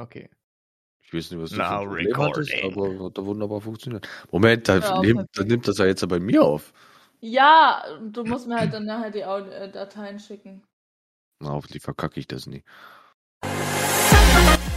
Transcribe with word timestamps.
Okay. 0.00 0.30
Ich 1.02 1.12
weiß 1.12 1.30
nicht, 1.32 1.42
was 1.42 1.50
du 1.50 1.56
Now 1.56 1.64
für 1.64 1.74
ein 1.74 1.88
Problem 1.88 2.16
hattest, 2.18 2.52
recording. 2.52 2.96
aber 2.98 3.04
hat 3.06 3.18
da 3.18 3.24
wunderbar 3.26 3.60
funktioniert. 3.60 4.08
Moment, 4.30 4.68
da, 4.68 4.78
Ja, 4.78 5.00
perfekt. 5.00 5.28
da 5.34 5.44
nimmt 5.44 5.68
das 5.68 5.78
ja 5.78 5.86
jetzt 5.86 6.08
bei 6.08 6.20
mir 6.20 6.42
auf. 6.42 6.72
Ja, 7.20 7.82
du 8.02 8.24
musst 8.24 8.46
mir 8.46 8.56
halt 8.58 8.72
dann 8.72 8.86
nachher 8.86 9.10
die 9.10 9.20
äh, 9.20 9.70
Dateien 9.70 10.18
schicken. 10.18 10.62
Na, 11.40 11.50
hoffentlich 11.50 11.82
verkacke 11.82 12.18
ich 12.20 12.26
das 12.28 12.46
nie. 12.46 12.62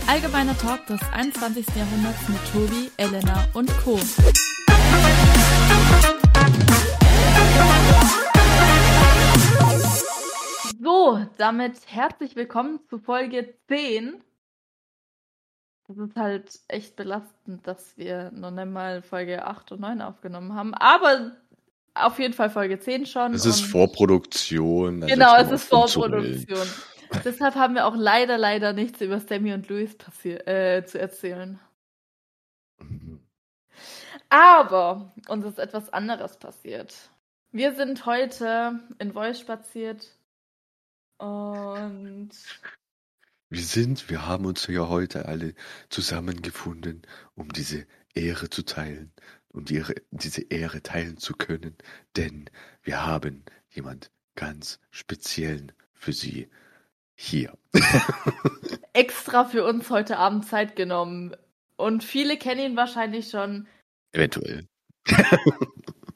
Allgemeiner 0.08 0.58
Talk 0.58 0.86
des 0.88 1.02
21. 1.14 1.66
Jahrhunderts 1.76 2.28
mit 2.28 2.40
Tobi, 2.52 2.92
Elena 2.98 3.48
und 3.54 3.70
Co. 3.80 3.98
So, 10.82 11.26
damit 11.38 11.74
herzlich 11.88 12.36
willkommen 12.36 12.80
zu 12.90 12.98
Folge 13.00 13.54
10. 13.68 14.21
Das 15.88 15.97
ist 15.97 16.15
halt 16.15 16.59
echt 16.68 16.96
belastend, 16.96 17.68
dass 17.68 17.97
wir 17.97 18.32
noch 18.32 18.51
nicht 18.51 18.68
mal 18.68 19.01
Folge 19.01 19.46
8 19.46 19.74
und 19.74 19.82
9 19.82 20.01
aufgenommen 20.01 20.55
haben. 20.55 20.74
Aber 20.74 21.33
auf 21.93 22.19
jeden 22.19 22.33
Fall 22.33 22.50
Folge 22.50 22.79
10 22.79 23.05
schon. 23.05 23.33
Es 23.33 23.46
ist 23.46 23.61
Vorproduktion. 23.61 25.01
da 25.01 25.07
Genau, 25.07 25.36
es 25.36 25.51
ist. 25.51 25.65
Vorproduktion. 25.65 26.68
Deshalb 27.25 27.55
haben 27.55 27.75
wir 27.75 27.86
auch 27.86 27.96
leider, 27.96 28.38
leider 28.38 28.74
nichts 28.74 29.01
über 29.01 29.19
Sammy 29.19 29.54
und 29.54 29.69
Louis 29.69 29.96
äh, 30.24 30.83
zu 30.83 31.00
erzählen. 31.00 31.60
Aber 34.30 35.13
uns 35.27 35.45
ist 35.45 35.59
etwas 35.59 35.94
anderes 35.94 36.38
passiert. 36.38 36.95
Wir 37.52 37.75
sind 37.75 38.08
heute 38.08 38.80
in 38.97 39.13
Voice 39.13 39.39
spaziert 39.39 40.17
und 41.19 42.31
Wir 43.53 43.62
sind, 43.62 44.09
wir 44.09 44.25
haben 44.25 44.48
uns 44.48 44.66
ja 44.66 44.89
heute 44.89 45.28
alle 45.28 45.53
zusammengefunden, 45.89 47.03
um 47.36 47.50
diese 47.50 47.86
Ehre 48.16 48.50
zu 48.50 48.66
teilen 48.66 49.14
und 49.50 49.69
ihre, 49.69 49.94
diese 50.09 50.41
Ehre 50.41 50.81
teilen 50.81 51.17
zu 51.17 51.36
können, 51.36 51.77
denn 52.17 52.50
wir 52.81 53.05
haben 53.05 53.45
jemand 53.69 54.09
ganz 54.33 54.80
speziellen 54.89 55.72
für 55.94 56.14
Sie 56.14 56.50
hier. 57.14 57.55
extra 58.94 59.45
für 59.45 59.64
uns 59.66 59.92
heute 59.92 60.17
Abend 60.17 60.47
Zeit 60.47 60.75
genommen. 60.75 61.36
Und 61.75 62.03
viele 62.03 62.38
kennen 62.38 62.72
ihn 62.72 62.75
wahrscheinlich 62.75 63.30
schon. 63.30 63.67
Eventuell. 64.14 64.66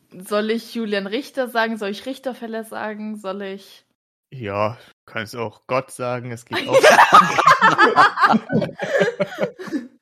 Soll 0.09 0.49
ich 0.49 0.73
Julian 0.73 1.05
Richter 1.05 1.49
sagen? 1.49 1.77
Soll 1.77 1.89
ich 1.89 2.07
Richterfälle 2.07 2.63
sagen? 2.63 3.15
Soll 3.15 3.43
ich. 3.43 3.85
Ja, 4.29 4.77
kannst 5.05 5.35
auch 5.35 5.65
Gott 5.67 5.91
sagen, 5.91 6.31
es 6.31 6.45
geht 6.45 6.67
auch. 6.67 6.75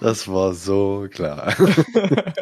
Das 0.00 0.26
war 0.28 0.54
so 0.54 1.08
klar. 1.12 1.54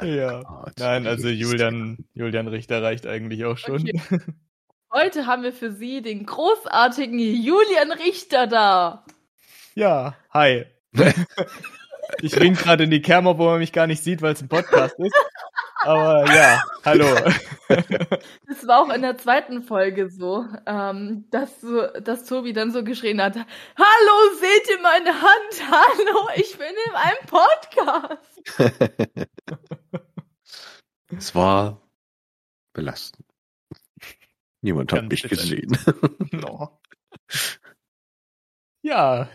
ja. 0.00 0.42
Gott, 0.42 0.72
Nein, 0.78 1.06
also. 1.06 1.28
Julian, 1.28 2.06
Julian 2.14 2.48
Richter 2.48 2.82
reicht 2.82 3.06
eigentlich 3.06 3.44
auch 3.44 3.58
schon. 3.58 3.82
Okay. 3.82 4.00
Heute 4.90 5.26
haben 5.26 5.42
wir 5.42 5.52
für 5.52 5.72
Sie 5.72 6.00
den 6.00 6.24
großartigen 6.24 7.18
Julian 7.18 7.92
Richter 7.92 8.46
da. 8.46 9.04
Ja, 9.74 10.16
hi. 10.32 10.64
Ich 12.22 12.38
wink 12.38 12.60
gerade 12.60 12.84
in 12.84 12.90
die 12.90 13.02
Kamera, 13.02 13.36
wo 13.36 13.46
man 13.46 13.58
mich 13.58 13.72
gar 13.72 13.88
nicht 13.88 14.04
sieht, 14.04 14.22
weil 14.22 14.34
es 14.34 14.40
ein 14.40 14.48
Podcast 14.48 14.94
ist. 14.98 15.12
Aber 15.84 16.26
ja, 16.34 16.62
hallo. 16.84 17.06
Das 18.46 18.66
war 18.66 18.80
auch 18.82 18.90
in 18.94 19.00
der 19.02 19.16
zweiten 19.16 19.62
Folge 19.62 20.10
so, 20.10 20.44
ähm, 20.66 21.24
dass, 21.30 21.60
so, 21.60 21.86
dass 22.00 22.24
Tobi 22.26 22.52
dann 22.52 22.72
so 22.72 22.82
geschrien 22.84 23.22
hat: 23.22 23.36
Hallo, 23.36 24.34
seht 24.38 24.68
ihr 24.70 24.80
meine 24.82 25.14
Hand? 25.14 25.62
Hallo, 25.70 26.28
ich 26.36 26.56
bin 26.58 26.74
in 26.88 26.94
einem 26.94 27.26
Podcast. 27.26 28.42
Es 31.16 31.34
war 31.34 31.80
belastend. 32.72 33.26
Niemand 34.62 34.92
hat 34.92 35.00
Ganz 35.00 35.10
mich 35.12 35.22
bitter. 35.22 35.36
gesehen. 35.36 35.76
No. 36.32 36.80
Ja, 38.82 39.28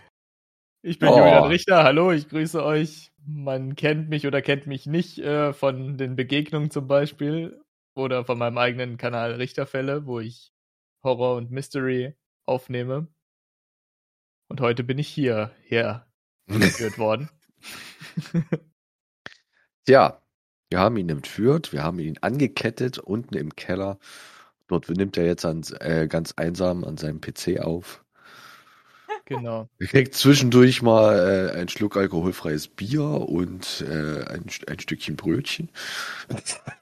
ich 0.82 1.00
bin 1.00 1.09
Oh. 1.09 1.18
Julian 1.18 1.44
Richter. 1.46 1.84
Hallo, 1.84 2.12
ich 2.12 2.28
grüße 2.28 2.64
euch. 2.64 3.12
Man 3.31 3.75
kennt 3.75 4.09
mich 4.09 4.25
oder 4.25 4.41
kennt 4.41 4.66
mich 4.66 4.88
nicht 4.88 5.19
äh, 5.19 5.53
von 5.53 5.97
den 5.97 6.16
Begegnungen 6.16 6.72
zum 6.72 6.88
Beispiel 6.88 7.62
oder 7.94 8.25
von 8.25 8.40
meinem 8.40 8.57
eigenen 8.57 8.97
Kanal 8.97 9.34
Richterfälle, 9.34 10.07
wo 10.07 10.19
ich 10.19 10.51
Horror 11.03 11.35
und 11.35 11.51
Mystery 11.51 12.16
aufnehme. 12.45 13.07
Und 14.47 14.62
heute 14.62 14.84
bin 14.84 14.97
ich 14.97 15.07
hier 15.07 15.51
hergeführt 15.62 16.97
worden. 16.97 17.29
Ja, 19.88 20.23
wir 20.72 20.79
haben 20.79 20.97
ihn 20.97 21.09
entführt, 21.09 21.72
wir 21.72 21.84
haben 21.84 22.00
ihn 22.00 22.17
angekettet 22.22 22.97
unten 22.97 23.35
im 23.35 23.56
Keller. 23.56 24.00
Dort 24.67 24.90
nimmt 24.90 25.17
er 25.17 25.25
jetzt 25.25 25.46
an, 25.46 25.63
äh, 25.79 26.07
ganz 26.07 26.34
einsam 26.35 26.84
an 26.84 26.97
seinem 26.97 27.22
PC 27.22 27.59
auf. 27.59 28.03
Genau. 29.29 29.69
Er 29.79 29.88
kriegt 29.88 30.16
zwischendurch 30.16 30.81
mal 30.81 31.51
äh, 31.56 31.59
ein 31.59 31.69
Schluck 31.69 31.95
alkoholfreies 31.95 32.67
Bier 32.67 33.03
und 33.03 33.85
äh, 33.88 34.25
ein, 34.25 34.45
ein 34.67 34.79
Stückchen 34.79 35.16
Brötchen. 35.16 35.69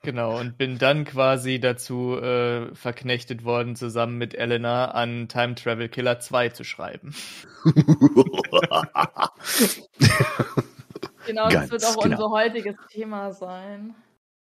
Genau, 0.01 0.39
und 0.39 0.57
bin 0.57 0.77
dann 0.77 1.03
quasi 1.03 1.59
dazu 1.59 2.17
äh, 2.17 2.73
verknechtet 2.73 3.43
worden, 3.43 3.75
zusammen 3.75 4.17
mit 4.17 4.33
Elena 4.33 4.91
an 4.91 5.27
Time 5.27 5.55
Travel 5.55 5.89
Killer 5.89 6.19
2 6.19 6.49
zu 6.49 6.63
schreiben. 6.63 7.13
Genau, 11.27 11.49
Ganz 11.49 11.69
das 11.69 11.71
wird 11.71 11.85
auch 11.85 12.01
genau. 12.01 12.15
unser 12.15 12.29
heutiges 12.31 12.75
Thema 12.89 13.33
sein. 13.33 13.93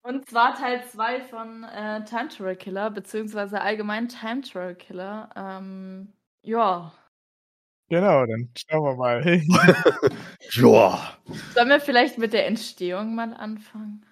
Und 0.02 0.30
zwar 0.30 0.56
Teil 0.56 0.84
2 0.86 1.22
von 1.24 1.64
äh, 1.66 2.04
Time 2.06 2.30
Travel 2.30 2.56
Killer, 2.56 2.90
beziehungsweise 2.90 3.62
allgemein 3.62 4.08
Time 4.08 4.42
Travel 4.42 4.76
Killer. 4.76 5.30
Ähm, 5.36 6.14
ja. 6.42 6.94
Genau, 7.90 8.26
dann 8.26 8.50
schauen 8.56 8.84
wir 8.86 8.96
mal. 8.96 9.26
ja. 10.52 11.18
Sollen 11.56 11.70
wir 11.70 11.80
vielleicht 11.80 12.18
mit 12.20 12.34
der 12.34 12.46
Entstehung 12.48 13.16
mal 13.16 13.34
anfangen? 13.34 14.06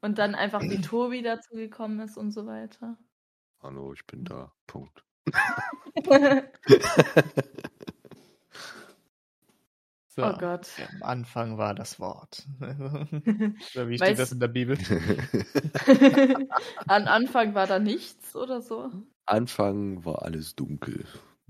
Und 0.00 0.18
dann 0.18 0.34
einfach, 0.34 0.62
wie 0.62 0.80
Tobi 0.80 1.22
dazu 1.22 1.54
gekommen 1.54 2.00
ist 2.00 2.16
und 2.16 2.30
so 2.30 2.46
weiter. 2.46 2.96
Hallo, 3.62 3.92
ich 3.92 4.06
bin 4.06 4.24
da. 4.24 4.52
Punkt. 4.66 5.04
So, 10.12 10.24
Oh 10.24 10.32
Gott. 10.38 10.66
Am 10.96 11.02
Anfang 11.04 11.56
war 11.56 11.72
das 11.72 12.00
Wort. 12.00 12.44
Oder 12.60 13.88
wie 13.88 13.96
steht 13.96 14.08
Weißt- 14.08 14.16
das 14.18 14.32
in 14.32 14.40
der 14.40 14.48
Bibel? 14.48 14.76
An 16.88 17.06
Anfang 17.06 17.54
war 17.54 17.68
da 17.68 17.78
nichts 17.78 18.34
oder 18.34 18.60
so. 18.60 18.90
Anfang 19.26 20.04
war 20.04 20.22
alles 20.22 20.56
dunkel. 20.56 21.04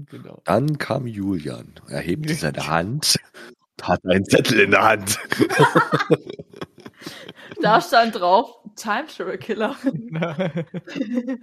Genau. 0.08 0.40
Dann 0.44 0.78
kam 0.78 1.06
Julian. 1.06 1.74
Er 1.88 2.00
hebte 2.00 2.34
seine 2.34 2.66
Hand 2.66 3.16
und 3.78 3.88
hatte 3.88 4.08
einen 4.08 4.24
Zettel 4.24 4.60
in 4.60 4.70
der 4.70 4.82
Hand. 4.82 5.18
Da 7.62 7.80
stand 7.80 8.18
drauf, 8.18 8.58
Time 8.76 9.06
Travel 9.06 9.38
Killer. 9.38 9.76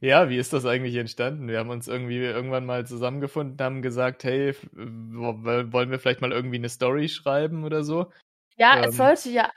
ja, 0.00 0.28
wie 0.28 0.36
ist 0.36 0.52
das 0.52 0.66
eigentlich 0.66 0.94
entstanden? 0.96 1.48
Wir 1.48 1.58
haben 1.58 1.70
uns 1.70 1.88
irgendwie 1.88 2.18
irgendwann 2.18 2.66
mal 2.66 2.86
zusammengefunden, 2.86 3.58
haben 3.64 3.82
gesagt, 3.82 4.24
hey, 4.24 4.54
wollen 4.72 5.90
wir 5.90 5.98
vielleicht 5.98 6.20
mal 6.20 6.32
irgendwie 6.32 6.56
eine 6.56 6.68
Story 6.68 7.08
schreiben 7.08 7.64
oder 7.64 7.82
so? 7.84 8.12
Ja, 8.56 8.78
Ähm. 8.78 8.84
es 8.90 8.96
sollte 8.96 9.30
ja. 9.30 9.50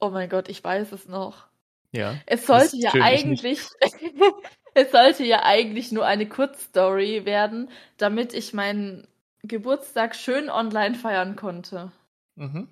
Oh 0.00 0.10
mein 0.10 0.28
Gott, 0.28 0.48
ich 0.48 0.62
weiß 0.64 0.90
es 0.92 1.06
noch. 1.06 1.46
Ja. 1.92 2.16
Es 2.26 2.46
sollte 2.46 2.76
ja 2.76 2.92
eigentlich. 2.94 3.60
es 4.74 4.90
sollte 4.92 5.24
ja 5.24 5.42
eigentlich 5.44 5.92
nur 5.92 6.06
eine 6.06 6.28
Kurzstory 6.28 7.24
werden, 7.24 7.70
damit 7.96 8.34
ich 8.34 8.52
meinen 8.52 9.06
Geburtstag 9.42 10.14
schön 10.14 10.48
online 10.50 10.94
feiern 10.94 11.36
konnte. 11.36 11.92
Mhm. 12.36 12.68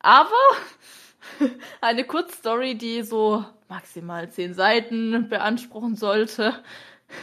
Aber 0.00 0.30
eine 1.80 2.04
Kurzstory, 2.04 2.76
die 2.76 3.02
so 3.02 3.44
maximal 3.68 4.30
zehn 4.30 4.54
Seiten 4.54 5.28
beanspruchen 5.28 5.96
sollte. 5.96 6.62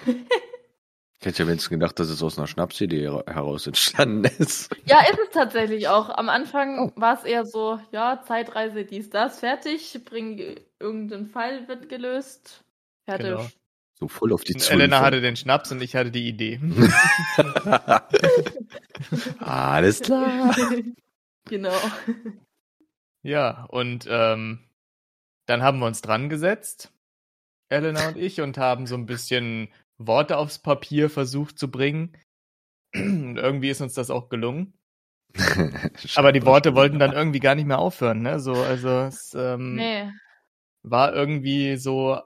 Ich 0.05 1.25
hätte 1.25 1.43
ja 1.43 1.47
wenigstens 1.47 1.69
gedacht, 1.69 1.97
dass 1.99 2.09
es 2.09 2.21
aus 2.21 2.37
einer 2.37 2.47
Schnapsidee 2.47 3.01
her- 3.09 3.23
heraus 3.27 3.65
entstanden 3.65 4.25
ist. 4.39 4.75
Ja, 4.85 4.99
ist 5.09 5.19
es 5.23 5.29
tatsächlich 5.29 5.87
auch. 5.87 6.09
Am 6.09 6.27
Anfang 6.27 6.79
Oh. 6.79 6.91
war 6.99 7.17
es 7.17 7.23
eher 7.23 7.45
so, 7.45 7.79
ja, 7.93 8.21
Zeitreise, 8.27 8.83
dies, 8.83 9.09
das, 9.09 9.39
fertig, 9.39 9.97
bring 10.03 10.57
irgendein 10.79 11.27
Fall 11.27 11.67
wird 11.69 11.87
gelöst. 11.87 12.65
Fertig. 13.05 13.27
Genau. 13.27 13.47
So 13.99 14.07
voll 14.07 14.33
auf 14.33 14.43
die 14.43 14.53
Und 14.53 14.59
Zunge. 14.59 14.83
Elena 14.83 15.01
hatte 15.01 15.21
den 15.21 15.35
Schnaps 15.35 15.71
und 15.71 15.81
ich 15.81 15.95
hatte 15.95 16.11
die 16.11 16.27
Idee. 16.27 16.59
Alles 19.39 20.01
klar. 20.01 20.55
genau. 21.45 21.73
Ja, 23.21 23.65
und 23.65 24.07
ähm, 24.09 24.59
dann 25.45 25.61
haben 25.61 25.79
wir 25.79 25.85
uns 25.85 26.01
dran 26.01 26.29
gesetzt, 26.29 26.91
Elena 27.69 28.09
und 28.09 28.17
ich, 28.17 28.41
und 28.41 28.57
haben 28.57 28.87
so 28.87 28.95
ein 28.95 29.05
bisschen 29.05 29.69
Worte 29.97 30.37
aufs 30.37 30.59
Papier 30.59 31.09
versucht 31.09 31.57
zu 31.59 31.69
bringen. 31.71 32.17
irgendwie 32.93 33.69
ist 33.69 33.81
uns 33.81 33.93
das 33.93 34.09
auch 34.09 34.29
gelungen. 34.29 34.73
Aber 36.15 36.31
die 36.31 36.45
Worte 36.45 36.75
wollten 36.75 36.99
dann 36.99 37.13
irgendwie 37.13 37.39
gar 37.39 37.55
nicht 37.55 37.65
mehr 37.65 37.79
aufhören, 37.79 38.21
ne? 38.21 38.39
So, 38.39 38.53
also 38.53 38.89
es 39.01 39.33
ähm, 39.33 39.75
Nee. 39.75 40.11
war 40.83 41.13
irgendwie 41.13 41.77
so 41.77 42.21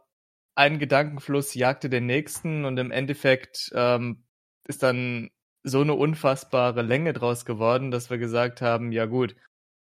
ein 0.58 0.80
Gedankenfluss 0.80 1.54
jagte 1.54 1.90
den 1.90 2.08
nächsten 2.08 2.66
und 2.66 2.78
im 2.78 2.90
Endeffekt 2.90 3.72
ähm, 3.76 4.24
ist 4.68 4.82
dann 4.82 5.30
so 5.64 5.82
eine 5.82 5.94
unfassbare 5.94 6.82
Länge 6.82 7.14
draus 7.14 7.46
geworden, 7.46 7.92
dass 7.92 8.10
wir 8.10 8.18
gesagt 8.18 8.62
haben, 8.62 8.92
ja 8.92 9.06
gut, 9.06 9.36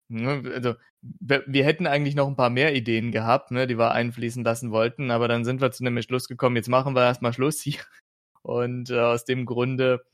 ne, 0.08 0.42
also 0.54 0.74
wir, 1.02 1.44
wir 1.46 1.64
hätten 1.64 1.86
eigentlich 1.86 2.14
noch 2.14 2.28
ein 2.28 2.36
paar 2.36 2.48
mehr 2.48 2.74
Ideen 2.74 3.12
gehabt, 3.12 3.50
ne, 3.50 3.66
die 3.66 3.78
wir 3.78 3.92
einfließen 3.92 4.42
lassen 4.42 4.70
wollten, 4.70 5.10
aber 5.10 5.28
dann 5.28 5.44
sind 5.44 5.60
wir 5.60 5.70
zu 5.70 5.84
einem 5.84 6.00
Schluss 6.00 6.28
gekommen, 6.28 6.56
jetzt 6.56 6.68
machen 6.68 6.94
wir 6.94 7.02
erstmal 7.02 7.34
Schluss 7.34 7.60
hier. 7.60 7.80
Und 8.42 8.90
äh, 8.90 9.00
aus 9.00 9.24
dem 9.24 9.46
Grunde 9.46 10.04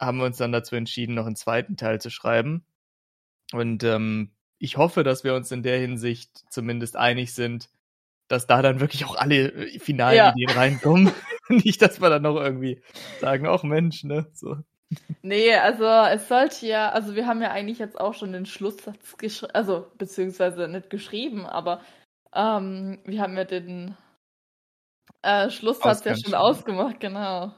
haben 0.00 0.18
wir 0.18 0.26
uns 0.26 0.38
dann 0.38 0.52
dazu 0.52 0.76
entschieden, 0.76 1.14
noch 1.14 1.26
einen 1.26 1.36
zweiten 1.36 1.76
Teil 1.76 2.00
zu 2.00 2.10
schreiben. 2.10 2.64
Und 3.52 3.84
ähm, 3.84 4.32
ich 4.58 4.76
hoffe, 4.76 5.04
dass 5.04 5.24
wir 5.24 5.34
uns 5.34 5.50
in 5.52 5.62
der 5.62 5.78
Hinsicht 5.78 6.44
zumindest 6.50 6.96
einig 6.96 7.34
sind, 7.34 7.70
dass 8.28 8.46
da 8.46 8.62
dann 8.62 8.80
wirklich 8.80 9.04
auch 9.04 9.16
alle 9.16 9.50
äh, 9.50 9.78
finalen 9.78 10.16
Ja. 10.16 10.32
Ideen 10.32 10.50
reinkommen. 10.56 11.12
Nicht, 11.48 11.82
dass 11.82 12.00
wir 12.00 12.10
dann 12.10 12.22
noch 12.22 12.36
irgendwie 12.36 12.82
sagen, 13.20 13.46
ach 13.46 13.62
Mensch, 13.62 14.04
ne? 14.04 14.26
So. 14.34 14.56
Nee, 15.22 15.54
also 15.54 15.84
es 15.84 16.28
sollte 16.28 16.66
ja, 16.66 16.90
also 16.90 17.14
wir 17.14 17.26
haben 17.26 17.42
ja 17.42 17.50
eigentlich 17.50 17.78
jetzt 17.78 18.00
auch 18.00 18.14
schon 18.14 18.32
den 18.32 18.46
Schlusssatz 18.46 19.16
geschrieben, 19.18 19.52
also 19.54 19.90
beziehungsweise 19.98 20.68
nicht 20.68 20.88
geschrieben, 20.88 21.46
aber 21.46 21.82
ähm, 22.32 23.00
wir 23.04 23.20
haben 23.20 23.36
ja 23.36 23.44
den 23.44 23.96
äh, 25.22 25.50
Schlusssatz 25.50 26.04
ja 26.04 26.16
schon 26.16 26.34
ausgemacht, 26.34 27.00
genau. 27.00 27.54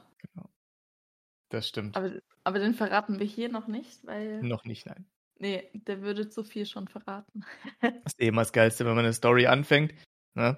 Das 1.49 1.67
stimmt. 1.67 1.95
Aber, 1.95 2.11
aber 2.43 2.59
den 2.59 2.73
verraten 2.73 3.19
wir 3.19 3.25
hier 3.25 3.49
noch 3.49 3.67
nicht, 3.67 4.05
weil, 4.05 4.41
Noch 4.41 4.65
nicht, 4.65 4.85
nein. 4.85 5.05
nee, 5.37 5.69
der 5.73 6.01
würde 6.01 6.29
zu 6.29 6.43
viel 6.43 6.65
schon 6.65 6.87
verraten. 6.87 7.45
Das 7.81 8.13
ist 8.13 8.21
eh 8.21 8.27
immer 8.27 8.41
das 8.41 8.53
Geilste, 8.53 8.85
wenn 8.85 8.95
man 8.95 9.05
eine 9.05 9.13
Story 9.13 9.47
anfängt. 9.47 9.93
Ne? 10.35 10.57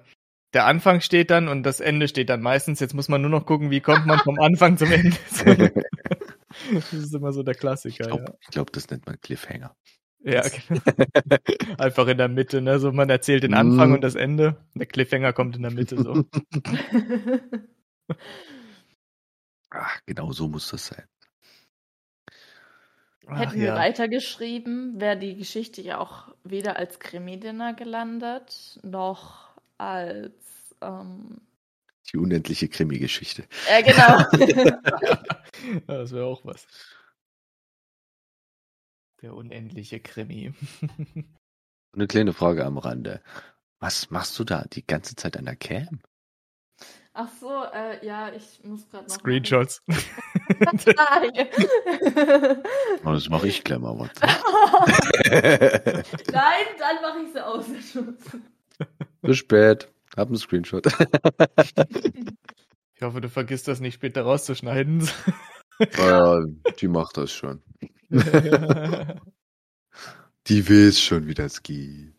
Der 0.52 0.66
Anfang 0.66 1.00
steht 1.00 1.30
dann 1.30 1.48
und 1.48 1.64
das 1.64 1.80
Ende 1.80 2.06
steht 2.08 2.28
dann 2.30 2.40
meistens. 2.40 2.78
Jetzt 2.80 2.94
muss 2.94 3.08
man 3.08 3.20
nur 3.20 3.30
noch 3.30 3.44
gucken, 3.46 3.70
wie 3.70 3.80
kommt 3.80 4.06
man 4.06 4.18
vom 4.20 4.38
Anfang 4.38 4.76
zum 4.76 4.90
Ende. 4.92 5.16
das 6.72 6.92
ist 6.92 7.14
immer 7.14 7.32
so 7.32 7.42
der 7.42 7.54
Ich 7.54 7.60
Klassiker. 7.60 8.04
glaube, 8.06 8.38
glaub, 8.50 8.72
das 8.72 8.88
nennt 8.88 9.04
man 9.06 9.20
Cliffhanger. 9.20 9.74
Ja, 10.20 10.42
ja 10.44 10.48
genau. 10.48 10.80
Einfach 11.78 12.06
in 12.06 12.18
der 12.18 12.28
Mitte. 12.28 12.62
Ne? 12.62 12.78
So, 12.78 12.92
man 12.92 13.10
erzählt 13.10 13.42
den 13.42 13.54
Anfang 13.54 13.88
Mhm. 13.88 13.94
und 13.96 14.00
das 14.04 14.14
Ende. 14.14 14.56
Der 14.74 14.86
Cliffhanger 14.86 15.32
kommt 15.32 15.56
in 15.56 15.62
der 15.62 15.72
Mitte 15.72 16.00
so. 16.00 16.24
Ach, 19.70 20.00
genau 20.06 20.32
so 20.32 20.48
muss 20.48 20.70
das 20.70 20.86
sein. 20.86 21.04
Ach, 23.26 23.38
Hätten 23.40 23.54
wir 23.58 23.68
ja. 23.68 23.74
weitergeschrieben, 23.76 25.00
wäre 25.00 25.18
die 25.18 25.34
Geschichte 25.36 25.80
ja 25.82 25.98
auch 25.98 26.34
weder 26.44 26.76
als 26.76 26.98
Krimi-Dinner 27.00 27.72
gelandet, 27.74 28.78
noch 28.82 29.53
als. 29.92 30.74
Ähm, 30.80 31.40
Die 32.12 32.16
unendliche 32.18 32.68
Krimi-Geschichte. 32.68 33.44
ja, 33.68 33.80
genau. 33.80 34.24
Das 35.86 36.12
wäre 36.12 36.26
auch 36.26 36.44
was. 36.44 36.66
Der 39.22 39.34
unendliche 39.34 40.00
Krimi. 40.00 40.52
Eine 41.94 42.06
kleine 42.06 42.32
Frage 42.34 42.64
am 42.64 42.76
Rande. 42.76 43.22
Was 43.80 44.10
machst 44.10 44.38
du 44.38 44.44
da 44.44 44.64
die 44.70 44.86
ganze 44.86 45.14
Zeit 45.16 45.36
an 45.36 45.44
der 45.46 45.56
Cam? 45.56 46.00
Ach 47.14 47.28
so, 47.40 47.64
äh, 47.72 48.04
ja, 48.04 48.32
ich 48.32 48.62
muss 48.64 48.88
gerade 48.90 49.06
noch. 49.06 49.14
Screenshots. 49.14 49.80
Nein, 49.86 51.48
Oh, 53.04 53.12
das 53.12 53.28
mache 53.28 53.46
ich 53.46 53.62
gleich 53.62 53.78
mal 53.78 53.96
was. 53.98 54.10
dann 56.26 56.96
mache 57.02 57.20
ich 57.24 57.32
sie 57.32 57.44
aus. 57.46 57.66
Bis 59.24 59.38
spät. 59.38 59.88
Hab 60.16 60.28
einen 60.28 60.36
Screenshot. 60.36 60.86
Ich 62.96 63.02
hoffe, 63.02 63.20
du 63.20 63.28
vergisst 63.28 63.66
das 63.66 63.80
nicht 63.80 63.94
später 63.94 64.22
rauszuschneiden. 64.22 65.08
Ja, 65.98 66.38
die 66.78 66.88
macht 66.88 67.16
das 67.16 67.32
schon. 67.32 67.60
Die 70.46 70.68
weiß 70.68 71.00
schon, 71.00 71.26
wie 71.26 71.34
das 71.34 71.62
geht. 71.62 72.12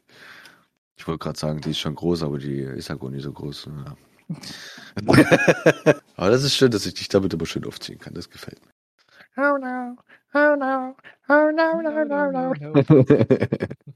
Ich 0.97 1.07
wollte 1.07 1.19
gerade 1.19 1.37
sagen, 1.37 1.61
die 1.61 1.69
ist 1.69 1.79
schon 1.79 1.93
groß, 1.93 2.23
aber 2.23 2.39
die 2.39 2.61
ist 2.61 2.89
ja 2.89 2.95
gar 2.95 3.11
nicht 3.11 3.23
so 3.23 3.31
groß. 3.31 3.69
Ja. 3.85 3.95
aber 6.15 6.29
das 6.31 6.43
ist 6.43 6.55
schön, 6.55 6.71
dass 6.71 6.87
ich 6.87 6.95
dich 6.95 7.07
damit 7.07 7.33
immer 7.33 7.45
schön 7.45 7.65
aufziehen 7.65 7.99
kann. 7.99 8.15
Das 8.15 8.29
gefällt 8.29 8.59
mir. 8.65 8.71
Oh 9.37 9.57
no, 9.57 9.95
oh 10.33 10.55
no, 10.55 10.95
oh 11.29 11.51
no, 11.51 11.81
no, 11.81 12.03
no, 12.05 12.31
no. 12.31 12.53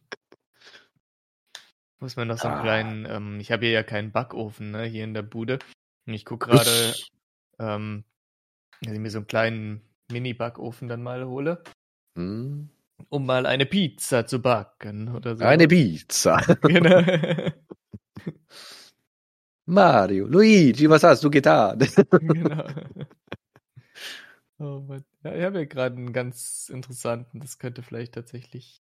Muss 2.00 2.16
man 2.16 2.28
noch 2.30 2.38
so 2.38 2.48
einen 2.48 2.58
Ah. 2.58 2.62
kleinen, 2.62 3.06
ähm, 3.06 3.40
ich 3.40 3.52
habe 3.52 3.66
hier 3.66 3.74
ja 3.74 3.84
keinen 3.84 4.12
Backofen, 4.12 4.72
ne, 4.72 4.84
hier 4.86 5.04
in 5.04 5.14
der 5.14 5.22
Bude. 5.22 5.60
Und 6.08 6.14
ich 6.14 6.24
gucke 6.26 6.48
gerade, 6.50 6.94
ähm, 7.60 8.04
dass 8.82 8.94
ich 8.94 9.00
mir 9.00 9.12
so 9.12 9.18
einen 9.20 9.28
kleinen 9.28 9.82
Mini-Backofen 10.12 10.88
dann 10.88 11.04
mal 11.04 11.26
hole, 11.28 11.62
Hm? 12.16 12.70
um 13.10 13.26
mal 13.26 13.46
eine 13.46 13.66
Pizza 13.66 14.26
zu 14.26 14.42
backen 14.42 15.14
oder 15.14 15.36
so. 15.36 15.44
Eine 15.44 15.68
Pizza. 15.68 16.38
Genau. 16.64 17.02
Mario, 19.66 20.26
Luigi, 20.26 20.90
was 20.90 21.04
hast 21.04 21.24
du 21.24 21.30
getan? 21.30 21.78
genau. 22.22 22.66
Oh 24.58 24.80
Mann. 24.82 25.06
Ja, 25.24 25.36
ich 25.36 25.44
habe 25.44 25.60
ja 25.60 25.66
gerade 25.66 25.96
einen 25.96 26.12
ganz 26.12 26.70
interessanten, 26.70 27.40
das 27.40 27.60
könnte 27.60 27.84
vielleicht 27.84 28.14
tatsächlich 28.16 28.82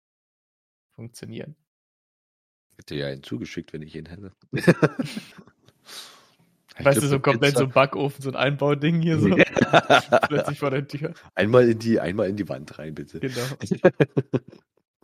funktionieren. 0.94 1.56
Hätte 2.76 2.94
ja 2.94 3.06
einen 3.06 3.22
zugeschickt, 3.22 3.72
wenn 3.72 3.82
ich 3.82 3.94
ihn 3.94 4.06
hätte. 4.06 4.32
weißt 6.78 7.02
du, 7.02 7.06
so 7.06 7.20
komplett 7.20 7.56
so 7.56 7.64
ein 7.64 7.70
Backofen, 7.70 8.22
so 8.22 8.30
ein 8.30 8.36
Einbauding 8.36 9.00
hier 9.00 9.18
so, 9.18 9.28
plötzlich 10.28 10.58
vor 10.58 10.70
der 10.70 10.86
Tür. 10.86 11.14
einmal 11.34 11.68
in 11.68 11.78
die, 11.78 12.00
einmal 12.00 12.28
in 12.28 12.36
die 12.36 12.48
Wand 12.48 12.78
rein, 12.78 12.94
bitte. 12.94 13.20
Genau. 13.20 13.44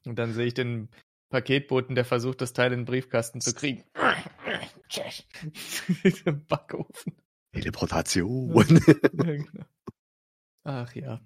Und 0.05 0.19
dann 0.19 0.33
sehe 0.33 0.47
ich 0.47 0.55
den 0.55 0.89
Paketboten, 1.31 1.95
der 1.95 2.05
versucht, 2.05 2.41
das 2.41 2.53
Teil 2.53 2.73
in 2.73 2.81
den 2.81 2.85
Briefkasten 2.87 3.41
zu 3.41 3.55
kriegen. 3.55 3.85
Backofen. 6.49 7.15
Teleportation. 7.53 8.53
Ja, 8.57 9.25
genau. 9.25 9.65
Ach 10.65 10.95
ja. 10.95 11.21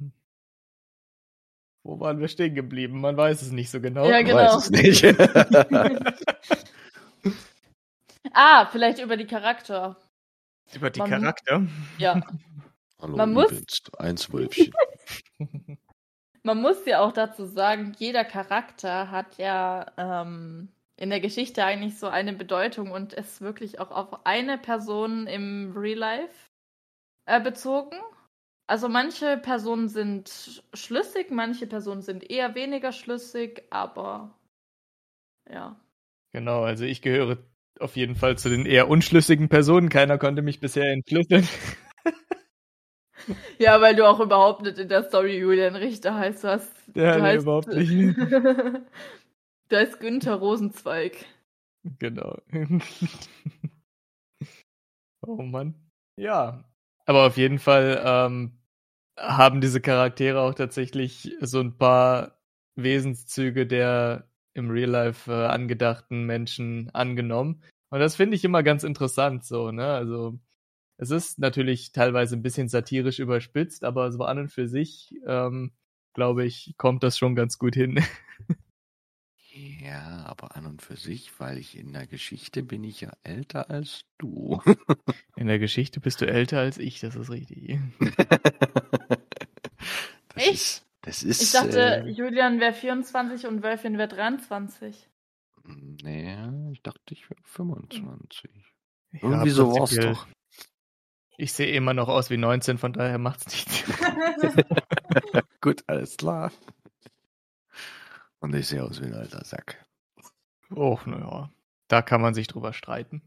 Wo 1.85 2.01
waren 2.01 2.19
wir 2.19 2.29
stehen 2.29 2.55
geblieben? 2.55 3.01
Man 3.01 3.17
weiß 3.17 3.43
es 3.43 3.53
nicht 3.53 3.71
so 3.71 3.79
genau. 3.79 4.09
Ja, 4.09 4.23
genau. 4.23 4.37
Weiß 4.37 4.57
es 4.57 4.71
nicht. 4.71 5.05
ah, 8.33 8.67
vielleicht 8.73 9.01
über 9.01 9.19
die 9.19 9.27
Charakter. 9.27 9.97
Über 10.75 10.89
die 10.89 11.01
Man- 11.01 11.11
Charakter. 11.11 11.67
Ja. 11.99 12.23
Hallo, 13.01 13.19
Man 13.19 13.35
muss-. 13.35 13.83
Eins 13.99 14.33
Wölfchen. 14.33 14.73
Man 16.43 16.61
muss 16.61 16.85
ja 16.87 17.01
auch 17.01 17.13
dazu 17.13 17.47
sagen, 17.47 17.95
jeder 17.99 18.25
Charakter 18.25 19.11
hat 19.11 19.39
ja 19.39 19.87
ähm, 19.97 20.69
in 20.97 21.11
der 21.11 21.21
Geschichte 21.21 21.65
eigentlich 21.65 21.99
so 21.99 22.07
eine 22.07 22.35
Bedeutung 22.35 22.93
und 22.93 23.15
ist 23.15 23.41
wirklich 23.41 23.79
auch 23.79 23.91
auf 23.91 24.27
eine 24.27 24.59
Person 24.59 25.27
im 25.27 25.73
Real 25.77 25.99
Life 25.99 26.51
äh, 27.27 27.41
bezogen. 27.41 27.97
Also 28.67 28.89
manche 28.89 29.37
Personen 29.37 29.89
sind 29.89 30.63
schlüssig, 30.73 31.31
manche 31.31 31.67
Personen 31.67 32.01
sind 32.01 32.31
eher 32.31 32.55
weniger 32.55 32.93
schlüssig, 32.93 33.63
aber 33.71 34.39
ja. 35.51 35.79
Genau, 36.33 36.63
also 36.63 36.85
ich 36.85 37.03
gehöre 37.03 37.39
auf 37.79 37.97
jeden 37.97 38.17
Fall 38.17 38.39
zu 38.39 38.49
den 38.49 38.67
eher 38.67 38.89
unschlüssigen 38.89 39.49
Personen. 39.49 39.89
Keiner 39.89 40.19
konnte 40.19 40.43
mich 40.43 40.61
bisher 40.61 40.91
entschlüsseln. 40.93 41.49
Ja, 43.59 43.81
weil 43.81 43.97
du 43.97 44.07
auch 44.07 44.21
überhaupt 44.21 44.63
nicht 44.63 44.79
in 44.79 44.89
der 44.89 45.05
Story 45.05 45.39
Julian 45.39 45.77
Richter 45.77 46.15
heißt. 46.15 46.45
Du, 46.45 46.49
hast, 46.49 46.71
Ja, 46.95 47.15
du 47.15 47.23
nee, 47.23 47.29
heißt, 47.29 47.43
überhaupt 47.45 47.69
nicht. 47.69 47.91
du 49.69 49.77
heißt 49.77 50.01
Günther 50.01 50.35
Rosenzweig. 50.35 51.25
Genau. 51.99 52.37
oh 55.27 55.43
Mann. 55.43 55.75
Ja. 56.17 56.65
Aber 57.07 57.27
auf 57.27 57.37
jeden 57.37 57.59
Fall 57.59 58.01
ähm, 58.05 58.59
haben 59.19 59.61
diese 59.61 59.81
Charaktere 59.81 60.41
auch 60.41 60.55
tatsächlich 60.55 61.37
so 61.41 61.61
ein 61.61 61.77
paar 61.77 62.39
Wesenszüge 62.77 63.67
der 63.67 64.29
im 64.55 64.71
Real 64.71 64.91
Life 64.91 65.31
äh, 65.31 65.47
angedachten 65.47 66.25
Menschen 66.25 66.91
angenommen. 66.91 67.63
Und 67.91 68.01
das 68.01 68.17
finde 68.17 68.37
ich 68.37 68.45
immer 68.45 68.63
ganz 68.63 68.85
interessant 68.85 69.45
so, 69.45 69.71
ne? 69.73 69.87
Also 69.87 70.39
es 70.97 71.11
ist 71.11 71.39
natürlich 71.39 71.93
teilweise 71.93 72.37
ein 72.37 72.43
bisschen 72.43 72.69
satirisch 72.69 73.19
überspitzt, 73.19 73.85
aber 73.85 74.13
so 74.13 74.25
an 74.25 74.39
und 74.39 74.49
für 74.49 74.69
sich, 74.69 75.15
ähm, 75.27 75.73
glaube 76.15 76.45
ich, 76.45 76.75
kommt 76.79 77.03
das 77.03 77.19
schon 77.19 77.35
ganz 77.35 77.59
gut 77.59 77.75
hin. 77.75 78.03
Ja, 79.57 80.25
aber 80.27 80.57
an 80.57 80.67
und 80.67 80.83
für 80.83 80.97
sich, 80.97 81.31
weil 81.39 81.59
ich 81.59 81.79
in 81.79 81.93
der 81.93 82.09
Geschichte 82.09 82.65
bin 82.65 82.83
ich 82.83 83.03
ja 83.03 83.13
älter 83.23 83.71
als 83.71 84.05
du. 84.19 84.61
In 85.37 85.47
der 85.47 85.61
Geschichte 85.61 86.01
bist 86.01 86.21
du 86.21 86.27
älter 86.27 86.59
als 86.59 86.79
ich, 86.79 87.01
das 87.01 87.15
ist 87.15 87.31
richtig. 87.31 87.79
Das 90.35 90.43
Echt? 90.43 90.55
ist, 90.55 90.87
das 91.03 91.23
ist. 91.23 91.43
Ich 91.43 91.53
dachte, 91.53 91.79
äh, 91.79 92.11
Julian 92.11 92.59
wäre 92.59 92.73
24 92.73 93.47
und 93.47 93.63
Wölfchen 93.63 93.99
wäre 93.99 94.09
23. 94.09 95.09
nee, 96.03 96.37
ich 96.73 96.83
dachte, 96.83 97.15
ich 97.15 97.31
wäre 97.31 97.41
25. 97.45 98.51
Ja, 99.13 99.21
Irgendwie 99.23 99.51
so 99.51 99.73
war's 99.73 99.95
doch. 99.95 100.27
Ich 101.37 101.53
sehe 101.53 101.73
immer 101.73 101.95
noch 101.95 102.09
aus 102.09 102.31
wie 102.31 102.37
19, 102.37 102.79
von 102.79 102.93
daher 102.93 103.19
macht's 103.19 103.47
nichts. 103.47 103.85
Gut, 105.61 105.85
alles 105.87 106.17
klar. 106.17 106.51
Und 108.45 108.55
ich 108.55 108.69
sehe 108.69 108.85
aus 108.85 109.01
wie 109.01 109.07
ein 109.07 109.15
alter 109.15 109.43
Sack. 109.43 109.83
Oh, 110.69 110.99
naja. 111.07 111.51
Da 111.89 112.03
kann 112.03 112.21
man 112.21 112.35
sich 112.35 112.47
drüber 112.47 112.75
streiten. 112.75 113.23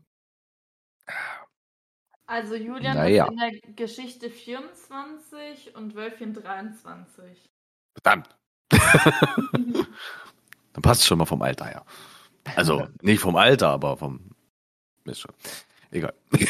Also 2.27 2.53
Julian 2.53 2.95
Naja. 2.95 3.25
ist 3.25 3.31
in 3.31 3.37
der 3.37 3.73
Geschichte 3.73 4.29
24 4.29 5.75
und 5.75 5.95
Wölfchen 5.95 6.35
23. 6.35 7.49
Verdammt. 7.95 8.29
Dann 10.73 10.81
passt 10.83 11.01
es 11.01 11.07
schon 11.07 11.17
mal 11.17 11.25
vom 11.25 11.41
Alter 11.41 11.65
her. 11.65 11.83
Also, 12.55 12.87
nicht 13.01 13.19
vom 13.19 13.37
Alter, 13.37 13.69
aber 13.69 13.97
vom. 13.97 14.35
Ist 15.05 15.21
schon. 15.21 15.33
Egal. 15.89 16.13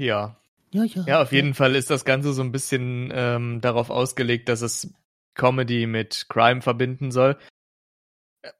Ja. 0.00 0.40
Ja, 0.70 0.84
ja. 0.84 1.04
Ja, 1.08 1.22
auf 1.22 1.32
jeden 1.32 1.54
Fall 1.54 1.74
ist 1.74 1.90
das 1.90 2.04
Ganze 2.04 2.32
so 2.32 2.40
ein 2.40 2.52
bisschen 2.52 3.10
ähm, 3.12 3.60
darauf 3.60 3.90
ausgelegt, 3.90 4.48
dass 4.48 4.60
es 4.60 4.94
Comedy 5.38 5.86
mit 5.86 6.26
Crime 6.28 6.60
verbinden 6.60 7.10
soll. 7.10 7.38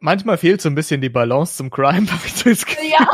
Manchmal 0.00 0.38
fehlt 0.38 0.62
so 0.62 0.68
ein 0.70 0.74
bisschen 0.74 1.00
die 1.02 1.10
Balance 1.10 1.56
zum 1.56 1.68
Crime, 1.70 2.06
habe 2.10 2.22
ich 2.24 2.32
so 2.32 2.48
das 2.48 2.64
Gefühl. 2.64 2.90
Ja, 2.90 3.08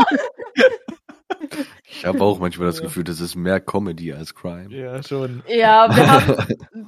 Ich 1.87 2.05
habe 2.07 2.23
auch 2.23 2.39
manchmal 2.39 2.67
das. 2.67 2.83
Gefühl, 2.83 3.05
das 3.05 3.21
ist 3.21 3.35
mehr 3.35 3.61
Comedy 3.61 4.13
als 4.13 4.35
Crime. 4.35 4.75
Ja, 4.75 5.03
schon. 5.03 5.43
ja, 5.47 5.89
wir 5.95 6.11
haben 6.11 6.37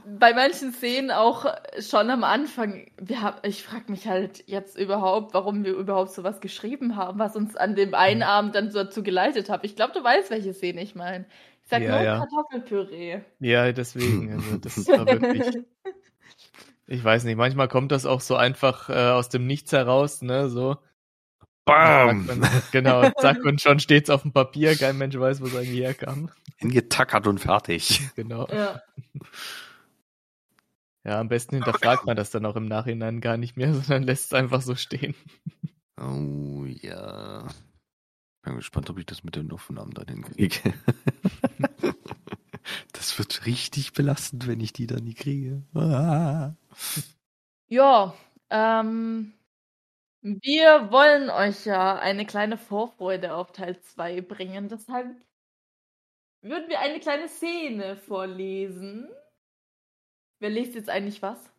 bei 0.18 0.34
manchen 0.34 0.72
Szenen 0.72 1.10
auch 1.10 1.46
schon 1.80 2.10
am 2.10 2.22
Anfang, 2.24 2.86
wir 3.00 3.22
haben, 3.22 3.36
ich 3.42 3.62
frage 3.62 3.90
mich 3.90 4.06
halt 4.06 4.42
jetzt 4.46 4.78
überhaupt, 4.78 5.32
warum 5.32 5.64
wir 5.64 5.74
überhaupt 5.74 6.10
sowas 6.12 6.40
geschrieben 6.40 6.96
haben, 6.96 7.18
was 7.18 7.34
uns 7.36 7.56
an 7.56 7.74
dem 7.76 7.94
einen 7.94 8.22
Hm. 8.22 8.28
Abend 8.28 8.54
dann 8.54 8.70
so 8.70 8.82
dazu 8.82 9.02
geleitet 9.02 9.48
hat. 9.48 9.64
Ich 9.64 9.76
glaube, 9.76 9.92
du 9.94 10.02
weißt, 10.04 10.30
welche 10.30 10.52
Szene 10.52 10.82
ich 10.82 10.94
meine. 10.94 11.26
Ich 11.62 11.70
sag 11.70 11.82
Ja, 11.82 11.92
nur 11.96 12.00
ja. 12.04 12.18
Kartoffelpüree. 12.18 13.20
Ja, 13.40 13.72
deswegen. 13.72 14.32
Also 14.32 14.58
das 14.58 14.86
war 14.88 15.06
wirklich. 15.06 15.64
Ich 16.86 17.02
weiß 17.02 17.24
nicht, 17.24 17.36
manchmal 17.36 17.68
kommt 17.68 17.92
das 17.92 18.06
auch 18.06 18.20
so 18.20 18.36
einfach 18.36 18.88
äh, 18.88 19.10
aus 19.10 19.28
dem 19.28 19.46
Nichts 19.46 19.72
heraus, 19.72 20.22
ne? 20.22 20.48
So. 20.48 20.76
Bam! 21.64 22.26
Sagt 22.26 22.38
man, 22.38 22.62
genau, 22.70 23.10
zack, 23.20 23.44
und 23.44 23.60
schon 23.60 23.80
steht's 23.80 24.08
auf 24.08 24.22
dem 24.22 24.32
Papier, 24.32 24.76
kein 24.76 24.96
Mensch 24.98 25.18
weiß, 25.18 25.40
wo 25.40 25.46
es 25.46 25.56
eigentlich 25.56 25.80
herkam. 25.80 26.30
Hingetackert 26.58 27.26
und 27.26 27.38
fertig. 27.40 28.02
Genau. 28.14 28.46
ja. 28.48 28.80
Ja, 31.06 31.20
am 31.20 31.28
besten 31.28 31.54
hinterfragt 31.54 32.04
man 32.04 32.16
das 32.16 32.30
dann 32.30 32.44
auch 32.44 32.56
im 32.56 32.66
Nachhinein 32.66 33.20
gar 33.20 33.36
nicht 33.36 33.56
mehr, 33.56 33.72
sondern 33.74 34.02
lässt 34.02 34.26
es 34.26 34.32
einfach 34.32 34.60
so 34.60 34.74
stehen. 34.74 35.14
Oh 36.00 36.64
ja. 36.64 37.46
Bin 38.42 38.56
gespannt, 38.56 38.90
ob 38.90 38.98
ich 38.98 39.06
das 39.06 39.22
mit 39.22 39.36
den 39.36 39.52
Aufnahmen 39.52 39.92
dann 39.92 40.08
hinkriege. 40.08 40.74
Das 43.16 43.20
wird 43.20 43.46
richtig 43.46 43.94
belastend, 43.94 44.46
wenn 44.46 44.60
ich 44.60 44.74
die 44.74 44.86
dann 44.86 45.04
nie 45.04 45.14
kriege. 45.14 45.62
Ah. 45.74 46.54
Ja, 47.68 48.14
ähm, 48.48 49.32
wir 50.20 50.92
wollen 50.92 51.30
euch 51.30 51.66
ja 51.66 51.98
eine 51.98 52.24
kleine 52.24 52.58
Vorfreude 52.58 53.34
auf 53.34 53.50
Teil 53.50 53.80
2 53.80 54.20
bringen. 54.20 54.68
Deshalb 54.68 55.16
würden 56.42 56.68
wir 56.68 56.78
eine 56.78 57.00
kleine 57.00 57.28
Szene 57.28 57.96
vorlesen. 57.96 59.08
Wer 60.38 60.50
liest 60.50 60.76
jetzt 60.76 60.88
eigentlich 60.88 61.22
was? 61.22 61.50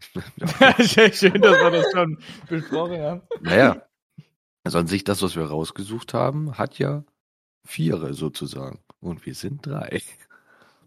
Schön, 0.04 1.40
dass 1.40 1.58
wir 1.58 1.70
das 1.70 1.90
schon 1.90 2.18
besprochen 2.46 3.00
haben. 3.00 3.22
Naja, 3.40 3.86
also 4.62 4.76
an 4.76 4.88
sich 4.88 5.04
das, 5.04 5.22
was 5.22 5.36
wir 5.36 5.44
rausgesucht 5.44 6.12
haben, 6.12 6.58
hat 6.58 6.78
ja 6.78 7.02
Viere 7.64 8.12
sozusagen. 8.12 8.84
Und 9.00 9.24
wir 9.24 9.34
sind 9.34 9.66
drei. 9.66 10.02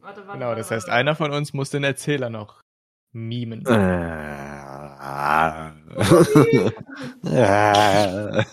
Warte, 0.08 0.26
warte, 0.26 0.40
Genau, 0.40 0.56
das 0.56 0.68
warte, 0.68 0.76
heißt, 0.76 0.88
warte. 0.88 0.98
einer 1.00 1.16
von 1.16 1.32
uns 1.34 1.52
muss 1.54 1.70
den 1.70 1.84
Erzähler 1.84 2.30
noch 2.30 2.62
mimen. 3.12 3.68
Ah. 3.68 5.74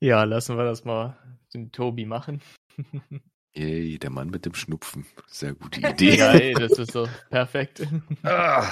Ja, 0.00 0.24
lassen 0.24 0.56
wir 0.56 0.64
das 0.64 0.84
mal 0.84 1.16
den 1.54 1.70
Tobi 1.70 2.06
machen. 2.06 2.42
Yay, 3.54 4.00
der 4.00 4.10
Mann 4.10 4.30
mit 4.30 4.44
dem 4.44 4.54
Schnupfen. 4.54 5.06
Sehr 5.28 5.54
gute 5.54 5.78
Idee. 5.88 6.16
Geil, 6.16 6.54
das 6.54 6.72
ist 6.72 6.90
so 6.90 7.06
perfekt. 7.30 7.86
Ah. 8.24 8.66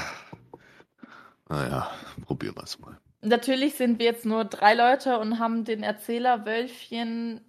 Naja, 1.48 1.88
probieren 2.26 2.56
wir 2.56 2.64
es 2.64 2.80
mal. 2.80 2.98
Natürlich 3.22 3.74
sind 3.76 4.00
wir 4.00 4.06
jetzt 4.06 4.26
nur 4.26 4.44
drei 4.44 4.74
Leute 4.74 5.20
und 5.20 5.38
haben 5.38 5.64
den 5.64 5.84
Erzähler 5.84 6.44
Wölfchen, 6.46 7.40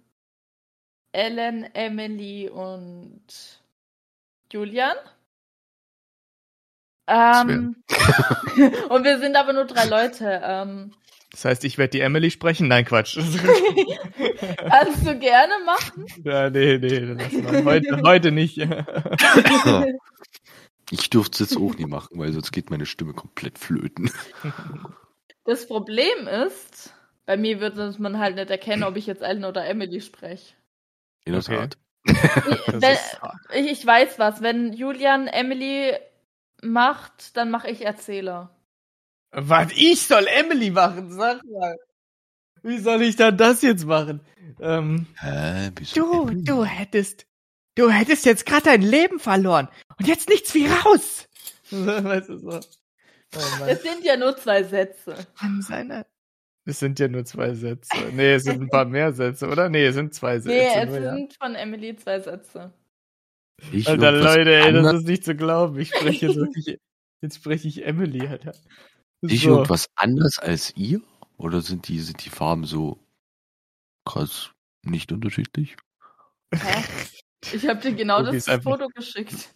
Ellen, 1.12 1.64
Emily 1.74 2.48
und 2.48 3.22
Julian. 4.50 4.96
Ähm, 7.06 7.76
und 8.88 9.04
wir 9.04 9.18
sind 9.18 9.36
aber 9.36 9.52
nur 9.52 9.66
drei 9.66 9.84
Leute. 9.86 10.40
Ähm, 10.44 10.92
Das 11.32 11.44
heißt, 11.44 11.64
ich 11.64 11.78
werde 11.78 11.90
die 11.90 12.00
Emily 12.00 12.30
sprechen? 12.30 12.68
Nein, 12.68 12.84
Quatsch. 12.84 13.16
kannst 14.68 15.06
du 15.06 15.18
gerne 15.18 15.54
machen? 15.66 16.06
ja, 16.24 16.48
nee, 16.50 16.78
nee, 16.78 16.98
lass 16.98 17.32
mal. 17.32 17.64
Heute, 17.64 18.00
heute 18.04 18.32
nicht. 18.32 18.58
Ich 20.90 21.08
dürfte 21.08 21.42
es 21.42 21.50
jetzt 21.50 21.56
auch 21.58 21.74
nie 21.78 21.86
machen, 21.86 22.18
weil 22.18 22.34
sonst 22.34 22.52
geht 22.52 22.68
meine 22.68 22.84
Stimme 22.84 23.14
komplett 23.14 23.58
flöten. 23.58 24.10
Das 25.44 25.66
Problem 25.66 26.28
ist, 26.28 26.92
bei 27.24 27.38
mir 27.38 27.60
wird 27.60 27.98
man 27.98 28.18
halt 28.18 28.36
nicht 28.36 28.50
erkennen, 28.50 28.82
ob 28.82 28.96
ich 28.98 29.06
jetzt 29.06 29.22
Ellen 29.22 29.46
oder 29.46 29.64
Emily 29.64 30.02
spreche. 30.02 30.52
In 31.24 31.32
der 31.32 31.42
Okay. 31.42 31.56
Tat. 31.56 31.78
Wenn, 32.66 33.64
ich, 33.64 33.70
ich 33.70 33.86
weiß 33.86 34.18
was. 34.18 34.42
Wenn 34.42 34.72
Julian 34.72 35.28
Emily 35.28 35.96
macht, 36.62 37.36
dann 37.36 37.50
mache 37.50 37.70
ich 37.70 37.84
Erzähler. 37.84 38.50
Was, 39.32 39.72
ich 39.74 40.02
soll 40.06 40.26
Emily 40.26 40.70
machen? 40.70 41.10
Sag 41.12 41.42
mal. 41.44 41.76
Wie 42.62 42.78
soll 42.78 43.02
ich 43.02 43.16
dann 43.16 43.36
das 43.36 43.62
jetzt 43.62 43.84
machen? 43.86 44.20
Ähm, 44.60 45.06
Hä, 45.20 45.70
du, 45.94 46.28
Emily? 46.28 46.44
du 46.44 46.64
hättest, 46.64 47.26
du 47.76 47.90
hättest 47.90 48.24
jetzt 48.26 48.46
gerade 48.46 48.64
dein 48.64 48.82
Leben 48.82 49.18
verloren 49.18 49.68
und 49.98 50.06
jetzt 50.06 50.28
nichts 50.28 50.54
wie 50.54 50.66
raus. 50.66 51.28
weißt 51.70 52.28
du 52.28 52.38
so. 52.38 52.60
Oh. 53.34 53.64
Es 53.66 53.82
sind 53.82 54.04
ja 54.04 54.16
nur 54.16 54.36
zwei 54.36 54.62
Sätze. 54.62 55.16
An 55.38 55.62
seiner. 55.62 56.04
Es 56.64 56.78
sind 56.78 56.98
ja 57.00 57.08
nur 57.08 57.24
zwei 57.24 57.54
Sätze. 57.54 57.96
Nee, 58.12 58.34
es 58.34 58.44
sind 58.44 58.62
ein 58.62 58.68
paar 58.68 58.84
mehr 58.84 59.12
Sätze, 59.12 59.48
oder? 59.48 59.68
Nee, 59.68 59.86
es 59.86 59.94
sind 59.94 60.14
zwei 60.14 60.38
Sätze. 60.38 60.56
Nee, 60.56 60.82
es 60.82 60.88
nur, 60.88 61.00
ja. 61.00 61.14
sind 61.14 61.34
von 61.34 61.54
Emily 61.54 61.96
zwei 61.96 62.20
Sätze. 62.20 62.72
Ich 63.72 63.88
Alter, 63.88 64.12
Leute, 64.12 64.54
ey, 64.54 64.72
das 64.72 64.94
ist 64.94 65.06
nicht 65.06 65.24
zu 65.24 65.34
glauben. 65.34 65.78
Ich 65.78 65.88
spreche 65.88 66.26
jetzt 66.26 66.36
wirklich, 66.36 66.78
jetzt 67.20 67.36
spreche 67.36 67.68
ich 67.68 67.84
Emily, 67.84 68.26
Alter. 68.26 68.52
Ich 69.22 69.42
So. 69.42 69.50
irgendwas 69.50 69.88
anders 69.96 70.38
als 70.38 70.76
ihr? 70.76 71.00
Oder 71.36 71.60
sind 71.60 71.88
die, 71.88 71.98
sind 71.98 72.24
die 72.24 72.30
Farben 72.30 72.64
so 72.64 72.98
krass 74.04 74.52
nicht 74.82 75.12
unterschiedlich? 75.12 75.76
Hä? 76.54 76.84
Ich 77.52 77.66
habe 77.66 77.80
dir 77.80 77.94
genau 77.94 78.22
Tobi 78.22 78.40
das 78.40 78.62
Foto 78.62 78.88
geschickt. 78.88 79.52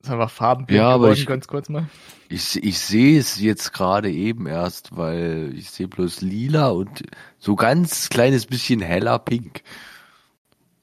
Das 0.00 0.08
ist 0.08 0.12
einfach 0.12 0.30
Farben 0.30 0.66
Ja, 0.68 0.90
aber 0.90 1.04
geworden, 1.08 1.20
ich- 1.20 1.26
ganz 1.26 1.46
kurz 1.48 1.68
mal. 1.68 1.88
Ich, 2.28 2.62
ich 2.62 2.78
sehe 2.80 3.18
es 3.20 3.40
jetzt 3.40 3.72
gerade 3.72 4.10
eben 4.10 4.46
erst, 4.46 4.96
weil 4.96 5.52
ich 5.54 5.70
sehe 5.70 5.86
bloß 5.86 6.22
lila 6.22 6.68
und 6.70 7.04
so 7.38 7.54
ganz 7.54 8.08
kleines 8.08 8.46
bisschen 8.46 8.80
heller 8.80 9.18
pink. 9.20 9.62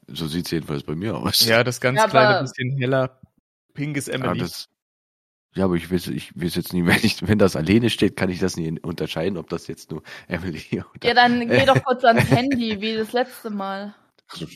So 0.07 0.27
sieht 0.27 0.45
es 0.45 0.51
jedenfalls 0.51 0.83
bei 0.83 0.95
mir 0.95 1.17
aus. 1.17 1.41
Ja, 1.45 1.63
das 1.65 1.81
ganz 1.81 1.99
Ja, 1.99 2.07
kleine 2.07 2.41
bisschen 2.41 2.77
heller 2.77 3.19
pink 3.73 3.97
ist 3.97 4.07
Ja, 4.07 4.15
Emily. 4.15 4.39
das, 4.39 4.69
ja, 5.55 5.65
aber 5.65 5.75
ich 5.75 5.91
weiß, 5.91 6.07
ich 6.07 6.31
weiß 6.33 6.55
jetzt 6.55 6.71
nicht, 6.73 6.85
wenn, 6.87 6.99
ich, 7.03 7.27
wenn 7.27 7.39
das 7.39 7.55
alleine 7.57 7.89
steht, 7.89 8.15
kann 8.15 8.29
ich 8.29 8.39
das 8.39 8.55
nicht 8.55 8.83
unterscheiden, 8.85 9.37
ob 9.37 9.49
das 9.49 9.67
jetzt 9.67 9.91
nur 9.91 10.01
Emily 10.29 10.63
oder. 10.71 11.07
Ja, 11.07 11.13
dann 11.13 11.45
geh 11.49 11.65
doch 11.65 11.83
kurz 11.83 12.03
ans 12.05 12.29
Handy, 12.29 12.79
wie 12.79 12.95
das 12.95 13.11
letzte 13.11 13.49
Mal. 13.49 13.95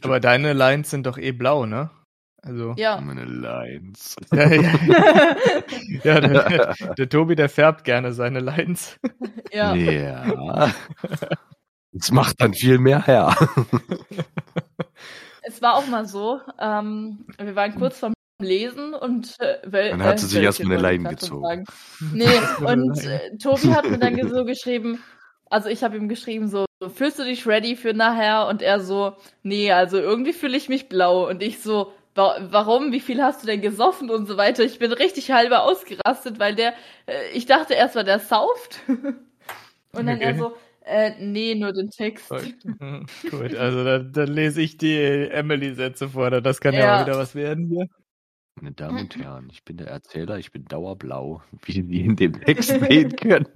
Aber 0.03 0.19
deine 0.21 0.53
Lines 0.53 0.89
sind 0.89 1.05
doch 1.05 1.17
eh 1.17 1.31
blau, 1.33 1.65
ne? 1.65 1.89
Also. 2.47 2.73
Ja. 2.77 2.99
Meine 3.01 3.25
Lines. 3.25 4.15
Ja, 4.33 4.51
ja. 4.51 4.73
ja 6.03 6.21
der, 6.21 6.75
der, 6.97 7.09
Tobi, 7.09 7.35
der 7.35 7.49
färbt 7.49 7.83
gerne 7.83 8.13
seine 8.13 8.39
Lines. 8.39 8.97
ja. 9.51 9.75
Ja. 9.75 10.73
Das 11.91 12.11
macht 12.11 12.39
dann 12.41 12.53
viel 12.53 12.77
mehr 12.77 13.03
her. 13.05 13.35
Es 15.41 15.61
war 15.61 15.75
auch 15.75 15.87
mal 15.87 16.05
so, 16.05 16.39
ähm, 16.59 17.25
wir 17.37 17.55
waren 17.55 17.75
kurz 17.75 17.99
vorm 17.99 18.13
Lesen 18.41 18.93
und 18.93 19.35
äh, 19.39 19.57
Wel 19.65 19.91
Dann 19.91 20.03
hat 20.03 20.19
sie 20.19 20.25
äh, 20.25 20.29
sich 20.29 20.43
erst 20.43 20.59
Wölkchen 20.59 20.67
mal 20.67 20.85
eine 20.85 20.97
Leine 20.97 21.09
gezogen. 21.09 21.65
Nee, 22.13 22.25
und 22.59 23.03
äh, 23.03 23.37
Tobi 23.37 23.73
hat 23.73 23.89
mir 23.89 23.97
dann 23.97 24.29
so 24.29 24.45
geschrieben, 24.45 25.01
also 25.49 25.69
ich 25.69 25.83
habe 25.83 25.97
ihm 25.97 26.09
geschrieben 26.09 26.47
so, 26.47 26.65
fühlst 26.93 27.19
du 27.19 27.23
dich 27.23 27.47
ready 27.47 27.75
für 27.75 27.93
nachher? 27.93 28.47
Und 28.47 28.61
er 28.61 28.79
so, 28.79 29.15
nee, 29.43 29.71
also 29.71 29.97
irgendwie 29.97 30.33
fühle 30.33 30.57
ich 30.57 30.69
mich 30.69 30.89
blau. 30.89 31.27
Und 31.27 31.41
ich 31.41 31.61
so, 31.61 31.93
warum, 32.17 32.91
wie 32.91 32.99
viel 32.99 33.21
hast 33.21 33.43
du 33.43 33.47
denn 33.47 33.61
gesoffen 33.61 34.09
und 34.09 34.27
so 34.27 34.37
weiter. 34.37 34.63
Ich 34.63 34.79
bin 34.79 34.91
richtig 34.91 35.31
halber 35.31 35.63
ausgerastet, 35.63 36.39
weil 36.39 36.55
der, 36.55 36.73
äh, 37.05 37.29
ich 37.33 37.45
dachte 37.45 37.73
erst 37.73 37.95
mal, 37.95 38.03
der 38.03 38.19
sauft. 38.19 38.79
und 38.87 40.05
dann 40.05 40.21
er 40.21 40.31
Okay. 40.31 40.39
so, 40.39 40.55
äh, 40.85 41.11
nee, 41.19 41.55
nur 41.55 41.73
den 41.73 41.89
Text. 41.89 42.31
Hm, 42.79 43.05
Gut, 43.29 43.55
also 43.55 43.83
dann, 43.83 44.11
dann 44.13 44.27
lese 44.29 44.61
ich 44.61 44.77
die 44.77 44.95
Emily-Sätze 44.97 46.09
vor. 46.09 46.29
Das 46.41 46.61
kann 46.61 46.73
ja. 46.75 46.81
Ja. 46.81 46.95
auch 46.95 47.01
wieder 47.01 47.17
was 47.17 47.35
werden 47.35 47.67
hier. 47.67 47.87
Meine 48.55 48.71
Damen 48.73 48.99
und 49.01 49.15
Herren, 49.17 49.49
ich 49.51 49.63
bin 49.63 49.77
der 49.77 49.87
Erzähler, 49.87 50.39
ich 50.39 50.51
bin 50.51 50.65
dauerblau, 50.65 51.43
wie 51.65 51.83
Sie 51.83 52.01
in 52.01 52.15
dem 52.15 52.41
Text 52.41 52.69
sehen 52.89 53.15
können. 53.15 53.47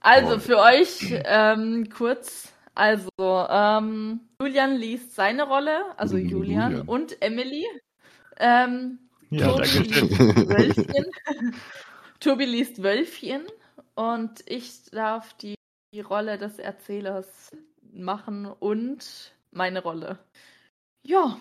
Also 0.00 0.38
für 0.38 0.58
euch 0.58 1.14
ähm, 1.24 1.88
kurz, 1.90 2.52
also 2.74 3.08
ähm, 3.18 4.20
Julian 4.40 4.76
liest 4.76 5.14
seine 5.14 5.44
Rolle, 5.44 5.98
also 5.98 6.16
Mhm, 6.16 6.28
Julian, 6.28 6.70
Julian. 6.72 6.88
und 6.88 7.22
Emily. 7.22 7.64
Ähm, 8.38 8.98
Ja, 9.30 9.48
Tobi 9.48 9.62
danke 9.62 9.94
schön. 9.94 10.08
liest 10.08 10.48
Wölfchen. 10.48 11.06
Tobi 12.20 12.44
liest 12.46 12.82
Wölfchen 12.82 13.46
und 13.94 14.42
ich 14.46 14.84
darf 14.90 15.34
die, 15.34 15.54
die 15.94 16.00
Rolle 16.00 16.38
des 16.38 16.58
Erzählers 16.58 17.50
machen 17.92 18.46
und 18.46 19.34
meine 19.52 19.82
Rolle. 19.82 20.18
Ja. 21.06 21.38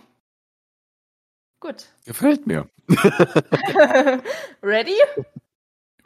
Gut. 1.59 1.87
Gefällt 2.05 2.45
mir. 2.45 2.67
Ready? 4.61 4.97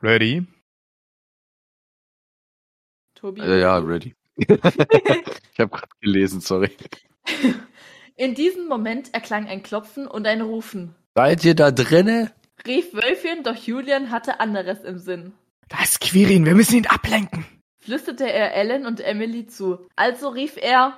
Ready? 0.02 0.46
Tobi. 3.16 3.42
Äh, 3.42 3.62
ja, 3.62 3.80
ready. 3.80 4.14
ich 4.48 5.60
habe 5.60 5.70
gerade 5.70 5.90
gelesen, 6.02 6.42
sorry. 6.42 6.72
In 8.16 8.34
diesem 8.36 8.68
Moment 8.68 9.14
erklang 9.14 9.48
ein 9.48 9.64
Klopfen 9.64 10.08
und 10.08 10.26
ein 10.26 10.42
Rufen. 10.42 10.96
Seid 11.16 11.46
ihr 11.46 11.56
da 11.56 11.72
drinne? 11.72 12.32
rief 12.66 12.94
Wölfchen, 12.94 13.44
doch 13.44 13.56
Julian 13.56 14.12
hatte 14.12 14.40
anderes 14.40 14.84
im 14.84 14.98
Sinn. 14.98 15.34
Da 15.70 15.84
ist 15.84 16.00
Quirin, 16.02 16.46
wir 16.46 16.56
müssen 16.56 16.78
ihn 16.78 16.88
ablenken. 16.88 17.46
Flüsterte 17.80 18.32
er 18.32 18.54
Ellen 18.56 18.86
und 18.86 19.02
Emily 19.02 19.48
zu. 19.48 19.88
Also 19.96 20.30
rief 20.30 20.58
er. 20.58 20.98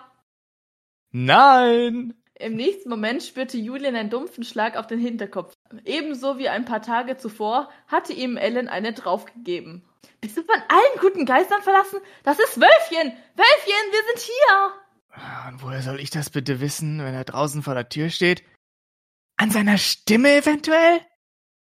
Nein! 1.12 2.14
Im 2.36 2.56
nächsten 2.56 2.90
Moment 2.90 3.22
spürte 3.24 3.58
Julian 3.58 3.96
einen 3.96 4.10
dumpfen 4.10 4.46
Schlag 4.46 4.78
auf 4.78 4.88
den 4.88 5.00
Hinterkopf. 5.00 5.54
Ebenso 5.84 6.38
wie 6.38 6.48
ein 6.48 6.66
paar 6.66 6.82
Tage 6.82 7.18
zuvor 7.18 7.70
hatte 7.88 8.14
ihm 8.14 8.38
Ellen 8.38 8.70
eine 8.70 8.94
draufgegeben. 8.94 9.84
Bist 10.22 10.38
du 10.38 10.44
von 10.44 10.56
allen 10.68 11.00
guten 11.02 11.26
Geistern 11.26 11.62
verlassen? 11.62 12.00
Das 12.24 12.40
ist 12.40 12.60
Wölfchen! 12.60 13.14
Wölfchen, 13.36 13.92
wir 13.92 14.04
sind 14.08 14.20
hier! 14.20 14.74
Ah, 15.12 15.50
Und 15.50 15.62
woher 15.64 15.82
soll 15.82 16.00
ich 16.00 16.10
das 16.10 16.30
bitte 16.30 16.60
wissen, 16.62 17.00
wenn 17.00 17.14
er 17.14 17.24
draußen 17.24 17.64
vor 17.64 17.74
der 17.74 17.90
Tür 17.90 18.10
steht? 18.10 18.44
An 19.38 19.52
seiner 19.52 19.78
Stimme 19.78 20.36
eventuell? 20.38 21.02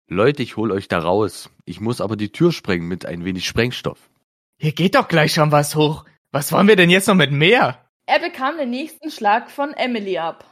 Leute, 0.08 0.42
ich 0.42 0.56
hol 0.56 0.72
euch 0.72 0.88
da 0.88 0.98
raus. 1.00 1.50
Ich 1.64 1.80
muss 1.80 2.00
aber 2.00 2.16
die 2.16 2.32
Tür 2.32 2.52
sprengen 2.52 2.88
mit 2.88 3.04
ein 3.06 3.24
wenig 3.24 3.46
Sprengstoff. 3.46 3.98
Hier 4.58 4.72
geht 4.72 4.94
doch 4.94 5.08
gleich 5.08 5.34
schon 5.34 5.52
was 5.52 5.74
hoch. 5.74 6.04
Was 6.32 6.52
wollen 6.52 6.68
wir 6.68 6.76
denn 6.76 6.90
jetzt 6.90 7.08
noch 7.08 7.14
mit 7.14 7.32
mehr? 7.32 7.84
Er 8.06 8.20
bekam 8.20 8.56
den 8.56 8.70
nächsten 8.70 9.10
Schlag 9.10 9.50
von 9.50 9.72
Emily 9.74 10.18
ab. 10.18 10.44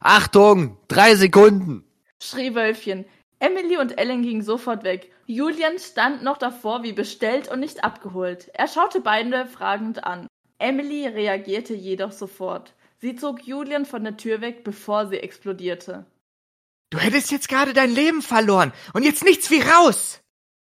Achtung! 0.00 0.78
Drei 0.88 1.14
Sekunden! 1.16 1.84
schrie 2.22 2.54
Wölfchen. 2.54 3.04
Emily 3.40 3.78
und 3.78 3.98
Ellen 3.98 4.22
gingen 4.22 4.42
sofort 4.42 4.84
weg. 4.84 5.10
Julian 5.26 5.78
stand 5.78 6.22
noch 6.22 6.36
davor 6.36 6.82
wie 6.82 6.92
bestellt 6.92 7.48
und 7.48 7.60
nicht 7.60 7.84
abgeholt. 7.84 8.50
Er 8.54 8.68
schaute 8.68 9.00
beide 9.00 9.46
fragend 9.46 10.04
an. 10.04 10.26
Emily 10.58 11.06
reagierte 11.06 11.74
jedoch 11.74 12.12
sofort. 12.12 12.74
Sie 12.98 13.16
zog 13.16 13.46
Julian 13.46 13.84
von 13.84 14.04
der 14.04 14.16
Tür 14.16 14.40
weg, 14.40 14.62
bevor 14.64 15.06
sie 15.06 15.18
explodierte. 15.18 16.06
Du 16.90 16.98
hättest 16.98 17.30
jetzt 17.30 17.48
gerade 17.48 17.72
dein 17.72 17.90
Leben 17.90 18.22
verloren 18.22 18.72
und 18.92 19.02
jetzt 19.02 19.24
nichts 19.24 19.50
wie 19.50 19.60
raus. 19.60 20.20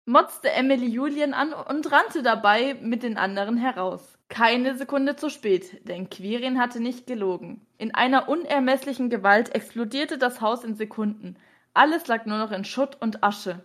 Motzte 0.04 0.50
Emily 0.50 0.86
Julian 0.86 1.34
an 1.34 1.52
und 1.52 1.90
rannte 1.92 2.22
dabei 2.22 2.74
mit 2.80 3.02
den 3.02 3.16
anderen 3.16 3.56
heraus. 3.56 4.18
Keine 4.28 4.76
Sekunde 4.76 5.14
zu 5.16 5.28
spät, 5.28 5.86
denn 5.86 6.10
Quirin 6.10 6.58
hatte 6.58 6.80
nicht 6.80 7.06
gelogen. 7.06 7.66
In 7.76 7.94
einer 7.94 8.28
unermesslichen 8.28 9.10
Gewalt 9.10 9.54
explodierte 9.54 10.16
das 10.16 10.40
Haus 10.40 10.64
in 10.64 10.74
Sekunden. 10.74 11.36
Alles 11.74 12.06
lag 12.06 12.24
nur 12.24 12.38
noch 12.38 12.50
in 12.50 12.64
Schutt 12.64 12.96
und 13.00 13.22
Asche. 13.22 13.62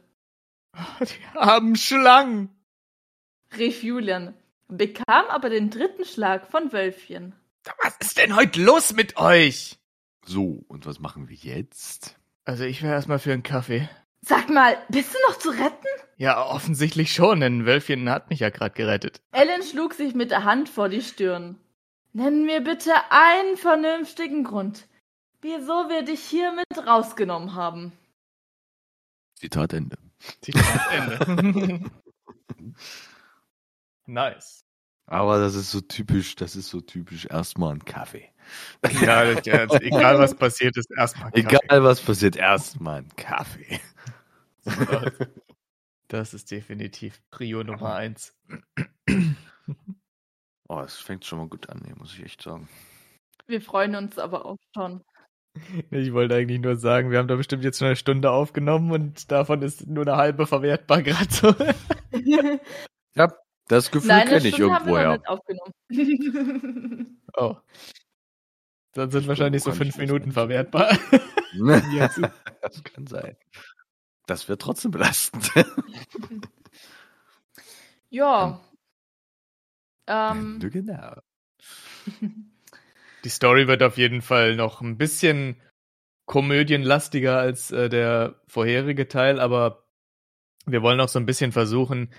Die 1.01 1.37
armen 1.37 1.75
Schlangen. 1.75 2.49
rief 3.57 3.83
Julian, 3.83 4.33
bekam 4.67 5.25
aber 5.29 5.49
den 5.49 5.69
dritten 5.69 6.05
Schlag 6.05 6.49
von 6.49 6.71
Wölfchen. 6.71 7.35
Was 7.83 7.95
ist 7.99 8.17
denn 8.17 8.35
heute 8.35 8.61
los 8.61 8.93
mit 8.93 9.17
euch? 9.17 9.77
So, 10.25 10.63
und 10.67 10.85
was 10.85 10.99
machen 10.99 11.29
wir 11.29 11.35
jetzt? 11.35 12.15
Also 12.45 12.63
ich 12.63 12.81
wäre 12.81 12.93
erstmal 12.93 13.19
für 13.19 13.33
einen 13.33 13.43
Kaffee. 13.43 13.89
Sag 14.21 14.49
mal, 14.49 14.77
bist 14.89 15.13
du 15.13 15.17
noch 15.27 15.37
zu 15.37 15.49
retten? 15.49 15.87
Ja, 16.17 16.45
offensichtlich 16.45 17.13
schon, 17.13 17.39
denn 17.39 17.65
Wölfchen 17.65 18.09
hat 18.09 18.29
mich 18.29 18.39
ja 18.39 18.49
gerade 18.49 18.73
gerettet. 18.73 19.21
Ellen 19.31 19.63
schlug 19.63 19.93
sich 19.93 20.15
mit 20.15 20.31
der 20.31 20.43
Hand 20.43 20.69
vor 20.69 20.89
die 20.89 21.01
Stirn. 21.01 21.57
Nenn 22.13 22.45
mir 22.45 22.61
bitte 22.61 22.91
einen 23.09 23.57
vernünftigen 23.57 24.43
Grund, 24.43 24.87
wieso 25.41 25.89
wir 25.89 26.03
dich 26.03 26.21
hier 26.21 26.51
mit 26.53 26.87
rausgenommen 26.87 27.53
haben. 27.53 27.91
Zitat 29.35 29.73
Ende. 29.73 29.97
Zitat 30.41 30.91
Ende. 30.91 31.91
nice. 34.05 34.63
Aber 35.05 35.39
das 35.39 35.55
ist 35.55 35.71
so 35.71 35.79
typisch, 35.79 36.35
das 36.35 36.55
ist 36.55 36.69
so 36.69 36.81
typisch 36.81 37.25
erstmal 37.25 37.75
ein 37.75 37.85
Kaffee. 37.85 38.29
Ja, 39.01 39.23
ja, 39.23 39.63
egal 39.79 40.19
was 40.19 40.35
passiert 40.35 40.75
ist, 40.75 40.91
erstmal 40.91 41.31
Kaffee. 41.31 41.57
Egal 41.63 41.83
was 41.83 42.01
passiert, 42.01 42.35
erstmal 42.35 42.99
ein 42.99 43.15
Kaffee. 43.15 43.79
Das 46.09 46.33
ist 46.33 46.51
definitiv 46.51 47.21
Prio 47.31 47.65
Nummer 47.65 47.95
eins. 47.95 48.33
Oh, 50.69 50.79
es 50.79 50.95
fängt 50.95 51.25
schon 51.25 51.39
mal 51.39 51.49
gut 51.49 51.69
an, 51.69 51.81
hier, 51.85 51.97
muss 51.97 52.13
ich 52.13 52.23
echt 52.23 52.41
sagen. 52.41 52.69
Wir 53.45 53.61
freuen 53.61 53.95
uns 53.95 54.17
aber 54.17 54.45
auch 54.45 54.57
schon. 54.73 55.03
Ich 55.91 56.13
wollte 56.13 56.35
eigentlich 56.35 56.59
nur 56.59 56.75
sagen, 56.75 57.11
wir 57.11 57.17
haben 57.17 57.27
da 57.27 57.35
bestimmt 57.35 57.63
jetzt 57.63 57.79
schon 57.79 57.87
eine 57.87 57.95
Stunde 57.95 58.31
aufgenommen 58.31 58.91
und 58.91 59.31
davon 59.31 59.61
ist 59.61 59.87
nur 59.87 60.05
eine 60.05 60.17
halbe 60.17 60.47
verwertbar 60.47 61.01
gerade 61.01 61.31
so. 61.31 61.55
Ja, 63.15 63.33
das 63.67 63.89
Gefühl 63.89 64.09
kenne 64.09 64.47
ich 64.47 64.55
Stunde 64.55 64.75
haben 64.75 64.85
wir 64.87 65.01
irgendwoher. 65.01 65.07
noch 65.07 65.17
nicht 65.17 65.27
aufgenommen. 65.89 67.17
Oh. 67.39 67.55
Dann 68.93 69.11
sind 69.11 69.27
wahrscheinlich 69.27 69.61
so 69.61 69.71
fünf 69.71 69.97
Minuten 69.97 70.31
verwertbar. 70.31 70.97
Das 72.61 72.83
kann 72.83 73.05
sein. 73.05 73.37
Das 74.25 74.49
wird 74.49 74.61
trotzdem 74.61 74.91
belastend. 74.91 75.51
ja. 78.09 78.59
Ähm, 80.07 80.59
genau. 80.59 81.21
Die 83.27 83.31
Story 83.31 83.67
wird 83.67 83.83
auf 83.83 83.97
jeden 83.97 84.21
Fall 84.21 84.55
noch 84.55 84.79
ein 84.79 84.97
bisschen 84.97 85.61
komödienlastiger 86.27 87.37
als 87.37 87.71
äh, 87.71 87.89
der 87.89 88.39
vorherige 88.47 89.09
Teil, 89.09 89.41
aber 89.41 89.85
wir 90.65 90.81
wollen 90.81 91.01
auch 91.01 91.09
so 91.09 91.19
ein 91.19 91.25
bisschen 91.25 91.51
versuchen, 91.51 92.13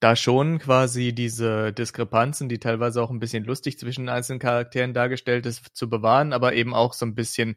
da 0.00 0.16
schon 0.16 0.58
quasi 0.58 1.14
diese 1.14 1.72
Diskrepanzen, 1.72 2.48
die 2.48 2.58
teilweise 2.58 3.00
auch 3.00 3.12
ein 3.12 3.20
bisschen 3.20 3.44
lustig 3.44 3.78
zwischen 3.78 4.08
einzelnen 4.08 4.40
Charakteren 4.40 4.94
dargestellt 4.94 5.46
ist, 5.46 5.76
zu 5.76 5.88
bewahren, 5.88 6.32
aber 6.32 6.54
eben 6.54 6.74
auch 6.74 6.92
so 6.92 7.06
ein 7.06 7.14
bisschen 7.14 7.54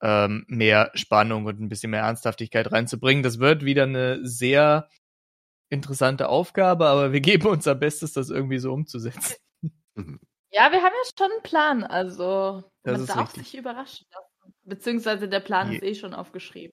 ähm, 0.00 0.46
mehr 0.48 0.92
Spannung 0.94 1.44
und 1.44 1.60
ein 1.60 1.68
bisschen 1.68 1.90
mehr 1.90 2.04
Ernsthaftigkeit 2.04 2.72
reinzubringen. 2.72 3.22
Das 3.22 3.38
wird 3.38 3.66
wieder 3.66 3.82
eine 3.82 4.26
sehr 4.26 4.88
interessante 5.68 6.30
Aufgabe, 6.30 6.86
aber 6.86 7.12
wir 7.12 7.20
geben 7.20 7.48
unser 7.48 7.74
Bestes, 7.74 8.14
das 8.14 8.30
irgendwie 8.30 8.60
so 8.60 8.72
umzusetzen. 8.72 9.34
Ja, 10.54 10.70
wir 10.72 10.82
haben 10.82 10.92
ja 10.94 11.10
schon 11.18 11.30
einen 11.32 11.42
Plan, 11.42 11.84
also 11.84 12.62
Das 12.84 12.92
man 12.92 13.00
ist 13.02 13.08
darf 13.10 13.28
richtig. 13.34 13.50
sich 13.50 13.58
überraschen 13.58 14.06
lassen. 14.12 14.54
Beziehungsweise 14.62 15.28
der 15.28 15.40
Plan 15.40 15.70
Je- 15.70 15.76
ist 15.76 15.82
eh 15.82 15.94
schon 15.94 16.14
aufgeschrieben. 16.14 16.72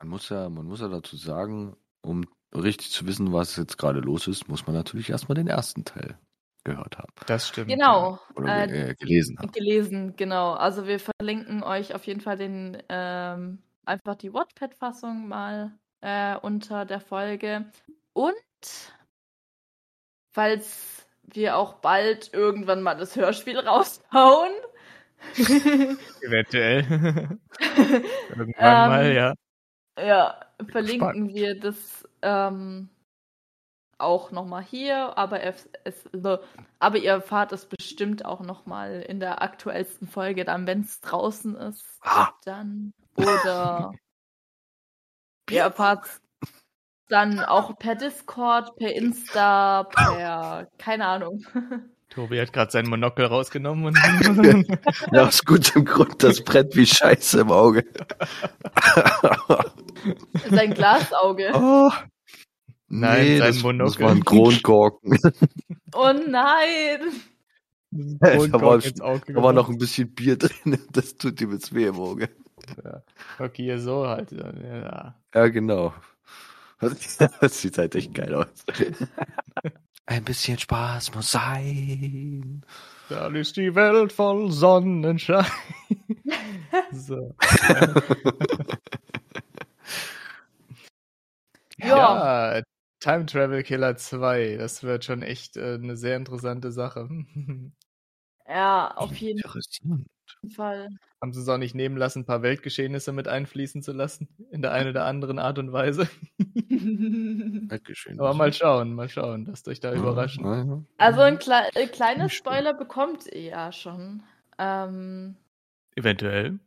Man 0.00 0.08
muss 0.08 0.28
ja, 0.28 0.48
man 0.48 0.66
muss 0.66 0.80
ja 0.80 0.88
dazu 0.88 1.16
sagen, 1.16 1.76
um 2.02 2.24
richtig 2.54 2.90
zu 2.90 3.06
wissen, 3.06 3.32
was 3.32 3.56
jetzt 3.56 3.76
gerade 3.78 4.00
los 4.00 4.28
ist, 4.28 4.48
muss 4.48 4.66
man 4.66 4.76
natürlich 4.76 5.10
erstmal 5.10 5.34
den 5.34 5.48
ersten 5.48 5.84
Teil 5.84 6.18
gehört 6.64 6.98
haben. 6.98 7.12
Das 7.26 7.48
stimmt. 7.48 7.68
Genau. 7.68 8.18
Oder 8.36 8.68
Äh, 8.68 8.90
äh, 8.90 8.94
gelesen 8.94 9.38
haben. 9.38 9.50
Gelesen, 9.52 10.14
genau. 10.16 10.52
Also 10.52 10.86
wir 10.86 11.00
verlinken 11.00 11.62
euch 11.64 11.94
auf 11.94 12.06
jeden 12.06 12.20
Fall 12.20 12.36
den 12.36 12.80
ähm, 12.88 13.62
einfach 13.84 14.14
die 14.16 14.32
Wattpad-Fassung 14.32 15.26
mal 15.28 15.76
äh, 16.00 16.36
unter 16.36 16.84
der 16.84 17.00
Folge. 17.00 17.70
Und 18.12 18.34
falls 20.32 21.06
wir 21.34 21.56
auch 21.56 21.74
bald 21.74 22.32
irgendwann 22.32 22.82
mal 22.82 22.96
das 22.96 23.16
Hörspiel 23.16 23.58
raushauen. 23.58 24.52
Eventuell. 26.22 27.38
Irgendwann 28.30 28.54
Ähm, 28.58 28.88
mal, 28.88 29.12
ja. 29.12 29.34
ja, 29.98 30.40
verlinken 30.70 31.08
Spannend. 31.08 31.34
wir 31.34 31.58
das 31.58 32.08
ähm, 32.22 32.88
auch 33.98 34.30
nochmal 34.30 34.62
hier, 34.62 35.18
aber 35.18 35.42
es, 35.42 35.68
es, 35.84 36.04
aber 36.78 36.98
ihr 36.98 37.10
erfahrt 37.10 37.52
es 37.52 37.66
bestimmt 37.66 38.24
auch 38.24 38.40
nochmal 38.40 39.02
in 39.02 39.18
der 39.18 39.42
aktuellsten 39.42 40.06
Folge, 40.06 40.44
dann 40.44 40.66
wenn 40.68 40.82
es 40.82 41.00
draußen 41.00 41.56
ist, 41.56 41.84
Ah. 42.02 42.28
dann 42.44 42.92
oder 43.16 43.92
ihr 45.50 45.62
erfahrt 45.62 46.06
dann 47.08 47.40
auch 47.40 47.78
per 47.78 47.94
Discord, 47.94 48.76
per 48.76 48.94
Insta, 48.94 49.84
per 49.84 50.68
keine 50.78 51.06
Ahnung. 51.06 51.44
Tobi 52.10 52.40
hat 52.40 52.54
gerade 52.54 52.70
seinen 52.70 52.88
Monokel 52.88 53.26
rausgenommen 53.26 53.84
und 53.86 53.98
Ja, 55.12 55.26
aus 55.26 55.44
gutem 55.44 55.84
Grund, 55.84 56.22
das 56.22 56.42
brennt 56.42 56.74
wie 56.74 56.86
Scheiße 56.86 57.40
im 57.40 57.52
Auge. 57.52 57.84
Sein 60.50 60.72
Glasauge. 60.72 61.50
oh. 61.54 61.90
Nein, 62.90 63.24
nee, 63.24 63.38
sein 63.38 63.46
das, 63.48 63.56
das 63.56 63.62
Monokel. 63.62 64.00
war 64.00 64.10
ein 64.12 64.24
Kronkorken. 64.24 65.18
Oh 65.94 66.12
nein! 66.12 67.00
da 67.90 68.60
war, 68.62 68.78
da 68.78 69.42
war 69.42 69.52
noch 69.52 69.68
ein 69.68 69.76
bisschen 69.76 70.14
Bier 70.14 70.38
drin. 70.38 70.78
Das 70.92 71.16
tut 71.16 71.38
ihm 71.42 71.52
jetzt 71.52 71.74
weh 71.74 71.86
im 71.86 71.96
Auge. 71.96 72.30
Okay, 73.38 73.64
hier 73.64 73.78
so 73.78 74.06
halt. 74.06 74.32
Ja. 74.32 75.14
Ja, 75.34 75.48
genau. 75.48 75.92
Das 77.40 77.60
sieht 77.60 77.78
halt 77.78 77.94
echt 77.94 78.14
geil 78.14 78.34
aus. 78.34 78.46
Ein 80.06 80.24
bisschen 80.24 80.58
Spaß 80.58 81.14
muss 81.14 81.32
sein. 81.32 82.64
Dann 83.08 83.34
ist 83.34 83.56
die 83.56 83.74
Welt 83.74 84.12
voll 84.12 84.50
Sonnenschein. 84.50 85.44
so. 86.92 87.34
Ja. 91.78 92.56
Ja, 92.56 92.62
Time 93.00 93.26
Travel 93.26 93.62
Killer 93.62 93.96
2. 93.96 94.56
Das 94.56 94.82
wird 94.82 95.04
schon 95.04 95.22
echt 95.22 95.56
äh, 95.56 95.74
eine 95.74 95.96
sehr 95.96 96.16
interessante 96.16 96.72
Sache. 96.72 97.08
Ja, 98.46 98.92
auf 98.96 99.14
jeden 99.16 99.38
Interessant. 99.38 100.06
Fall. 100.54 100.88
Haben 101.20 101.32
sie 101.32 101.40
es 101.40 101.48
auch 101.48 101.58
nicht 101.58 101.74
nehmen 101.74 101.96
lassen, 101.96 102.20
ein 102.20 102.24
paar 102.26 102.42
Weltgeschehnisse 102.42 103.12
mit 103.12 103.28
einfließen 103.28 103.82
zu 103.82 103.92
lassen. 103.92 104.28
In 104.50 104.62
der 104.62 104.72
einen 104.72 104.90
oder 104.90 105.04
anderen 105.04 105.38
Art 105.38 105.58
und 105.58 105.72
Weise. 105.72 106.08
Aber 108.18 108.34
mal 108.34 108.52
schauen, 108.52 108.94
mal 108.94 109.08
schauen. 109.08 109.46
Lasst 109.46 109.68
euch 109.68 109.80
da 109.80 109.92
Ja, 109.92 109.98
überraschen. 109.98 110.44
ja, 110.44 110.64
ja. 110.64 110.82
Also 110.98 111.20
ein 111.22 111.38
kle 111.38 111.68
äh, 111.74 111.86
kleines 111.86 112.32
Spoiler 112.32 112.74
bekommt 112.74 113.26
ihr 113.26 113.40
ja 113.42 113.72
schon. 113.72 114.22
Ähm, 114.58 115.36
Eventuell. 115.96 116.58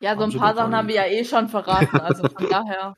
ja, 0.00 0.14
so 0.14 0.20
Haben 0.22 0.32
ein 0.32 0.38
paar 0.38 0.54
Sachen 0.54 0.74
haben 0.76 0.88
wir 0.88 0.94
ja 0.96 1.06
eh 1.06 1.24
schon 1.24 1.48
verraten, 1.48 1.98
also 2.00 2.28
von 2.28 2.48
daher. 2.50 2.96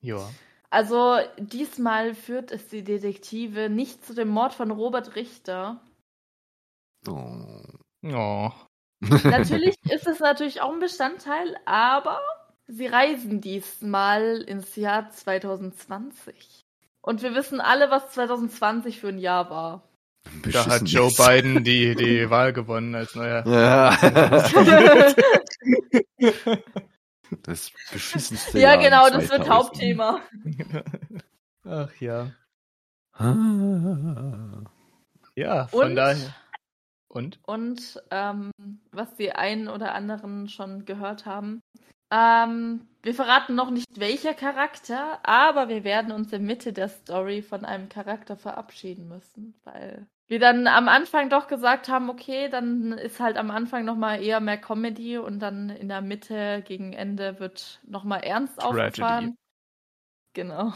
Ja. 0.00 0.28
Also 0.70 1.16
diesmal 1.38 2.14
führt 2.14 2.50
es 2.52 2.68
die 2.68 2.84
Detektive 2.84 3.68
nicht 3.70 4.04
zu 4.04 4.14
dem 4.14 4.28
Mord 4.28 4.52
von 4.52 4.70
Robert 4.70 5.14
Richter. 5.16 5.80
Oh. 7.08 7.62
Oh. 8.04 8.50
Natürlich 9.00 9.76
ist 9.90 10.06
es 10.06 10.20
natürlich 10.20 10.62
auch 10.62 10.72
ein 10.72 10.80
Bestandteil, 10.80 11.56
aber 11.64 12.20
sie 12.66 12.86
reisen 12.86 13.40
diesmal 13.40 14.42
ins 14.42 14.74
Jahr 14.76 15.10
2020. 15.10 16.64
Und 17.02 17.22
wir 17.22 17.34
wissen 17.34 17.60
alle, 17.60 17.90
was 17.90 18.10
2020 18.10 19.00
für 19.00 19.08
ein 19.08 19.18
Jahr 19.18 19.50
war. 19.50 19.82
Da 20.50 20.66
hat 20.66 20.88
Joe. 20.88 21.10
Biden 21.16 21.62
die, 21.62 21.94
die 21.94 22.28
Wahl 22.30 22.52
gewonnen 22.52 22.94
als 22.94 23.14
neuer. 23.14 23.46
Ja. 23.46 23.96
Das 27.42 27.72
beschissenste 27.92 28.58
ja, 28.58 28.74
Jahr 28.74 28.82
genau, 28.82 29.08
das 29.08 29.28
wird 29.28 29.44
2000. 29.44 29.50
Hauptthema. 29.50 30.20
Ach 31.64 31.90
ja. 32.00 32.30
Ah. 33.12 34.62
Ja, 35.34 35.66
von 35.66 35.90
Und, 35.90 35.96
daher. 35.96 36.34
Und? 37.16 37.40
und 37.46 38.02
ähm, 38.10 38.50
was 38.92 39.14
die 39.16 39.32
einen 39.32 39.68
oder 39.68 39.94
anderen 39.94 40.48
schon 40.48 40.84
gehört 40.84 41.26
haben. 41.26 41.60
Ähm, 42.10 42.86
wir 43.02 43.14
verraten 43.14 43.54
noch 43.54 43.70
nicht 43.70 43.98
welcher 43.98 44.34
Charakter, 44.34 45.18
aber 45.24 45.68
wir 45.68 45.82
werden 45.82 46.12
uns 46.12 46.32
in 46.32 46.44
Mitte 46.44 46.72
der 46.72 46.88
Story 46.88 47.42
von 47.42 47.64
einem 47.64 47.88
Charakter 47.88 48.36
verabschieden 48.36 49.08
müssen, 49.08 49.54
weil 49.64 50.06
wir 50.28 50.40
dann 50.40 50.66
am 50.66 50.88
Anfang 50.88 51.30
doch 51.30 51.46
gesagt 51.46 51.88
haben, 51.88 52.10
okay, 52.10 52.48
dann 52.48 52.92
ist 52.92 53.20
halt 53.20 53.36
am 53.36 53.50
Anfang 53.50 53.84
nochmal 53.84 54.22
eher 54.22 54.40
mehr 54.40 54.58
Comedy 54.58 55.18
und 55.18 55.38
dann 55.38 55.70
in 55.70 55.88
der 55.88 56.00
Mitte 56.00 56.62
gegen 56.66 56.92
Ende 56.92 57.38
wird 57.38 57.80
nochmal 57.86 58.22
ernst 58.24 58.58
Tragedy. 58.58 59.02
aufgefahren. 59.02 59.38
Genau. 60.32 60.72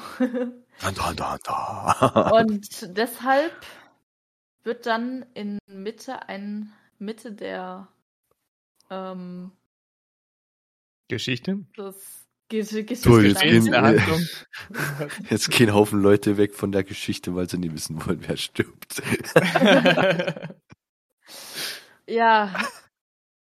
Da, 0.81 0.91
da, 0.93 1.13
da, 1.13 1.37
da. 1.45 2.31
Und 2.31 2.97
deshalb 2.97 3.53
wird 4.63 4.87
dann 4.87 5.25
in 5.35 5.59
Mitte 5.67 6.29
ein 6.29 6.73
Mitte 6.99 7.33
der 7.33 7.89
ähm, 8.91 9.53
Geschichte? 11.09 11.59
Ge 12.49 12.63
Geschichte 12.63 12.97
So, 12.97 13.21
jetzt 13.21 13.41
gehen, 13.43 13.71
der 13.71 13.83
Handlung. 13.83 14.27
jetzt 15.31 15.51
gehen 15.51 15.73
Haufen 15.73 16.01
Leute 16.03 16.37
weg 16.37 16.55
von 16.55 16.73
der 16.73 16.83
Geschichte, 16.83 17.35
weil 17.35 17.49
sie 17.49 17.59
nie 17.59 17.73
wissen 17.73 18.05
wollen, 18.05 18.25
wer 18.27 18.37
stirbt. 18.37 19.03
Ja, 22.07 22.53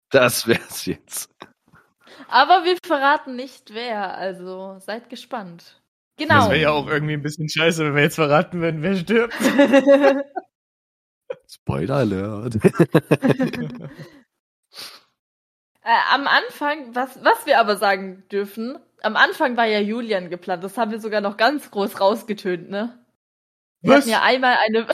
Das 0.10 0.48
wär's 0.48 0.88
jetzt. 0.88 1.30
aber 2.28 2.66
wir 2.66 2.78
verraten 2.84 3.36
nicht 3.36 3.72
wer, 3.74 4.18
also 4.18 4.80
seid 4.80 5.10
gespannt. 5.12 5.80
Genau. 6.18 6.40
Das 6.40 6.50
wäre 6.50 6.62
ja 6.62 6.72
auch 6.72 6.88
irgendwie 6.88 7.14
ein 7.14 7.22
bisschen 7.22 7.48
scheiße, 7.50 7.86
wenn 7.86 7.94
wir 7.96 8.02
jetzt 8.02 8.16
verraten 8.16 8.62
würden, 8.62 8.82
wer 8.82 8.96
stirbt. 8.96 9.36
Spoiler 11.48 11.96
Alert. 11.98 12.58
Äh, 15.88 16.14
am 16.14 16.28
Anfang, 16.28 16.94
was, 16.96 17.24
was 17.24 17.46
wir 17.46 17.62
aber 17.62 17.78
sagen 17.78 18.28
dürfen, 18.30 18.78
am 19.04 19.16
Anfang 19.16 19.56
war 19.56 19.64
ja 19.68 19.80
Julian 19.80 20.30
geplant. 20.30 20.62
Das 20.62 20.78
haben 20.78 20.92
wir 20.92 21.00
sogar 21.00 21.22
noch 21.22 21.38
ganz 21.38 21.72
groß 21.72 22.02
rausgetönt, 22.02 22.70
ne? 22.70 23.00
Wir 23.80 23.92
Was? 23.92 24.00
hatten 24.00 24.10
ja 24.10 24.22
einmal 24.22 24.58
eine. 24.58 24.86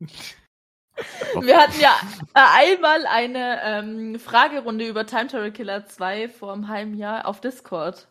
wir 1.40 1.56
hatten 1.56 1.80
ja 1.80 1.94
äh, 2.34 2.72
einmal 2.74 3.06
eine 3.06 3.60
ähm, 3.62 4.18
Fragerunde 4.18 4.88
über 4.88 5.06
Time 5.06 5.28
Travel 5.28 5.52
Killer 5.52 5.86
2 5.86 6.30
vor 6.30 6.52
einem 6.52 6.66
halben 6.66 6.94
Jahr 6.94 7.24
auf 7.24 7.40
Discord. 7.40 8.08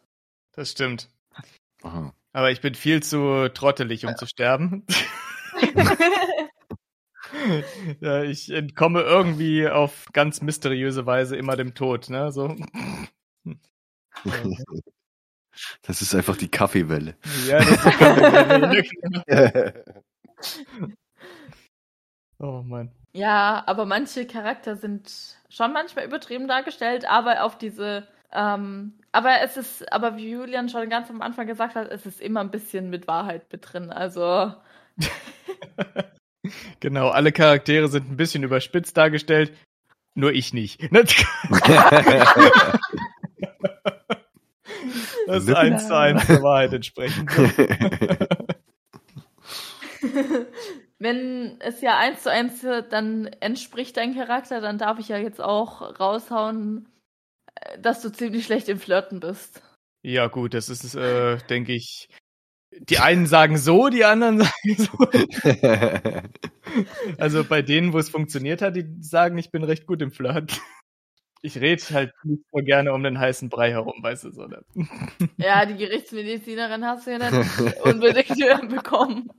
Das 0.54 0.72
stimmt. 0.72 1.10
Aha. 1.84 2.14
Aber 2.32 2.52
ich 2.52 2.62
bin 2.62 2.74
viel 2.74 3.04
zu 3.04 3.50
trottelig, 3.50 4.06
um 4.06 4.16
zu 4.16 4.28
sterben. 4.28 4.86
ja, 8.02 8.24
ich 8.24 8.50
entkomme 8.50 9.02
irgendwie 9.02 9.68
auf 9.68 10.06
ganz 10.14 10.42
mysteriöse 10.42 11.06
Weise 11.06 11.36
immer 11.36 11.56
dem 11.56 11.74
Tod, 11.74 12.10
ne? 12.10 12.32
So. 12.32 12.56
Das 15.82 16.02
ist 16.02 16.14
einfach 16.14 16.38
die 16.38 16.50
Kaffeewelle. 16.50 17.16
Ja, 17.48 17.60
das 17.60 17.70
ist 18.76 18.94
Oh 22.40 22.62
Mann. 22.62 22.92
Ja, 23.14 23.64
aber 23.66 23.86
manche 23.86 24.28
Charakter 24.28 24.76
sind 24.76 25.12
schon 25.50 25.74
manchmal 25.74 26.06
übertrieben 26.06 26.48
dargestellt, 26.48 27.10
aber 27.10 27.44
auf 27.44 27.58
diese, 27.58 28.08
ähm, 28.32 29.00
aber 29.12 29.42
es 29.42 29.58
ist, 29.58 29.92
aber 29.92 30.18
wie 30.18 30.30
Julian 30.30 30.70
schon 30.70 30.90
ganz 30.90 31.10
am 31.10 31.22
Anfang 31.24 31.48
gesagt 31.48 31.76
hat, 31.76 31.90
es 31.92 32.06
ist 32.06 32.22
immer 32.22 32.42
ein 32.42 32.52
bisschen 32.52 32.92
mit 32.92 33.08
Wahrheit 33.08 33.52
mit 33.52 33.74
drin. 33.74 33.90
Also, 33.92 34.54
Genau, 36.80 37.10
alle 37.10 37.32
Charaktere 37.32 37.88
sind 37.88 38.10
ein 38.12 38.18
bisschen 38.18 38.44
überspitzt 38.44 38.98
dargestellt, 38.98 39.54
nur 40.16 40.34
ich 40.34 40.54
nicht. 40.54 40.82
Das 45.28 45.44
ist 45.44 45.54
eins 45.54 45.88
zu 45.88 45.96
eins 45.96 46.26
der 46.28 46.42
Wahrheit 46.42 46.72
entsprechend. 46.72 47.30
wenn 51.00 51.60
es 51.60 51.82
ja 51.82 51.98
eins 51.98 52.24
zu 52.24 52.32
eins 52.32 52.62
dann 52.62 53.26
entspricht 53.42 53.98
dein 53.98 54.16
Charakter, 54.16 54.62
dann 54.62 54.78
darf 54.78 55.00
ich 55.00 55.10
ja 55.10 55.18
jetzt 55.18 55.42
auch 55.42 56.00
raushauen, 56.00 56.88
äh, 57.56 57.80
dass 57.80 58.02
du 58.02 58.10
ziemlich 58.10 58.46
schlecht 58.46 58.70
im 58.70 58.80
Flirten 58.80 59.20
bist. 59.20 59.62
Ja, 60.02 60.28
gut, 60.28 60.54
das 60.54 60.70
ist, 60.70 60.96
äh, 60.96 61.38
denke 61.50 61.74
ich. 61.74 62.08
Die 62.72 63.00
einen 63.00 63.28
sagen 63.28 63.58
so, 63.58 63.90
die 63.90 64.06
anderen 64.06 64.40
sagen 64.42 64.76
so. 64.78 65.10
Also 67.18 67.44
bei 67.46 67.62
denen, 67.62 67.94
wo 67.94 67.98
es 67.98 68.10
funktioniert 68.10 68.62
hat, 68.62 68.76
die 68.76 68.86
sagen, 69.00 69.38
ich 69.38 69.52
bin 69.52 69.64
recht 69.64 69.88
gut 69.88 70.02
im 70.02 70.12
Flirt. 70.12 70.60
Ich 71.42 71.60
rede 71.60 71.82
halt 71.92 72.12
nicht 72.24 72.44
so 72.52 72.62
gerne 72.64 72.94
um 72.94 73.04
den 73.04 73.20
heißen 73.20 73.50
Brei 73.50 73.72
herum, 73.72 73.96
weißt 74.02 74.26
du 74.26 74.32
so. 74.32 74.48
Ne? 74.48 74.64
Ja, 75.38 75.66
die 75.66 75.78
Gerichtsmedizinerin 75.78 76.84
hast 76.86 77.08
du 77.08 77.12
ja 77.12 77.18
nicht 77.20 77.82
unbedingt 77.84 78.70
bekommen. 78.70 79.30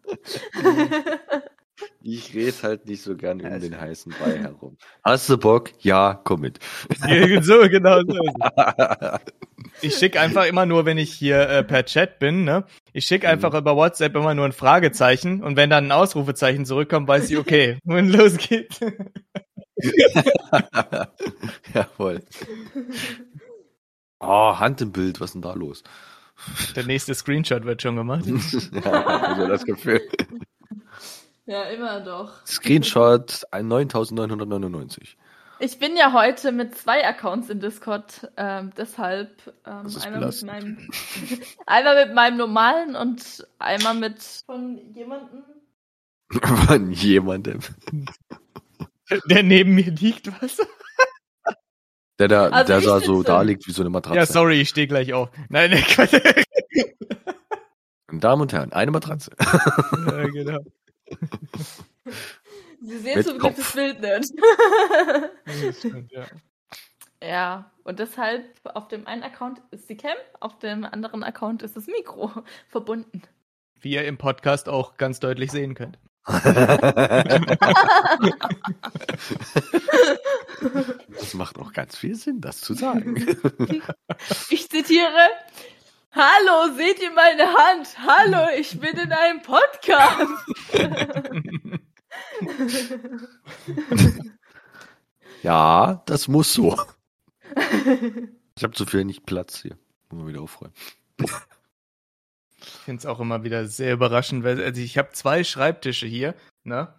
Ich 2.01 2.35
rede 2.35 2.57
halt 2.63 2.87
nicht 2.87 3.03
so 3.03 3.15
gern 3.15 3.41
um 3.41 3.61
den 3.61 3.79
heißen 3.79 4.13
Brei 4.13 4.39
herum. 4.39 4.79
Hast 5.05 5.29
du 5.29 5.37
Bock? 5.37 5.73
Ja, 5.81 6.21
komm 6.25 6.41
mit. 6.41 6.61
so, 7.43 7.69
genau 7.69 8.01
so. 8.01 8.19
Ich 9.81 9.97
schicke 9.97 10.21
einfach 10.21 10.45
immer 10.47 10.67
nur, 10.67 10.85
wenn 10.85 10.99
ich 10.99 11.13
hier 11.13 11.49
äh, 11.49 11.65
per 11.65 11.85
Chat 11.85 12.19
bin, 12.19 12.45
ne? 12.45 12.65
Ich 12.93 13.07
schicke 13.07 13.29
einfach 13.29 13.55
über 13.55 13.77
WhatsApp 13.77 14.17
immer 14.17 14.35
nur 14.35 14.45
ein 14.45 14.53
Fragezeichen 14.53 15.43
und 15.43 15.57
wenn 15.57 15.71
dann 15.71 15.87
ein 15.87 15.93
Ausrufezeichen 15.93 16.67
zurückkommt, 16.67 17.09
weiß 17.09 17.31
ich, 17.31 17.37
okay, 17.39 17.79
und 17.85 18.09
los 18.13 18.37
geht's. 18.37 18.81
Jawohl. 21.75 22.23
Oh, 24.21 24.59
Hand 24.59 24.81
im 24.81 24.93
Bild, 24.93 25.21
was 25.21 25.31
ist 25.31 25.35
denn 25.35 25.43
da 25.43 25.53
los? 25.53 25.83
Der 26.77 26.85
nächste 26.85 27.15
Screenshot 27.15 27.65
wird 27.65 27.83
schon 27.83 27.97
gemacht. 27.97 28.25
ja, 28.27 29.07
also 29.07 29.47
das 29.47 29.65
Gefühl. 29.65 30.01
Ja, 31.47 31.65
immer 31.65 32.01
doch. 32.01 32.47
Screenshot 32.47 33.45
ein 33.51 33.69
9999. 33.69 35.18
Ich 35.61 35.79
bin 35.79 35.97
ja 35.97 36.13
heute 36.13 36.53
mit 36.53 36.77
zwei 36.77 37.05
Accounts 37.05 37.51
in 37.51 37.59
Discord, 37.59 38.31
ähm, 38.37 38.73
deshalb 38.77 39.31
ähm, 39.67 39.87
einmal, 40.05 40.27
mit 40.27 40.43
meinem, 40.45 40.91
einmal 41.67 42.07
mit 42.07 42.15
meinem 42.15 42.37
normalen 42.37 42.95
und 42.95 43.47
einmal 43.59 43.95
mit 43.95 44.23
von 44.47 44.79
jemandem. 44.95 45.45
Von 46.67 46.91
jemandem. 46.93 47.61
Der 49.31 49.43
neben 49.43 49.75
mir 49.75 49.91
liegt, 49.91 50.31
was? 50.43 50.59
Der 52.19 52.29
da, 52.29 52.49
Also 52.51 52.67
der 52.67 52.81
da 52.83 53.01
so 53.01 53.23
da 53.23 53.41
liegt 53.41 53.67
wie 53.67 53.73
so 53.73 53.83
eine 53.83 53.89
Matratze. 53.89 54.19
Ja, 54.19 54.27
sorry, 54.27 54.61
ich 54.61 54.69
stehe 54.69 54.87
gleich 54.87 55.15
auf. 55.15 55.31
Nein. 55.49 55.83
Meine 58.09 58.21
Damen 58.21 58.43
und 58.43 58.53
Herren, 58.53 58.75
eine 58.75 58.91
Matratze. 58.91 59.31
ja, 59.41 60.27
genau. 60.29 60.59
Sie 62.81 62.99
sehen 62.99 63.25
zum 63.25 63.39
Glück 63.39 63.57
das 63.57 63.73
Bild 63.73 64.01
nicht. 64.01 64.33
Das 65.45 65.79
stimmt, 65.79 66.13
ja. 66.13 66.27
ja, 67.23 67.71
und 67.85 67.99
deshalb 67.99 68.45
auf 68.65 68.89
dem 68.89 69.07
einen 69.07 69.23
Account 69.23 69.61
ist 69.71 69.89
die 69.89 69.97
Cam, 69.97 70.17
auf 70.41 70.59
dem 70.59 70.85
anderen 70.85 71.23
Account 71.25 71.63
ist 71.63 71.77
das 71.77 71.87
Mikro 71.87 72.31
verbunden. 72.69 73.23
Wie 73.81 73.93
ihr 73.93 74.05
im 74.05 74.19
Podcast 74.19 74.69
auch 74.69 74.97
ganz 74.97 75.21
deutlich 75.21 75.51
sehen 75.51 75.75
könnt. 75.75 75.99
Das 81.11 81.35
macht 81.35 81.59
auch 81.59 81.73
ganz 81.73 81.97
viel 81.97 82.15
Sinn, 82.15 82.41
das 82.41 82.61
zu 82.61 82.75
sagen. 82.75 83.15
Ich 84.51 84.69
zitiere. 84.69 85.29
Hallo, 86.13 86.75
seht 86.77 87.01
ihr 87.01 87.11
meine 87.13 87.53
Hand? 87.53 87.97
Hallo, 87.99 88.49
ich 88.57 88.79
bin 88.81 88.97
in 88.99 89.13
einem 89.13 89.43
Podcast. 89.43 90.29
Ja, 95.43 96.03
das 96.07 96.29
muss 96.29 96.53
so. 96.53 96.77
Ich 98.57 98.65
habe 98.65 98.75
zu 98.75 98.87
viel 98.87 99.05
nicht 99.05 99.25
Platz 99.25 99.63
hier. 99.63 99.79
Muss 100.11 100.21
mal 100.23 100.29
wieder 100.29 100.41
aufräumen. 100.43 100.75
Ich 101.21 102.69
finde 102.85 102.99
es 102.99 103.07
auch 103.07 103.21
immer 103.21 103.45
wieder 103.45 103.69
sehr 103.69 103.93
überraschend, 103.93 104.43
weil 104.43 104.61
also 104.61 104.81
ich 104.81 104.99
habe 104.99 105.11
zwei 105.13 105.45
Schreibtische 105.45 106.09
hier, 106.09 106.35
ne? 106.65 106.93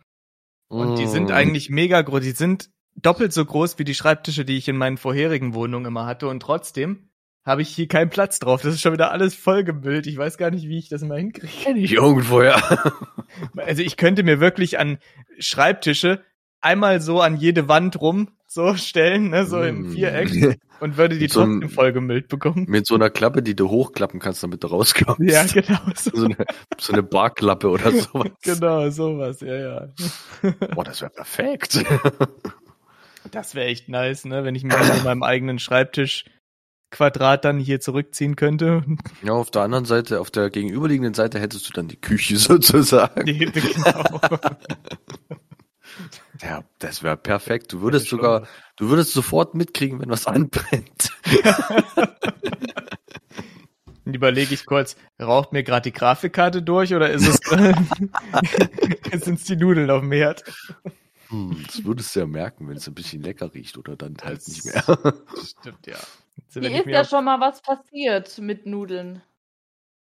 Und 0.69 0.97
die 0.97 1.05
Mm. 1.05 1.09
sind 1.09 1.31
eigentlich 1.31 1.69
mega 1.69 2.01
groß. 2.01 2.21
Die 2.21 2.31
sind 2.31 2.69
doppelt 2.95 3.33
so 3.33 3.43
groß 3.43 3.77
wie 3.77 3.83
die 3.83 3.93
Schreibtische, 3.93 4.45
die 4.45 4.55
ich 4.57 4.69
in 4.69 4.77
meinen 4.77 4.95
vorherigen 4.97 5.53
Wohnungen 5.53 5.85
immer 5.87 6.05
hatte. 6.05 6.29
Und 6.29 6.39
trotzdem 6.39 7.08
habe 7.49 7.63
ich 7.63 7.69
hier 7.69 7.87
keinen 7.87 8.09
Platz 8.09 8.39
drauf. 8.39 8.61
Das 8.61 8.75
ist 8.75 8.81
schon 8.81 8.93
wieder 8.93 9.11
alles 9.11 9.33
vollgemüllt. 9.35 10.07
Ich 10.07 10.17
weiß 10.17 10.37
gar 10.37 10.51
nicht, 10.51 10.67
wie 10.67 10.77
ich 10.77 10.87
das 10.87 11.01
mal 11.01 11.17
hinkriege. 11.17 11.51
Kenn 11.63 11.77
ich 11.77 11.93
irgendwoher. 11.93 12.61
Also 13.55 13.83
ich 13.83 13.95
könnte 13.95 14.23
mir 14.23 14.39
wirklich 14.39 14.79
an 14.79 14.97
Schreibtische 15.37 16.23
einmal 16.61 16.99
so 16.99 17.21
an 17.21 17.37
jede 17.37 17.67
Wand 17.67 18.01
rum 18.01 18.29
so 18.47 18.73
stellen, 18.75 19.29
ne, 19.29 19.45
so 19.45 19.61
im 19.61 19.81
Mm. 19.83 19.91
Viereck 19.91 20.59
und 20.79 20.97
würde 20.97 21.19
die 21.19 21.27
so 21.27 21.41
trotzdem 21.45 21.69
vollgemüllt 21.69 22.27
bekommen. 22.27 22.65
Mit 22.67 22.87
so 22.87 22.95
einer 22.95 23.11
Klappe, 23.11 23.43
die 23.43 23.55
du 23.55 23.69
hochklappen 23.69 24.19
kannst, 24.19 24.41
damit 24.41 24.63
du 24.63 24.67
rauskommst. 24.67 25.21
Ja, 25.21 25.45
genau 25.45 25.77
so. 25.95 26.09
So 26.15 26.25
eine, 26.25 26.37
so 26.79 26.93
eine 26.93 27.03
Barklappe 27.03 27.69
oder 27.69 27.91
sowas. 27.91 28.31
Genau, 28.41 28.89
sowas, 28.89 29.41
ja, 29.41 29.55
ja. 29.55 29.87
Boah, 30.73 30.83
das 30.83 31.01
wäre 31.01 31.11
perfekt. 31.11 31.85
Das 33.31 33.53
wäre 33.53 33.67
echt 33.67 33.89
nice, 33.89 34.25
ne, 34.25 34.43
wenn 34.43 34.55
ich 34.55 34.63
mir 34.63 34.75
in 34.75 35.03
meinem 35.03 35.21
eigenen 35.21 35.59
Schreibtisch 35.59 36.25
Quadrat 36.91 37.45
dann 37.45 37.59
hier 37.59 37.79
zurückziehen 37.79 38.35
könnte. 38.35 38.83
Ja, 39.23 39.33
auf 39.33 39.51
der 39.51 39.61
anderen 39.63 39.85
Seite, 39.85 40.19
auf 40.21 40.31
der 40.31 40.49
gegenüberliegenden 40.49 41.13
Seite 41.13 41.39
hättest 41.39 41.67
du 41.69 41.73
dann 41.73 41.87
die 41.87 41.99
Küche 41.99 42.37
sozusagen. 42.39 43.23
Nee, 43.25 43.45
genau. 43.45 44.19
Ja, 46.41 46.63
das 46.79 47.03
wäre 47.03 47.17
perfekt. 47.17 47.73
Du 47.73 47.81
würdest 47.81 48.07
sogar, 48.07 48.47
du 48.77 48.87
würdest 48.89 49.11
sofort 49.11 49.55
mitkriegen, 49.55 49.99
wenn 49.99 50.09
was 50.09 50.25
anbrennt. 50.25 51.11
Und 54.05 54.13
überlege 54.15 54.53
ich 54.53 54.65
kurz, 54.65 54.95
raucht 55.21 55.51
mir 55.51 55.63
gerade 55.63 55.91
die 55.91 55.97
Grafikkarte 55.97 56.61
durch 56.61 56.93
oder 56.95 57.09
ist 57.09 57.27
es 57.27 57.39
sind 59.25 59.49
die 59.49 59.55
Nudeln 59.57 59.89
auf 59.91 59.99
dem 60.01 60.11
Herd? 60.13 60.43
Hm, 61.27 61.61
das 61.67 61.83
würdest 61.83 62.15
du 62.15 62.21
ja 62.21 62.25
merken, 62.25 62.69
wenn 62.69 62.77
es 62.77 62.87
ein 62.87 62.93
bisschen 62.95 63.21
lecker 63.21 63.53
riecht 63.53 63.77
oder 63.77 63.95
dann 63.97 64.15
halt 64.23 64.37
Das- 64.37 64.47
nicht 64.47 64.65
mehr. 64.65 64.83
Stimmt, 64.83 65.85
ja. 65.87 65.97
Wenn 66.53 66.71
Mir 66.71 66.79
ist 66.79 66.87
ja 66.87 67.05
schon 67.05 67.25
mal 67.25 67.39
was 67.39 67.61
passiert 67.61 68.37
mit 68.39 68.65
Nudeln. 68.65 69.21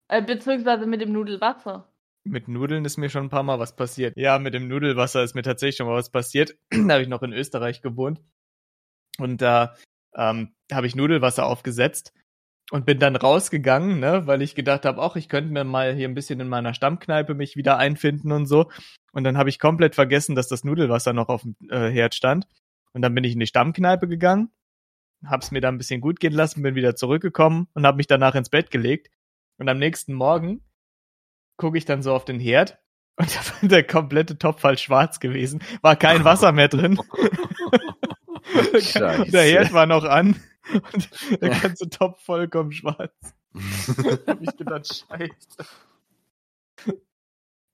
Äh, 0.08 0.22
beziehungsweise 0.22 0.86
mit 0.86 1.02
dem 1.02 1.12
Nudelwasser. 1.12 1.90
Mit 2.24 2.48
Nudeln 2.48 2.86
ist 2.86 2.98
mir 2.98 3.10
schon 3.10 3.26
ein 3.26 3.30
paar 3.30 3.44
Mal 3.44 3.60
was 3.60 3.76
passiert. 3.76 4.14
Ja, 4.18 4.40
mit 4.40 4.54
dem 4.54 4.68
Nudelwasser 4.68 5.24
ist 5.24 5.36
mir 5.36 5.44
tatsächlich 5.44 5.78
schon 5.78 5.88
mal 5.88 5.96
was 5.96 6.10
passiert. 6.10 6.56
da 6.72 6.94
habe 6.94 7.02
ich 7.02 7.08
noch 7.08 7.22
in 7.24 7.34
Österreich 7.34 7.82
gewohnt. 7.82 8.22
Und 9.18 9.42
da 9.42 9.76
ähm, 10.16 10.54
habe 10.72 10.88
ich 10.88 10.96
Nudelwasser 10.96 11.46
aufgesetzt 11.46 12.14
und 12.72 12.86
bin 12.86 13.00
dann 13.00 13.16
rausgegangen, 13.16 14.00
ne, 14.00 14.26
weil 14.26 14.42
ich 14.42 14.56
gedacht 14.56 14.86
habe, 14.86 15.02
auch 15.02 15.16
ich 15.16 15.30
könnte 15.30 15.52
mir 15.52 15.64
mal 15.64 15.94
hier 15.94 16.08
ein 16.08 16.16
bisschen 16.16 16.40
in 16.40 16.48
meiner 16.48 16.74
Stammkneipe 16.74 17.36
mich 17.36 17.56
wieder 17.56 17.78
einfinden 17.78 18.32
und 18.32 18.48
so. 18.48 18.72
Und 19.12 19.24
dann 19.24 19.38
habe 19.38 19.50
ich 19.50 19.60
komplett 19.60 19.96
vergessen, 19.96 20.36
dass 20.36 20.48
das 20.48 20.64
Nudelwasser 20.64 21.14
noch 21.14 21.30
auf 21.30 21.44
dem 21.44 21.56
äh, 21.70 21.90
Herd 21.90 22.16
stand. 22.16 22.48
Und 22.94 23.02
dann 23.02 23.14
bin 23.14 23.24
ich 23.24 23.34
in 23.34 23.40
die 23.40 23.48
Stammkneipe 23.48 24.08
gegangen, 24.08 24.50
hab's 25.30 25.52
mir 25.52 25.62
da 25.62 25.70
ein 25.70 25.78
bisschen 25.78 26.02
gut 26.02 26.20
gehen 26.20 26.34
lassen, 26.34 26.62
bin 26.62 26.76
wieder 26.76 26.96
zurückgekommen 26.96 27.68
und 27.74 27.86
habe 27.86 27.98
mich 27.98 28.08
danach 28.08 28.36
ins 28.36 28.50
Bett 28.50 28.72
gelegt. 28.72 29.10
Und 29.58 29.70
am 29.70 29.78
nächsten 29.78 30.14
Morgen 30.14 30.62
gucke 31.58 31.78
ich 31.78 31.86
dann 31.86 32.04
so 32.04 32.14
auf 32.14 32.26
den 32.26 32.40
Herd 32.40 32.80
und 33.18 33.34
da 33.34 33.40
war 33.40 33.70
der 33.70 33.84
komplette 33.84 34.38
Topf 34.38 34.64
halt 34.64 34.80
schwarz 34.80 35.20
gewesen. 35.20 35.62
War 35.82 35.96
kein 35.96 36.24
Wasser 36.26 36.52
mehr 36.52 36.68
drin. 36.68 37.00
Scheiße. 38.74 39.32
Der 39.32 39.44
Herd 39.44 39.74
war 39.74 39.86
noch 39.86 40.04
an 40.04 40.36
und 40.74 41.42
der 41.42 41.50
ganze 41.50 41.90
Topf 41.90 42.24
vollkommen 42.24 42.72
schwarz. 42.72 43.14
Da 43.54 44.18
hab 44.28 44.42
ich 44.42 44.58
gedacht, 44.58 44.88
scheiße. 44.88 45.66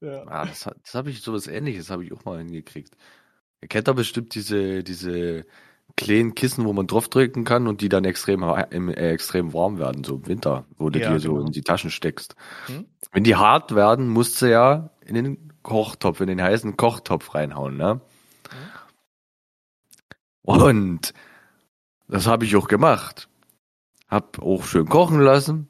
Ja. 0.01 0.23
Ah, 0.27 0.45
das, 0.45 0.69
das 0.83 0.95
habe 0.95 1.09
ich, 1.09 1.21
sowas 1.21 1.47
ähnliches 1.47 1.89
habe 1.89 2.03
ich 2.03 2.11
auch 2.11 2.25
mal 2.25 2.39
hingekriegt. 2.39 2.95
Ihr 3.61 3.67
kennt 3.67 3.87
doch 3.87 3.95
bestimmt 3.95 4.33
diese, 4.33 4.83
diese 4.83 5.45
kleinen 5.97 6.36
Kissen, 6.36 6.65
wo 6.65 6.73
man 6.73 6.88
draufdrücken 6.88 7.43
kann 7.43 7.67
und 7.67 7.82
die 7.82 7.89
dann 7.89 8.06
extrem, 8.06 8.43
im- 8.71 8.89
äh, 8.89 9.12
extrem 9.12 9.54
warm 9.54 9.77
werden, 9.80 10.04
so 10.04 10.15
im 10.15 10.27
Winter, 10.27 10.65
wo 10.77 10.89
du 10.89 10.99
Ja, 10.99 11.12
dir 11.13 11.19
so 11.19 11.34
genau. 11.36 11.45
in 11.47 11.51
die 11.51 11.62
Taschen 11.62 11.91
steckst. 11.91 12.36
Hm? 12.67 12.86
Wenn 13.12 13.23
die 13.23 13.36
hart 13.36 13.75
werden, 13.75 14.10
musst 14.10 14.41
du 14.41 14.49
ja 14.49 14.89
in 15.06 15.15
den 15.15 15.54
Kochtopf, 15.63 16.21
in 16.21 16.27
den 16.27 16.41
heißen 16.41 16.77
Kochtopf 16.77 17.36
reinhauen, 17.36 17.77
ne? 17.77 18.01
Und 20.43 21.13
das 22.08 22.27
habe 22.27 22.45
ich 22.45 22.56
auch 22.56 22.67
gemacht. 22.67 23.30
Hab 24.08 24.39
auch 24.41 24.63
schön 24.65 24.89
kochen 24.89 25.19
lassen. 25.21 25.69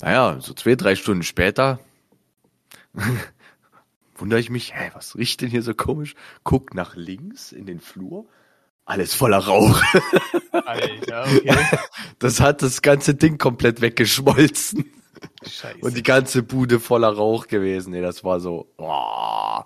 Naja, 0.00 0.40
so 0.40 0.54
zwei, 0.54 0.74
drei 0.74 0.96
Stunden 0.96 1.22
später 1.22 1.78
wundere 4.16 4.40
ich 4.40 4.50
mich, 4.50 4.74
hey, 4.74 4.90
was 4.94 5.16
riecht 5.16 5.42
denn 5.42 5.50
hier 5.50 5.62
so 5.62 5.74
komisch? 5.74 6.14
Guck 6.44 6.74
nach 6.74 6.96
links 6.96 7.52
in 7.52 7.66
den 7.66 7.80
Flur. 7.80 8.26
Alles 8.86 9.14
voller 9.14 9.38
Rauch. 9.38 9.82
Alter, 10.52 11.24
okay. 11.24 11.78
Das 12.20 12.40
hat 12.40 12.62
das 12.62 12.82
ganze 12.82 13.14
Ding 13.14 13.36
komplett 13.36 13.80
weggeschmolzen. 13.80 14.90
Scheiße. 15.42 15.78
Und 15.80 15.96
die 15.96 16.02
ganze 16.02 16.42
Bude 16.42 16.78
voller 16.80 17.08
Rauch 17.08 17.48
gewesen. 17.48 17.90
Nee, 17.92 18.00
das 18.00 18.22
war 18.22 18.38
so, 18.40 18.72
oh, 18.78 19.60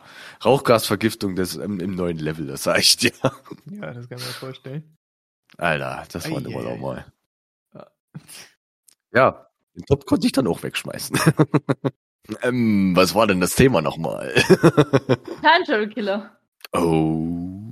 Rauchgasvergiftung 0.44 1.36
das 1.36 1.56
im, 1.56 1.80
im 1.80 1.94
neuen 1.94 2.18
Level, 2.18 2.46
das 2.46 2.64
sag 2.64 2.78
ich 2.78 2.96
dir. 2.96 3.12
ja, 3.22 3.92
das 3.92 4.08
kann 4.08 4.18
ich 4.18 4.26
mir 4.26 4.32
vorstellen. 4.32 4.96
Alter, 5.58 6.04
das 6.10 6.30
war 6.30 6.38
immer 6.38 6.60
ei, 6.60 6.62
ei. 6.62 6.74
normal. 6.74 7.12
Ja. 7.74 7.86
Ja, 9.12 9.46
den 9.74 9.84
Top 9.84 10.06
konnte 10.06 10.26
ich 10.26 10.32
dann 10.32 10.46
auch 10.46 10.62
wegschmeißen. 10.62 11.18
ähm, 12.42 12.96
was 12.96 13.14
war 13.14 13.26
denn 13.26 13.40
das 13.40 13.54
Thema 13.54 13.82
nochmal? 13.82 14.32
Travel 15.66 15.88
Killer. 15.90 16.38
oh. 16.72 17.70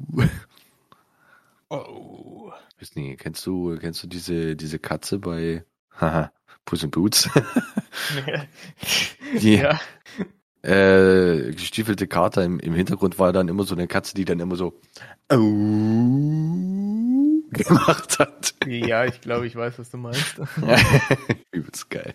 Oh. 1.70 2.50
Weiß 2.80 2.94
nicht, 2.96 3.20
kennst 3.20 3.44
du, 3.46 3.76
kennst 3.78 4.02
du 4.02 4.06
diese, 4.06 4.56
diese 4.56 4.78
Katze 4.78 5.18
bei 5.18 5.64
haha, 5.90 6.32
Puss 6.64 6.82
in 6.82 6.90
Boots? 6.90 7.28
Die, 9.40 9.56
Ja. 9.56 9.78
äh, 10.62 11.52
gestiefelte 11.52 12.06
Kater 12.06 12.44
im, 12.44 12.58
im 12.60 12.74
Hintergrund 12.74 13.18
war 13.18 13.32
dann 13.32 13.48
immer 13.48 13.64
so 13.64 13.74
eine 13.74 13.86
Katze, 13.86 14.14
die 14.14 14.24
dann 14.24 14.40
immer 14.40 14.56
so 14.56 14.80
oh, 15.30 15.36
gemacht 17.50 18.18
hat. 18.18 18.54
Ja, 18.66 19.04
ich 19.04 19.20
glaube, 19.20 19.46
ich 19.46 19.54
weiß, 19.56 19.78
was 19.78 19.90
du 19.90 19.98
meinst. 19.98 20.40
Übelst 21.52 21.90
geil. 21.90 22.14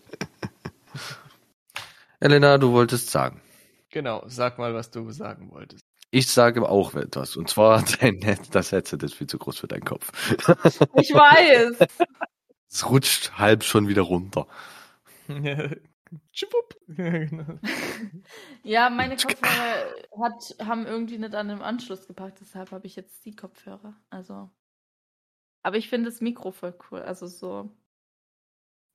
Elena, 2.20 2.58
du 2.58 2.72
wolltest 2.72 3.10
sagen. 3.12 3.42
Genau, 3.92 4.24
sag 4.28 4.58
mal, 4.58 4.74
was 4.74 4.90
du 4.92 5.12
sagen 5.12 5.52
wolltest. 5.52 5.86
Ich 6.14 6.28
sage 6.28 6.70
auch 6.70 6.94
etwas. 6.94 7.36
Und 7.36 7.50
zwar, 7.50 7.84
dein 8.00 8.18
Netz, 8.18 8.48
das 8.52 8.72
Headset 8.72 9.00
ist 9.02 9.16
viel 9.16 9.26
zu 9.26 9.40
groß 9.40 9.58
für 9.58 9.68
deinen 9.68 9.84
Kopf. 9.84 10.12
Ich 10.96 11.12
weiß. 11.12 11.80
Es 12.70 12.90
rutscht 12.90 13.38
halb 13.38 13.64
schon 13.64 13.88
wieder 13.88 14.02
runter. 14.02 14.48
Genau. 16.88 17.60
Ja, 18.64 18.90
meine 18.90 19.16
Kopfhörer 19.16 19.94
hat, 20.24 20.56
haben 20.60 20.88
irgendwie 20.88 21.20
nicht 21.20 21.36
an 21.36 21.50
den 21.50 21.62
Anschluss 21.62 22.08
gepackt, 22.08 22.40
deshalb 22.42 22.72
habe 22.72 22.88
ich 22.88 22.96
jetzt 22.96 23.24
die 23.26 23.36
Kopfhörer. 23.36 23.96
Also. 24.10 24.50
Aber 25.62 25.78
ich 25.78 25.88
finde 25.88 26.10
das 26.10 26.20
Mikro 26.20 26.52
voll 26.52 26.76
cool. 26.90 27.04
Also 27.04 27.28
so. 27.28 27.70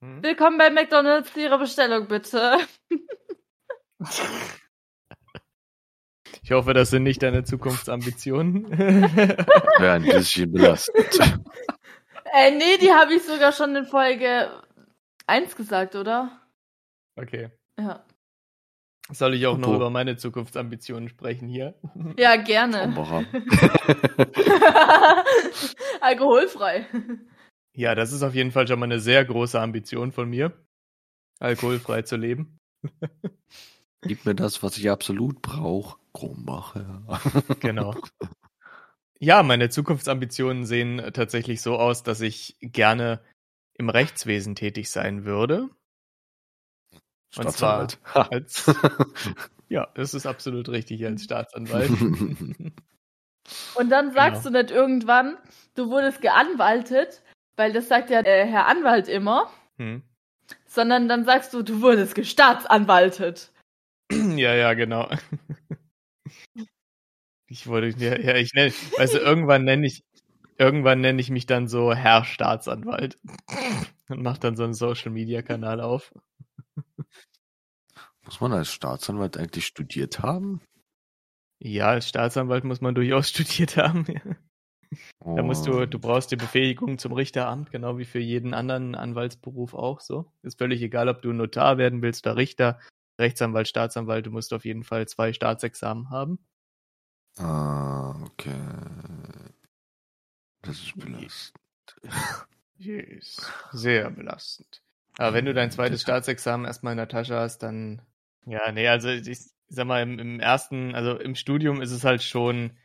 Hm? 0.01 0.23
Willkommen 0.23 0.57
bei 0.57 0.69
McDonalds, 0.71 1.35
Ihre 1.37 1.57
Bestellung 1.57 2.09
bitte. 2.09 2.57
Ich 6.43 6.51
hoffe, 6.51 6.73
das 6.73 6.89
sind 6.89 7.03
nicht 7.03 7.21
deine 7.23 7.43
Zukunftsambitionen. 7.43 8.67
Ja, 9.79 9.93
ein 9.93 10.03
bisschen 10.03 10.51
belastend. 10.51 11.19
Äh, 12.31 12.51
nee, 12.51 12.77
die 12.79 12.91
habe 12.91 13.15
ich 13.15 13.23
sogar 13.23 13.51
schon 13.51 13.75
in 13.75 13.85
Folge 13.85 14.51
1 15.25 15.55
gesagt, 15.55 15.95
oder? 15.95 16.39
okay. 17.15 17.49
Ja. 17.79 18.05
Soll 19.11 19.33
ich 19.33 19.47
auch 19.47 19.57
noch 19.57 19.69
Apropos. 19.69 19.77
über 19.77 19.89
meine 19.89 20.15
Zukunftsambitionen 20.17 21.09
sprechen 21.09 21.47
hier? 21.47 21.73
Ja, 22.19 22.35
gerne. 22.35 22.83
Alkoholfrei. 26.01 26.85
Ja, 27.75 27.95
das 27.95 28.11
ist 28.11 28.21
auf 28.21 28.35
jeden 28.35 28.51
Fall 28.51 28.67
schon 28.67 28.77
mal 28.77 28.85
eine 28.85 28.99
sehr 28.99 29.25
große 29.25 29.59
Ambition 29.59 30.11
von 30.11 30.29
mir, 30.29 30.53
alkoholfrei 31.39 32.03
zu 32.03 32.15
leben. 32.17 32.59
Gib 34.01 34.25
mir 34.25 34.35
das, 34.35 34.63
was 34.63 34.77
ich 34.77 34.89
absolut 34.89 35.41
brauche. 35.41 35.97
Kronbacher. 36.13 37.01
Genau. 37.59 37.95
Ja, 39.19 39.43
meine 39.43 39.69
Zukunftsambitionen 39.69 40.65
sehen 40.65 40.99
äh, 40.99 41.11
tatsächlich 41.11 41.61
so 41.61 41.77
aus, 41.77 42.03
dass 42.03 42.21
ich 42.21 42.55
gerne 42.61 43.19
im 43.73 43.89
Rechtswesen 43.89 44.55
tätig 44.55 44.89
sein 44.89 45.25
würde. 45.25 45.69
Und 47.35 47.51
zwar 47.51 47.87
als, 48.13 48.65
ja, 49.69 49.87
das 49.93 50.13
ist 50.13 50.25
absolut 50.25 50.69
richtig 50.69 51.05
als 51.05 51.23
Staatsanwalt. 51.23 51.91
Und 53.75 53.89
dann 53.89 54.13
sagst 54.13 54.43
Genau. 54.43 54.57
du 54.57 54.63
nicht 54.63 54.71
irgendwann, 54.71 55.37
du 55.75 55.89
wurdest 55.89 56.21
geanwaltet, 56.21 57.21
weil 57.55 57.73
das 57.73 57.87
sagt 57.87 58.09
ja 58.09 58.21
äh, 58.21 58.45
Herr 58.45 58.67
Anwalt 58.67 59.07
immer, 59.07 59.51
Hm. 59.77 60.01
sondern 60.65 61.07
dann 61.09 61.25
sagst 61.25 61.53
du, 61.53 61.61
du 61.61 61.81
wurdest 61.81 62.15
gestaatsanwaltet. 62.15 63.51
Ja, 64.39 64.55
ja, 64.55 64.73
genau. 64.73 65.09
Ich 67.49 67.67
wurde, 67.67 67.89
ja, 67.89 68.17
ja 68.17 68.35
ich 68.35 68.53
nenne, 68.53 68.73
also 68.97 69.17
irgendwann 69.17 69.65
nenne 69.65 69.85
ich, 69.85 70.05
irgendwann 70.57 71.01
nenne 71.01 71.19
ich 71.19 71.29
mich 71.29 71.45
dann 71.45 71.67
so 71.67 71.93
Herr 71.93 72.23
Staatsanwalt 72.23 73.19
und 74.07 74.21
mach 74.21 74.37
dann 74.37 74.55
so 74.55 74.63
einen 74.63 74.73
Social 74.73 75.11
Media 75.11 75.41
Kanal 75.41 75.81
auf. 75.81 76.13
Muss 78.23 78.39
man 78.39 78.53
als 78.53 78.71
Staatsanwalt 78.71 79.35
eigentlich 79.35 79.65
studiert 79.65 80.19
haben? 80.19 80.61
Ja, 81.61 81.87
als 81.89 82.07
Staatsanwalt 82.07 82.63
muss 82.63 82.79
man 82.79 82.95
durchaus 82.95 83.29
studiert 83.31 83.75
haben. 83.75 84.05
Da 85.21 85.43
musst 85.43 85.67
du, 85.67 85.85
du 85.85 85.99
brauchst 85.99 86.31
die 86.31 86.37
Befähigung 86.37 86.97
zum 86.97 87.11
Richteramt, 87.11 87.71
genau 87.71 87.97
wie 87.97 88.05
für 88.05 88.19
jeden 88.19 88.53
anderen 88.53 88.95
Anwaltsberuf 88.95 89.73
auch 89.73 89.99
so. 89.99 90.31
Ist 90.43 90.57
völlig 90.57 90.81
egal, 90.81 91.09
ob 91.09 91.21
du 91.21 91.33
Notar 91.33 91.77
werden 91.77 92.01
willst 92.01 92.25
oder 92.25 92.37
Richter, 92.37 92.79
Rechtsanwalt, 93.19 93.67
Staatsanwalt, 93.67 94.25
du 94.25 94.31
musst 94.31 94.53
auf 94.53 94.65
jeden 94.65 94.83
Fall 94.83 95.07
zwei 95.07 95.33
Staatsexamen 95.33 96.09
haben. 96.09 96.39
Ah, 97.37 98.15
okay. 98.23 98.59
Das 100.61 100.77
ist 100.77 100.97
belastend. 100.97 101.59
Yes. 102.81 103.51
Sehr 103.73 104.09
belastend. 104.09 104.81
Aber 105.17 105.33
wenn 105.33 105.43
du 105.43 105.53
dein 105.53 105.69
zweites 105.69 106.01
Staatsexamen 106.01 106.65
erstmal 106.65 106.93
in 106.93 106.97
der 106.97 107.09
Tasche 107.09 107.35
hast, 107.35 107.57
dann. 107.57 108.01
Ja, 108.45 108.71
nee, 108.71 108.87
also 108.87 109.09
ich 109.09 109.51
sag 109.67 109.85
mal, 109.85 110.01
im, 110.01 110.17
im 110.17 110.39
ersten, 110.39 110.95
also 110.95 111.19
im 111.19 111.35
Studium 111.35 111.81
ist 111.81 111.91
es 111.91 112.05
halt 112.05 112.23
schon 112.23 112.77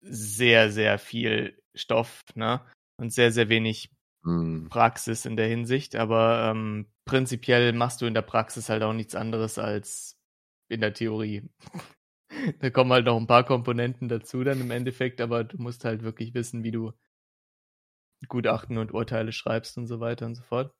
sehr, 0.00 0.72
sehr 0.72 0.98
viel 0.98 1.62
Stoff, 1.72 2.24
ne? 2.34 2.60
Und 2.96 3.12
sehr, 3.12 3.30
sehr 3.30 3.48
wenig 3.48 3.90
Hm. 4.24 4.68
Praxis 4.68 5.24
in 5.24 5.36
der 5.36 5.46
Hinsicht, 5.46 5.94
aber 5.94 6.50
ähm, 6.50 6.86
prinzipiell 7.06 7.72
machst 7.72 8.02
du 8.02 8.06
in 8.06 8.14
der 8.14 8.22
Praxis 8.22 8.68
halt 8.68 8.82
auch 8.82 8.92
nichts 8.92 9.14
anderes 9.14 9.58
als 9.58 10.18
in 10.68 10.80
der 10.80 10.92
Theorie. 10.92 11.48
da 12.60 12.70
kommen 12.70 12.92
halt 12.92 13.06
noch 13.06 13.16
ein 13.16 13.26
paar 13.26 13.44
Komponenten 13.44 14.08
dazu 14.08 14.44
dann 14.44 14.60
im 14.60 14.70
Endeffekt, 14.70 15.20
aber 15.20 15.44
du 15.44 15.56
musst 15.56 15.84
halt 15.84 16.02
wirklich 16.02 16.34
wissen, 16.34 16.64
wie 16.64 16.72
du 16.72 16.92
Gutachten 18.28 18.78
und 18.78 18.92
Urteile 18.92 19.32
schreibst 19.32 19.78
und 19.78 19.86
so 19.86 20.00
weiter 20.00 20.26
und 20.26 20.34
so 20.34 20.42
fort. 20.42 20.74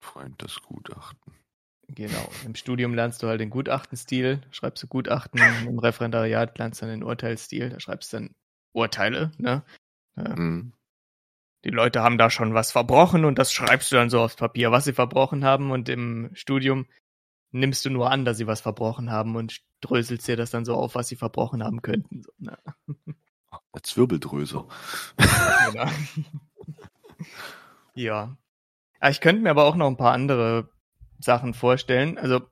Freund, 0.00 0.42
das 0.42 0.60
Gutachten. 0.60 1.34
Genau. 1.88 2.28
Im 2.44 2.54
Studium 2.54 2.94
lernst 2.94 3.22
du 3.22 3.28
halt 3.28 3.40
den 3.40 3.48
Gutachtenstil, 3.48 4.42
schreibst 4.50 4.82
du 4.82 4.88
Gutachten, 4.88 5.40
im 5.66 5.78
Referendariat 5.78 6.58
lernst 6.58 6.82
du 6.82 6.86
dann 6.86 7.00
den 7.00 7.04
Urteilsstil, 7.04 7.70
da 7.70 7.80
schreibst 7.80 8.12
du 8.12 8.18
dann 8.18 8.34
Urteile, 8.72 9.30
ne? 9.38 9.64
Äh, 10.16 10.36
Hm. 10.36 10.72
Die 11.64 11.70
Leute 11.70 12.02
haben 12.02 12.18
da 12.18 12.30
schon 12.30 12.54
was 12.54 12.72
verbrochen 12.72 13.24
und 13.24 13.38
das 13.38 13.52
schreibst 13.52 13.90
du 13.90 13.96
dann 13.96 14.10
so 14.10 14.20
aufs 14.20 14.36
Papier, 14.36 14.70
was 14.70 14.84
sie 14.84 14.92
verbrochen 14.92 15.44
haben 15.44 15.70
und 15.70 15.88
im 15.88 16.30
Studium 16.34 16.86
nimmst 17.50 17.84
du 17.84 17.90
nur 17.90 18.10
an, 18.10 18.24
dass 18.24 18.36
sie 18.36 18.46
was 18.46 18.60
verbrochen 18.60 19.10
haben 19.10 19.36
und 19.36 19.60
dröselst 19.80 20.28
dir 20.28 20.36
das 20.36 20.50
dann 20.50 20.64
so 20.64 20.74
auf, 20.74 20.94
was 20.94 21.08
sie 21.08 21.16
verbrochen 21.16 21.64
haben 21.64 21.82
könnten. 21.82 22.22
So, 22.22 22.32
ne? 22.38 22.58
Als 23.72 23.96
Wirbeldröser. 23.96 24.66
Genau. 25.16 25.84
ja. 27.94 28.36
ja. 29.00 29.08
Ich 29.08 29.20
könnte 29.20 29.42
mir 29.42 29.50
aber 29.50 29.64
auch 29.64 29.76
noch 29.76 29.86
ein 29.86 29.96
paar 29.96 30.12
andere 30.12 30.68
Sachen 31.18 31.54
vorstellen. 31.54 32.18
Also 32.18 32.42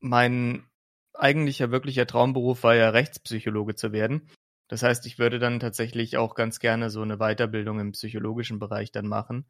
mein 0.00 0.66
eigentlicher 1.14 1.70
wirklicher 1.70 2.06
Traumberuf 2.06 2.62
war 2.62 2.74
ja 2.74 2.90
Rechtspsychologe 2.90 3.74
zu 3.74 3.92
werden. 3.92 4.28
Das 4.68 4.82
heißt, 4.82 5.06
ich 5.06 5.18
würde 5.18 5.38
dann 5.38 5.60
tatsächlich 5.60 6.18
auch 6.18 6.34
ganz 6.34 6.60
gerne 6.60 6.90
so 6.90 7.00
eine 7.02 7.16
Weiterbildung 7.16 7.80
im 7.80 7.92
psychologischen 7.92 8.58
Bereich 8.58 8.92
dann 8.92 9.08
machen 9.08 9.46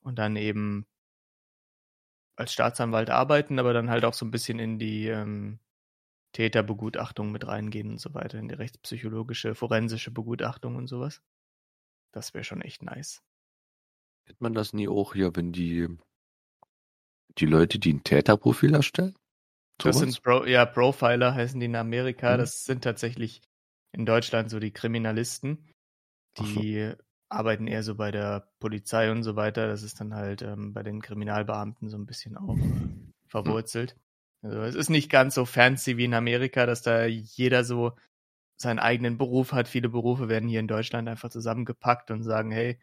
und 0.00 0.18
dann 0.18 0.36
eben 0.36 0.86
als 2.36 2.52
Staatsanwalt 2.52 3.10
arbeiten, 3.10 3.58
aber 3.58 3.74
dann 3.74 3.90
halt 3.90 4.04
auch 4.04 4.14
so 4.14 4.24
ein 4.24 4.30
bisschen 4.30 4.58
in 4.58 4.78
die 4.78 5.06
ähm, 5.08 5.58
Täterbegutachtung 6.32 7.30
mit 7.30 7.46
reingehen 7.46 7.90
und 7.90 8.00
so 8.00 8.14
weiter, 8.14 8.38
in 8.38 8.48
die 8.48 8.54
rechtspsychologische, 8.54 9.54
forensische 9.54 10.10
Begutachtung 10.10 10.76
und 10.76 10.86
sowas. 10.86 11.22
Das 12.10 12.32
wäre 12.32 12.44
schon 12.44 12.62
echt 12.62 12.82
nice. 12.82 13.22
Kennt 14.26 14.40
man 14.40 14.54
das 14.54 14.72
nie 14.72 14.88
auch 14.88 15.12
hier, 15.12 15.36
wenn 15.36 15.52
die, 15.52 15.88
die 17.38 17.46
Leute, 17.46 17.78
die 17.78 17.92
ein 17.92 18.04
Täterprofil 18.04 18.74
erstellen? 18.74 19.14
Das 19.78 19.96
Sowas? 19.96 20.14
sind 20.14 20.22
Pro, 20.22 20.44
ja 20.44 20.64
Profiler 20.64 21.34
heißen 21.34 21.60
die 21.60 21.66
in 21.66 21.76
Amerika. 21.76 22.34
Mhm. 22.34 22.38
Das 22.38 22.64
sind 22.64 22.82
tatsächlich 22.82 23.42
in 23.92 24.06
Deutschland 24.06 24.50
so 24.50 24.58
die 24.58 24.72
Kriminalisten. 24.72 25.68
Ach 26.38 26.46
so. 26.46 26.60
Die 26.60 26.92
arbeiten 27.28 27.66
eher 27.66 27.82
so 27.82 27.94
bei 27.94 28.10
der 28.10 28.48
Polizei 28.60 29.10
und 29.10 29.22
so 29.22 29.36
weiter. 29.36 29.66
Das 29.66 29.82
ist 29.82 30.00
dann 30.00 30.14
halt 30.14 30.42
ähm, 30.42 30.72
bei 30.74 30.82
den 30.82 31.00
Kriminalbeamten 31.00 31.88
so 31.88 31.96
ein 31.96 32.06
bisschen 32.06 32.36
auch 32.36 32.58
äh, 32.58 32.88
verwurzelt. 33.28 33.96
Also 34.42 34.60
es 34.62 34.74
ist 34.74 34.90
nicht 34.90 35.10
ganz 35.10 35.34
so 35.34 35.44
fancy 35.44 35.96
wie 35.96 36.04
in 36.04 36.14
Amerika, 36.14 36.66
dass 36.66 36.82
da 36.82 37.06
jeder 37.06 37.64
so 37.64 37.92
seinen 38.56 38.78
eigenen 38.78 39.18
Beruf 39.18 39.52
hat. 39.52 39.68
Viele 39.68 39.88
Berufe 39.88 40.28
werden 40.28 40.48
hier 40.48 40.60
in 40.60 40.68
Deutschland 40.68 41.08
einfach 41.08 41.30
zusammengepackt 41.30 42.10
und 42.10 42.22
sagen, 42.22 42.50
hey, 42.50 42.78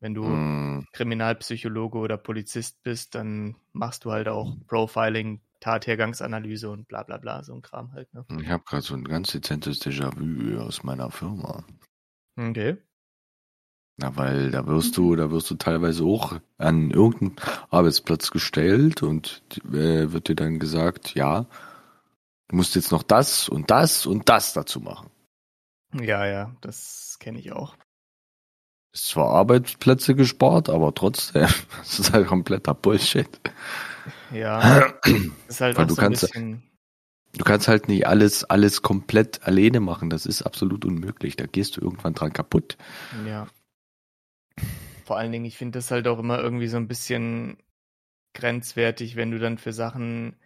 wenn 0.00 0.14
du 0.14 0.24
Hm. 0.24 0.86
Kriminalpsychologe 0.92 1.98
oder 1.98 2.16
Polizist 2.16 2.82
bist, 2.82 3.14
dann 3.14 3.56
machst 3.72 4.04
du 4.04 4.12
halt 4.12 4.28
auch 4.28 4.56
Profiling, 4.66 5.40
Tathergangsanalyse 5.60 6.70
und 6.70 6.88
bla 6.88 7.02
bla 7.02 7.18
bla, 7.18 7.42
so 7.42 7.54
ein 7.54 7.62
Kram 7.62 7.92
halt. 7.92 8.12
Ne? 8.14 8.24
Ich 8.40 8.48
habe 8.48 8.64
gerade 8.64 8.82
so 8.82 8.94
ein 8.94 9.04
ganz 9.04 9.32
dezentes 9.32 9.80
Déjà-vu 9.80 10.58
aus 10.60 10.82
meiner 10.82 11.10
Firma. 11.10 11.64
Okay. 12.36 12.78
Na, 14.00 14.16
weil 14.16 14.52
da 14.52 14.64
wirst 14.66 14.96
du, 14.96 15.16
da 15.16 15.32
wirst 15.32 15.50
du 15.50 15.56
teilweise 15.56 16.04
auch 16.04 16.38
an 16.56 16.92
irgendeinen 16.92 17.36
Arbeitsplatz 17.70 18.30
gestellt 18.30 19.02
und 19.02 19.42
äh, 19.72 20.12
wird 20.12 20.28
dir 20.28 20.36
dann 20.36 20.60
gesagt, 20.60 21.16
ja, 21.16 21.46
du 22.46 22.56
musst 22.56 22.76
jetzt 22.76 22.92
noch 22.92 23.02
das 23.02 23.48
und 23.48 23.72
das 23.72 24.06
und 24.06 24.28
das 24.28 24.52
dazu 24.52 24.80
machen. 24.80 25.10
Ja, 25.94 26.26
ja, 26.26 26.54
das 26.60 27.16
kenne 27.18 27.40
ich 27.40 27.50
auch. 27.50 27.74
Ist 28.92 29.08
zwar 29.08 29.30
Arbeitsplätze 29.30 30.14
gespart, 30.14 30.68
aber 30.68 30.94
trotzdem, 30.94 31.48
das 31.78 31.98
ist 31.98 32.12
halt 32.12 32.28
kompletter 32.28 32.74
Bullshit. 32.74 33.28
Ja, 34.32 34.92
ist 35.48 35.60
halt 35.60 35.76
Weil 35.76 35.84
auch 35.84 35.88
du 35.88 35.94
so 35.94 36.00
ein 36.00 36.04
kannst- 36.08 36.20
bisschen. 36.22 36.62
Du 37.36 37.44
kannst 37.44 37.68
halt 37.68 37.88
nicht 37.88 38.06
alles, 38.06 38.44
alles 38.44 38.80
komplett 38.80 39.42
alleine 39.46 39.80
machen. 39.80 40.08
Das 40.08 40.24
ist 40.24 40.42
absolut 40.42 40.84
unmöglich. 40.86 41.36
Da 41.36 41.44
gehst 41.46 41.76
du 41.76 41.80
irgendwann 41.82 42.14
dran 42.14 42.32
kaputt. 42.32 42.78
Ja. 43.26 43.46
vor 45.04 45.18
allen 45.18 45.30
Dingen, 45.32 45.44
ich 45.44 45.56
finde 45.58 45.78
das 45.78 45.90
halt 45.90 46.08
auch 46.08 46.18
immer 46.18 46.38
irgendwie 46.40 46.68
so 46.68 46.78
ein 46.78 46.88
bisschen 46.88 47.58
grenzwertig, 48.34 49.16
wenn 49.16 49.30
du 49.30 49.38
dann 49.38 49.58
für 49.58 49.72
Sachen 49.72 50.36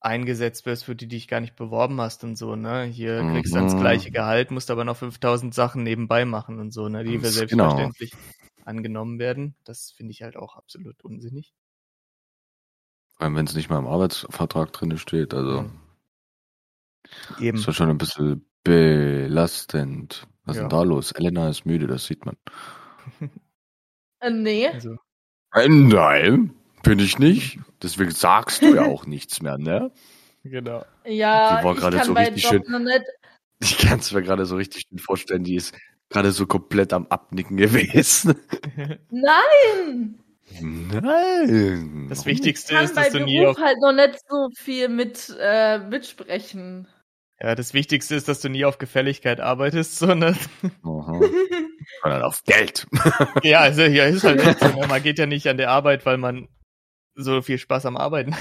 eingesetzt 0.00 0.64
wirst, 0.66 0.84
für 0.84 0.96
die 0.96 1.06
dich 1.08 1.28
gar 1.28 1.40
nicht 1.40 1.56
beworben 1.56 2.00
hast 2.00 2.24
und 2.24 2.36
so, 2.36 2.56
ne? 2.56 2.84
Hier 2.84 3.20
kriegst 3.32 3.52
du 3.52 3.56
dann 3.56 3.64
das 3.66 3.74
Mhm. 3.74 3.80
gleiche 3.80 4.10
Gehalt, 4.10 4.50
musst 4.50 4.70
aber 4.70 4.84
noch 4.84 4.96
5000 4.96 5.54
Sachen 5.54 5.82
nebenbei 5.82 6.24
machen 6.24 6.60
und 6.60 6.70
so, 6.72 6.88
ne? 6.88 7.04
Die 7.04 7.12
wir 7.12 7.20
Ganz 7.20 7.34
selbstverständlich 7.34 8.12
angenommen 8.64 9.18
werden. 9.18 9.54
Das 9.64 9.90
finde 9.90 10.12
ich 10.12 10.22
halt 10.22 10.36
auch 10.36 10.56
absolut 10.56 11.02
unsinnig. 11.04 11.54
Vor 13.16 13.24
allem, 13.24 13.36
wenn 13.36 13.46
es 13.46 13.54
nicht 13.54 13.70
mal 13.70 13.78
im 13.78 13.86
Arbeitsvertrag 13.86 14.72
drin 14.72 14.96
steht. 14.98 15.32
Also, 15.34 15.62
Mhm. 15.62 15.70
Eben. 17.40 17.58
ist 17.58 17.66
ja 17.66 17.72
schon 17.72 17.88
ein 17.90 17.98
bisschen 17.98 18.44
belastend. 18.64 20.26
Was 20.44 20.56
ist 20.56 20.62
Ja. 20.62 20.68
denn 20.68 20.78
da 20.78 20.82
los? 20.82 21.12
Elena 21.12 21.48
ist 21.48 21.64
müde, 21.66 21.86
das 21.86 22.06
sieht 22.06 22.24
man. 22.26 22.36
Äh, 24.20 24.30
nee. 24.30 24.66
Also, 24.68 24.96
Äh, 25.54 25.68
Nein, 25.68 26.54
bin 26.82 26.98
ich 26.98 27.18
nicht. 27.18 27.58
Deswegen 27.82 28.10
sagst 28.10 28.62
du 28.62 28.74
ja 28.74 28.84
auch 28.86 29.06
nichts 29.06 29.42
mehr, 29.42 29.58
ne? 29.58 29.92
genau. 30.42 30.84
Ja, 31.04 31.58
Die 31.58 31.64
war 31.64 31.72
ich 31.74 31.78
gerade 31.80 31.96
kann 31.98 32.06
so 32.06 32.12
richtig 32.14 32.46
schön- 32.46 32.64
noch 32.68 32.78
nicht. 32.78 33.02
Ich 33.60 33.78
kann 33.78 34.00
es 34.00 34.12
mir 34.12 34.22
gerade 34.22 34.44
so 34.46 34.56
richtig 34.56 34.84
schön 34.88 34.98
vorstellen, 34.98 35.42
die 35.44 35.54
ist 35.56 35.74
gerade 36.10 36.30
so 36.32 36.46
komplett 36.46 36.92
am 36.92 37.06
Abnicken 37.06 37.56
gewesen. 37.56 38.34
Nein! 39.10 40.18
Nein. 40.60 42.06
Das 42.08 42.20
Ich 42.20 42.26
Wichtigste 42.26 42.74
kann 42.74 42.84
ist, 42.84 42.96
dass 42.96 43.10
du 43.10 43.20
nie 43.20 43.46
auf, 43.46 43.58
halt 43.58 43.78
noch 43.80 43.92
nicht 43.92 44.18
so 44.28 44.48
viel 44.56 44.88
mit 44.88 45.36
äh, 45.40 45.78
mitsprechen. 45.78 46.88
ja, 47.40 47.54
das 47.54 47.74
Wichtigste 47.74 48.14
ist, 48.14 48.28
dass 48.28 48.40
du 48.40 48.48
nie 48.48 48.64
auf 48.64 48.78
Gefälligkeit 48.78 49.40
arbeitest, 49.40 49.98
sondern. 49.98 50.36
Sondern 52.02 52.22
auf 52.22 52.42
Geld. 52.44 52.86
ja, 53.42 53.60
also, 53.60 53.82
ja, 53.82 54.06
ist 54.06 54.24
halt 54.24 54.40
echt 54.40 54.58
so? 54.60 54.68
Man 54.86 55.02
geht 55.02 55.18
ja 55.18 55.26
nicht 55.26 55.46
an 55.48 55.56
der 55.56 55.70
Arbeit, 55.70 56.04
weil 56.04 56.18
man 56.18 56.48
so 57.14 57.42
viel 57.42 57.58
Spaß 57.58 57.86
am 57.86 57.96
Arbeiten 57.96 58.34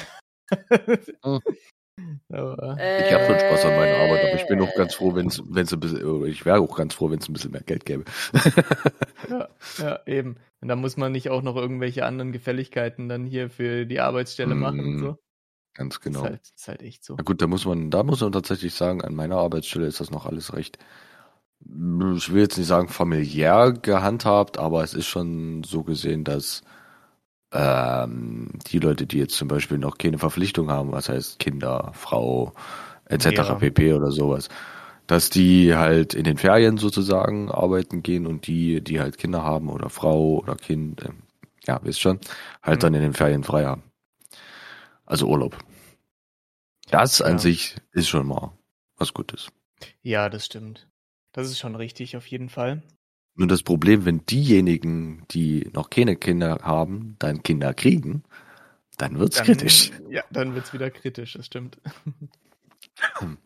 Mhm. 1.23 1.41
Aber, 2.29 2.77
Ich 2.97 3.11
habe 3.13 3.23
schon 3.23 3.39
Spaß 3.39 3.65
an 3.65 3.75
meiner 3.75 3.97
Arbeit, 3.97 4.23
aber 4.23 4.35
ich 4.35 4.45
bin 4.47 4.61
auch 4.61 4.73
Äh, 4.73 4.73
ganz 4.73 4.95
froh, 4.95 5.15
wenn 5.15 5.27
es 5.27 5.39
ein 5.39 5.79
bisschen, 5.79 6.03
oder 6.03 6.27
ich 6.27 6.45
wäre 6.45 6.59
auch 6.59 6.75
ganz 6.75 6.93
froh, 6.93 7.09
wenn 7.09 7.19
es 7.19 7.29
ein 7.29 7.33
bisschen 7.33 7.51
mehr 7.51 7.63
Geld 7.63 7.85
gäbe. 7.85 8.05
ja, 9.29 9.49
ja, 9.77 9.99
eben. 10.05 10.37
Und 10.61 10.67
da 10.67 10.75
muss 10.75 10.97
man 10.97 11.11
nicht 11.11 11.29
auch 11.29 11.41
noch 11.41 11.55
irgendwelche 11.55 12.05
anderen 12.05 12.31
Gefälligkeiten 12.31 13.09
dann 13.09 13.25
hier 13.25 13.49
für 13.49 13.85
die 13.85 13.99
Arbeitsstelle 13.99 14.55
machen 14.55 14.79
und 14.85 14.93
Mhm, 14.93 14.99
so. 14.99 15.17
Ganz 15.73 15.95
Ist, 15.95 16.03
genau. 16.03 16.23
halt, 16.23 16.41
ist 16.55 16.67
halt 16.67 16.81
echt 16.81 17.03
so. 17.03 17.15
Na 17.17 17.23
gut, 17.23 17.41
da 17.41 17.47
muss 17.47 17.65
man, 17.65 17.91
da 17.91 18.03
muss 18.03 18.21
man 18.21 18.31
tatsächlich 18.31 18.73
sagen, 18.73 19.01
an 19.03 19.15
meiner 19.15 19.37
Arbeitsstelle 19.37 19.87
ist 19.87 19.99
das 19.99 20.11
noch 20.11 20.25
alles 20.25 20.53
recht, 20.53 20.77
ich 21.61 22.33
will 22.33 22.41
jetzt 22.41 22.57
nicht 22.57 22.67
sagen 22.67 22.89
familiär 22.89 23.73
gehandhabt, 23.73 24.57
aber 24.59 24.83
es 24.83 24.93
ist 24.93 25.07
schon 25.07 25.63
so 25.63 25.83
gesehen, 25.83 26.23
dass 26.23 26.63
ähm, 27.55 28.49
die 28.67 28.79
Leute, 28.79 29.07
die 29.07 29.19
jetzt 29.19 29.35
zum 29.37 29.47
Beispiel 29.47 29.77
noch 29.79 29.97
keine 29.97 30.17
Verpflichtung 30.19 30.69
haben, 30.71 30.91
was 30.91 31.09
heißt 31.09 31.39
Kinder, 31.39 31.91
Frau 31.95 32.53
etc. 33.05 33.25
Ja. 33.35 33.55
pp 33.55 33.93
oder 33.93 34.11
sowas, 34.11 34.49
dass 35.07 35.29
die 35.29 35.75
halt 35.75 36.13
in 36.15 36.23
den 36.25 36.37
Ferien 36.37 36.77
sozusagen 36.77 37.51
arbeiten 37.51 38.03
gehen 38.03 38.27
und 38.27 38.47
die, 38.47 38.81
die 38.81 38.99
halt 38.99 39.17
Kinder 39.17 39.43
haben 39.43 39.69
oder 39.69 39.89
Frau 39.89 40.39
oder 40.39 40.55
Kind, 40.55 41.03
ähm, 41.05 41.23
ja, 41.67 41.79
wisst 41.83 42.01
schon, 42.01 42.19
halt 42.63 42.77
Mhm. 42.77 42.81
dann 42.81 42.93
in 42.95 43.01
den 43.01 43.13
Ferien 43.13 43.43
frei 43.43 43.65
haben. 43.65 43.83
Also 45.05 45.27
Urlaub. 45.27 45.57
Das 46.89 47.21
an 47.21 47.33
Ja. 47.33 47.37
sich 47.37 47.75
ist 47.91 48.09
schon 48.09 48.27
mal 48.27 48.57
was 48.97 49.13
Gutes. 49.13 49.49
Ja, 50.03 50.29
das 50.29 50.45
stimmt. 50.45 50.87
Das 51.33 51.49
ist 51.49 51.59
schon 51.59 51.75
richtig, 51.75 52.15
auf 52.15 52.25
jeden 52.27 52.47
Fall. 52.47 52.81
Nur 53.35 53.47
das 53.47 53.63
Problem, 53.63 54.05
wenn 54.05 54.25
diejenigen, 54.25 55.23
die 55.31 55.69
noch 55.73 55.89
keine 55.89 56.15
Kinder 56.15 56.59
haben, 56.61 57.15
dann 57.19 57.43
Kinder 57.43 57.73
kriegen, 57.73 58.23
dann 58.97 59.19
wird's 59.19 59.37
Dann, 59.37 59.45
kritisch. 59.45 59.91
Ja, 60.09 60.23
dann 60.31 60.55
wird's 60.55 60.73
wieder 60.73 60.89
kritisch, 60.89 61.33
das 61.33 61.45
stimmt. 61.47 61.77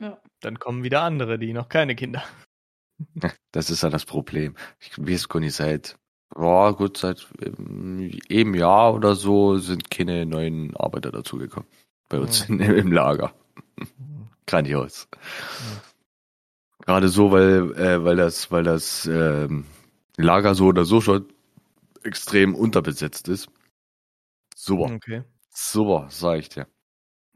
Ja. 0.00 0.18
Dann 0.40 0.58
kommen 0.58 0.82
wieder 0.82 1.02
andere, 1.02 1.38
die 1.38 1.52
noch 1.52 1.68
keine 1.68 1.94
Kinder. 1.94 2.22
Das 3.52 3.70
ist 3.70 3.82
ja 3.82 3.88
das 3.90 4.04
Problem. 4.04 4.54
Ich 4.78 4.96
weiß 4.98 5.28
gar 5.28 5.40
nicht, 5.40 5.54
seit, 5.54 5.96
boah, 6.34 6.76
gut, 6.76 6.98
seit 6.98 7.26
ähm, 7.42 8.18
eben 8.28 8.54
Jahr 8.54 8.94
oder 8.94 9.14
so 9.14 9.56
sind 9.56 9.90
keine 9.90 10.26
neuen 10.26 10.76
Arbeiter 10.76 11.10
dazugekommen. 11.10 11.68
Bei 12.08 12.18
uns 12.20 12.46
Mhm. 12.48 12.60
in, 12.60 12.70
im 12.76 12.92
Lager. 12.92 13.34
Grandios. 14.46 15.08
Gerade 16.86 17.08
so, 17.08 17.30
weil, 17.30 17.72
äh, 17.76 18.04
weil 18.04 18.16
das, 18.16 18.50
weil 18.50 18.64
das 18.64 19.06
ähm, 19.06 19.66
Lager 20.16 20.54
so 20.54 20.66
oder 20.66 20.84
so 20.84 21.00
schon 21.00 21.26
extrem 22.02 22.54
unterbesetzt 22.54 23.28
ist. 23.28 23.48
Super, 24.56 24.94
Okay. 24.94 25.22
super, 25.50 26.06
sag 26.10 26.38
ich 26.38 26.48
dir. 26.48 26.66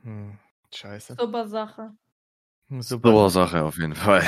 Hm, 0.03 0.38
Scheiße. 0.74 1.16
Super 1.18 1.47
Sache. 1.49 1.92
Super. 2.68 2.82
Super 3.09 3.30
Sache 3.30 3.62
auf 3.62 3.76
jeden 3.76 3.95
Fall. 3.95 4.24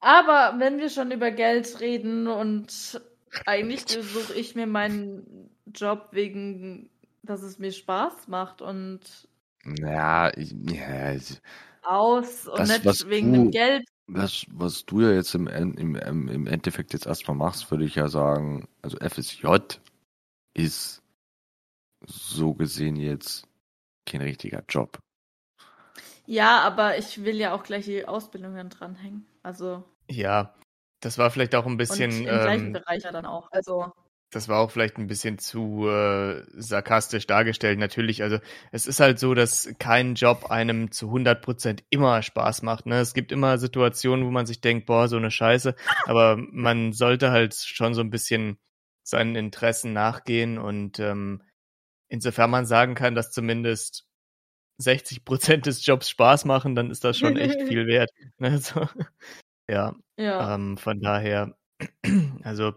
Aber 0.00 0.58
wenn 0.58 0.78
wir 0.78 0.88
schon 0.88 1.10
über 1.10 1.30
Geld 1.30 1.80
reden 1.80 2.26
und 2.26 3.00
eigentlich 3.46 3.84
suche 3.88 4.32
ich 4.34 4.54
mir 4.54 4.66
meinen 4.66 5.50
Job 5.66 6.08
wegen, 6.12 6.88
dass 7.22 7.42
es 7.42 7.58
mir 7.58 7.70
Spaß 7.72 8.28
macht 8.28 8.62
und 8.62 9.28
Ja, 9.64 10.34
ich- 10.36 10.54
ja, 10.70 11.12
ich- 11.12 11.40
aus 11.82 12.46
und 12.46 12.58
Das, 12.58 12.84
was 12.84 13.04
nicht 13.04 13.10
wegen 13.10 13.32
du- 13.34 13.44
dem 13.44 13.50
Geld. 13.50 13.84
was, 14.08 14.44
was 14.50 14.84
du 14.86 15.00
ja 15.02 15.12
jetzt 15.12 15.34
im, 15.34 15.46
im, 15.46 15.94
im 16.28 16.46
Endeffekt 16.46 16.92
jetzt 16.92 17.06
erstmal 17.06 17.36
machst, 17.36 17.70
würde 17.70 17.84
ich 17.84 17.94
ja 17.94 18.08
sagen, 18.08 18.66
also 18.82 18.98
FSJ 18.98 19.78
ist 20.54 21.00
so 22.06 22.54
gesehen 22.54 22.96
jetzt 22.96 23.46
kein 24.06 24.22
richtiger 24.22 24.64
Job. 24.68 24.98
Ja, 26.26 26.60
aber 26.60 26.98
ich 26.98 27.24
will 27.24 27.36
ja 27.36 27.54
auch 27.54 27.62
gleich 27.62 27.84
die 27.86 28.06
Ausbildungen 28.06 28.68
dranhängen. 28.68 29.26
Also 29.42 29.84
Ja, 30.10 30.54
das 31.00 31.18
war 31.18 31.30
vielleicht 31.30 31.54
auch 31.54 31.66
ein 31.66 31.76
bisschen. 31.76 32.10
und 32.10 32.26
im 32.26 32.40
gleichen 32.40 32.66
Ähm, 32.66 32.72
Bereich 32.72 33.02
ja 33.04 33.12
dann 33.12 33.26
auch. 33.26 33.50
Also 33.52 33.92
das 34.30 34.48
war 34.48 34.60
auch 34.60 34.70
vielleicht 34.70 34.96
ein 34.96 35.08
bisschen 35.08 35.38
zu 35.38 35.88
äh, 35.88 36.44
sarkastisch 36.54 37.26
dargestellt. 37.26 37.78
Natürlich, 37.78 38.22
also 38.22 38.38
es 38.70 38.86
ist 38.86 39.00
halt 39.00 39.18
so, 39.18 39.34
dass 39.34 39.74
kein 39.78 40.14
Job 40.14 40.50
einem 40.50 40.92
zu 40.92 41.10
100% 41.10 41.82
immer 41.90 42.22
Spaß 42.22 42.62
macht. 42.62 42.86
Ne? 42.86 43.00
Es 43.00 43.12
gibt 43.12 43.32
immer 43.32 43.58
Situationen, 43.58 44.24
wo 44.24 44.30
man 44.30 44.46
sich 44.46 44.60
denkt, 44.60 44.86
boah, 44.86 45.08
so 45.08 45.16
eine 45.16 45.32
Scheiße. 45.32 45.74
Aber 46.04 46.36
man 46.36 46.92
sollte 46.92 47.32
halt 47.32 47.54
schon 47.54 47.94
so 47.94 48.02
ein 48.02 48.10
bisschen 48.10 48.58
seinen 49.02 49.34
Interessen 49.34 49.92
nachgehen. 49.92 50.58
Und 50.58 51.00
ähm, 51.00 51.42
insofern 52.08 52.50
man 52.50 52.66
sagen 52.66 52.94
kann, 52.94 53.16
dass 53.16 53.32
zumindest 53.32 54.06
60% 54.80 55.62
des 55.62 55.84
Jobs 55.84 56.08
Spaß 56.08 56.44
machen, 56.44 56.76
dann 56.76 56.90
ist 56.90 57.02
das 57.02 57.18
schon 57.18 57.36
echt 57.36 57.60
viel 57.68 57.88
wert. 57.88 58.10
Ne? 58.38 58.58
So, 58.58 58.86
ja, 59.68 59.96
ja. 60.16 60.54
ähm, 60.54 60.78
von 60.78 61.00
daher, 61.00 61.56
also 62.44 62.74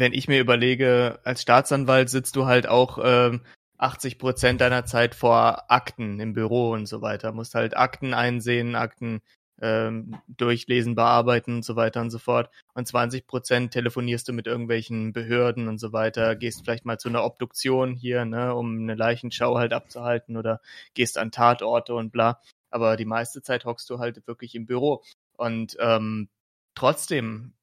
wenn 0.00 0.12
ich 0.12 0.28
mir 0.28 0.40
überlege, 0.40 1.20
als 1.24 1.42
Staatsanwalt 1.42 2.10
sitzt 2.10 2.36
du 2.36 2.46
halt 2.46 2.68
auch 2.68 2.98
ähm, 3.02 3.42
80 3.78 4.18
Prozent 4.18 4.60
deiner 4.60 4.84
Zeit 4.84 5.14
vor 5.14 5.70
Akten 5.70 6.20
im 6.20 6.32
Büro 6.34 6.72
und 6.72 6.86
so 6.86 7.00
weiter. 7.02 7.32
Musst 7.32 7.54
halt 7.54 7.76
Akten 7.76 8.14
einsehen, 8.14 8.74
Akten 8.74 9.20
ähm, 9.60 10.16
durchlesen, 10.28 10.94
bearbeiten 10.94 11.56
und 11.56 11.64
so 11.64 11.76
weiter 11.76 12.00
und 12.00 12.10
so 12.10 12.18
fort. 12.18 12.50
Und 12.74 12.86
20 12.86 13.26
Prozent 13.26 13.72
telefonierst 13.72 14.28
du 14.28 14.32
mit 14.32 14.46
irgendwelchen 14.46 15.12
Behörden 15.12 15.68
und 15.68 15.78
so 15.78 15.92
weiter, 15.92 16.36
gehst 16.36 16.64
vielleicht 16.64 16.84
mal 16.84 16.98
zu 16.98 17.08
einer 17.08 17.24
Obduktion 17.24 17.94
hier, 17.94 18.24
ne, 18.24 18.54
um 18.54 18.78
eine 18.78 18.94
Leichenschau 18.94 19.56
halt 19.58 19.72
abzuhalten 19.72 20.36
oder 20.36 20.60
gehst 20.94 21.18
an 21.18 21.30
Tatorte 21.30 21.94
und 21.94 22.10
bla. 22.12 22.40
Aber 22.70 22.96
die 22.96 23.04
meiste 23.04 23.42
Zeit 23.42 23.64
hockst 23.64 23.88
du 23.90 23.98
halt 23.98 24.26
wirklich 24.26 24.54
im 24.54 24.66
Büro. 24.66 25.02
Und 25.36 25.76
ähm, 25.80 26.28
trotzdem 26.74 27.54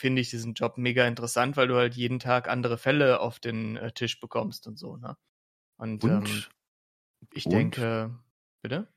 finde 0.00 0.20
ich 0.22 0.30
diesen 0.30 0.54
Job 0.54 0.78
mega 0.78 1.06
interessant, 1.06 1.56
weil 1.56 1.68
du 1.68 1.76
halt 1.76 1.94
jeden 1.94 2.18
Tag 2.18 2.48
andere 2.48 2.78
Fälle 2.78 3.20
auf 3.20 3.38
den 3.38 3.76
äh, 3.76 3.92
Tisch 3.92 4.18
bekommst 4.18 4.66
und 4.66 4.78
so, 4.78 4.96
ne? 4.96 5.16
Und, 5.76 6.02
Und, 6.04 6.10
ähm, 6.12 6.42
ich 7.32 7.46
und? 7.46 7.52
denke, 7.52 8.18
bitte? 8.62 8.88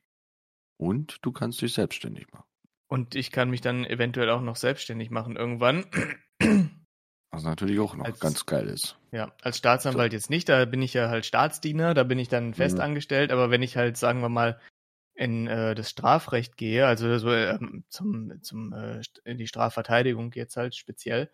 und 0.76 1.18
du 1.22 1.30
kannst 1.32 1.62
dich 1.62 1.72
selbstständig 1.74 2.26
machen. 2.32 2.44
Und 2.88 3.14
ich 3.14 3.30
kann 3.30 3.48
mich 3.50 3.60
dann 3.60 3.84
eventuell 3.84 4.30
auch 4.30 4.40
noch 4.40 4.56
selbstständig 4.56 5.10
machen 5.10 5.36
irgendwann. 5.36 5.84
Was 7.30 7.44
natürlich 7.44 7.80
auch 7.80 7.94
noch 7.96 8.04
Als- 8.04 8.20
ganz 8.20 8.46
geil 8.46 8.68
ist. 8.68 8.96
Ja, 9.12 9.32
als 9.42 9.58
Staatsanwalt 9.58 10.12
jetzt 10.12 10.30
nicht, 10.30 10.48
da 10.48 10.64
bin 10.64 10.82
ich 10.82 10.94
ja 10.94 11.08
halt 11.08 11.24
Staatsdiener, 11.24 11.94
da 11.94 12.02
bin 12.02 12.18
ich 12.18 12.28
dann 12.28 12.52
fest 12.54 12.76
Mhm. 12.76 12.82
angestellt, 12.82 13.30
aber 13.30 13.50
wenn 13.50 13.62
ich 13.62 13.76
halt, 13.76 13.96
sagen 13.96 14.20
wir 14.20 14.28
mal, 14.28 14.60
in 15.14 15.46
äh, 15.46 15.74
das 15.74 15.90
Strafrecht 15.90 16.56
gehe, 16.56 16.86
also 16.86 17.16
so, 17.18 17.32
ähm, 17.32 17.84
zum, 17.88 18.42
zum 18.42 18.72
äh, 18.72 19.00
in 19.24 19.38
die 19.38 19.46
Strafverteidigung 19.46 20.32
jetzt 20.34 20.56
halt 20.56 20.74
speziell, 20.74 21.30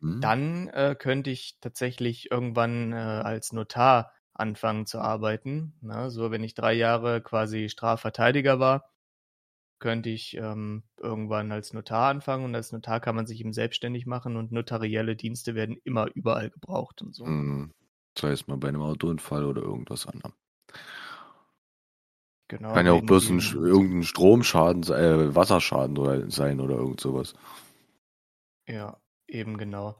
Hm? 0.00 0.20
dann 0.20 0.68
äh, 0.68 0.96
könnte 0.98 1.30
ich 1.30 1.58
tatsächlich 1.60 2.30
irgendwann 2.30 2.92
äh, 2.92 2.96
als 2.96 3.52
Notar 3.52 4.12
anfangen 4.34 4.86
zu 4.86 5.00
arbeiten. 5.00 5.74
Na, 5.80 6.10
so 6.10 6.30
wenn 6.30 6.44
ich 6.44 6.54
drei 6.54 6.72
Jahre 6.74 7.22
quasi 7.22 7.68
Strafverteidiger 7.68 8.60
war, 8.60 8.90
könnte 9.80 10.08
ich 10.10 10.36
ähm, 10.36 10.84
irgendwann 10.98 11.52
als 11.52 11.72
Notar 11.72 12.10
anfangen 12.10 12.44
und 12.44 12.54
als 12.54 12.72
Notar 12.72 13.00
kann 13.00 13.16
man 13.16 13.26
sich 13.26 13.40
eben 13.40 13.52
selbstständig 13.52 14.06
machen 14.06 14.36
und 14.36 14.52
notarielle 14.52 15.16
Dienste 15.16 15.54
werden 15.56 15.78
immer 15.84 16.08
überall 16.14 16.50
gebraucht 16.50 17.02
und 17.02 17.14
so. 17.14 17.34
Mhm. 17.34 17.74
Sei 18.18 18.30
es 18.32 18.48
mal 18.48 18.56
bei 18.58 18.66
einem 18.68 18.82
Autounfall 18.82 19.44
oder 19.44 19.62
irgendwas 19.62 20.06
anderem. 20.08 20.34
Genau. 22.48 22.72
Kann 22.72 22.86
ja 22.86 22.92
auch 22.92 23.02
bloß 23.02 23.28
ein, 23.30 23.40
irgendein 23.40 24.04
Stromschaden, 24.04 24.82
äh, 24.84 25.34
Wasserschaden 25.34 25.98
oder, 25.98 26.30
sein 26.30 26.60
oder 26.60 26.76
irgend 26.76 26.98
sowas. 27.00 27.34
Ja, 28.66 28.96
eben 29.26 29.58
genau. 29.58 29.98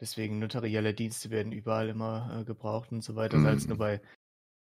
Deswegen 0.00 0.38
notarielle 0.38 0.94
Dienste 0.94 1.30
werden 1.30 1.52
überall 1.52 1.88
immer 1.88 2.38
äh, 2.40 2.44
gebraucht 2.44 2.92
und 2.92 3.02
so 3.02 3.16
weiter, 3.16 3.40
sei 3.40 3.52
es 3.52 3.64
Mhm. 3.64 3.68
nur 3.70 3.78
bei 3.78 4.00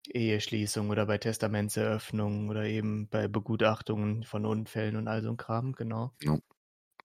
Eheschließung 0.09 0.89
oder 0.89 1.05
bei 1.05 1.17
Testamentseröffnungen 1.17 2.49
oder 2.49 2.63
eben 2.63 3.09
bei 3.09 3.27
Begutachtungen 3.27 4.23
von 4.23 4.45
Unfällen 4.45 4.95
und 4.95 5.07
all 5.09 5.21
so 5.21 5.29
ein 5.29 5.37
Kram, 5.37 5.73
genau. 5.73 6.13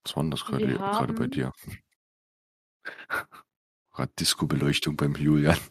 Was 0.05 0.17
war 0.17 0.23
denn 0.23 0.31
das 0.31 0.45
gerade 0.45 0.69
Wir 0.69 0.77
gerade 0.79 1.13
bei 1.15 1.25
haben- 1.25 1.31
dir? 1.31 1.53
Gerade 3.93 4.13
Disco-Beleuchtung 4.19 4.97
beim 4.97 5.15
Julian. 5.15 5.59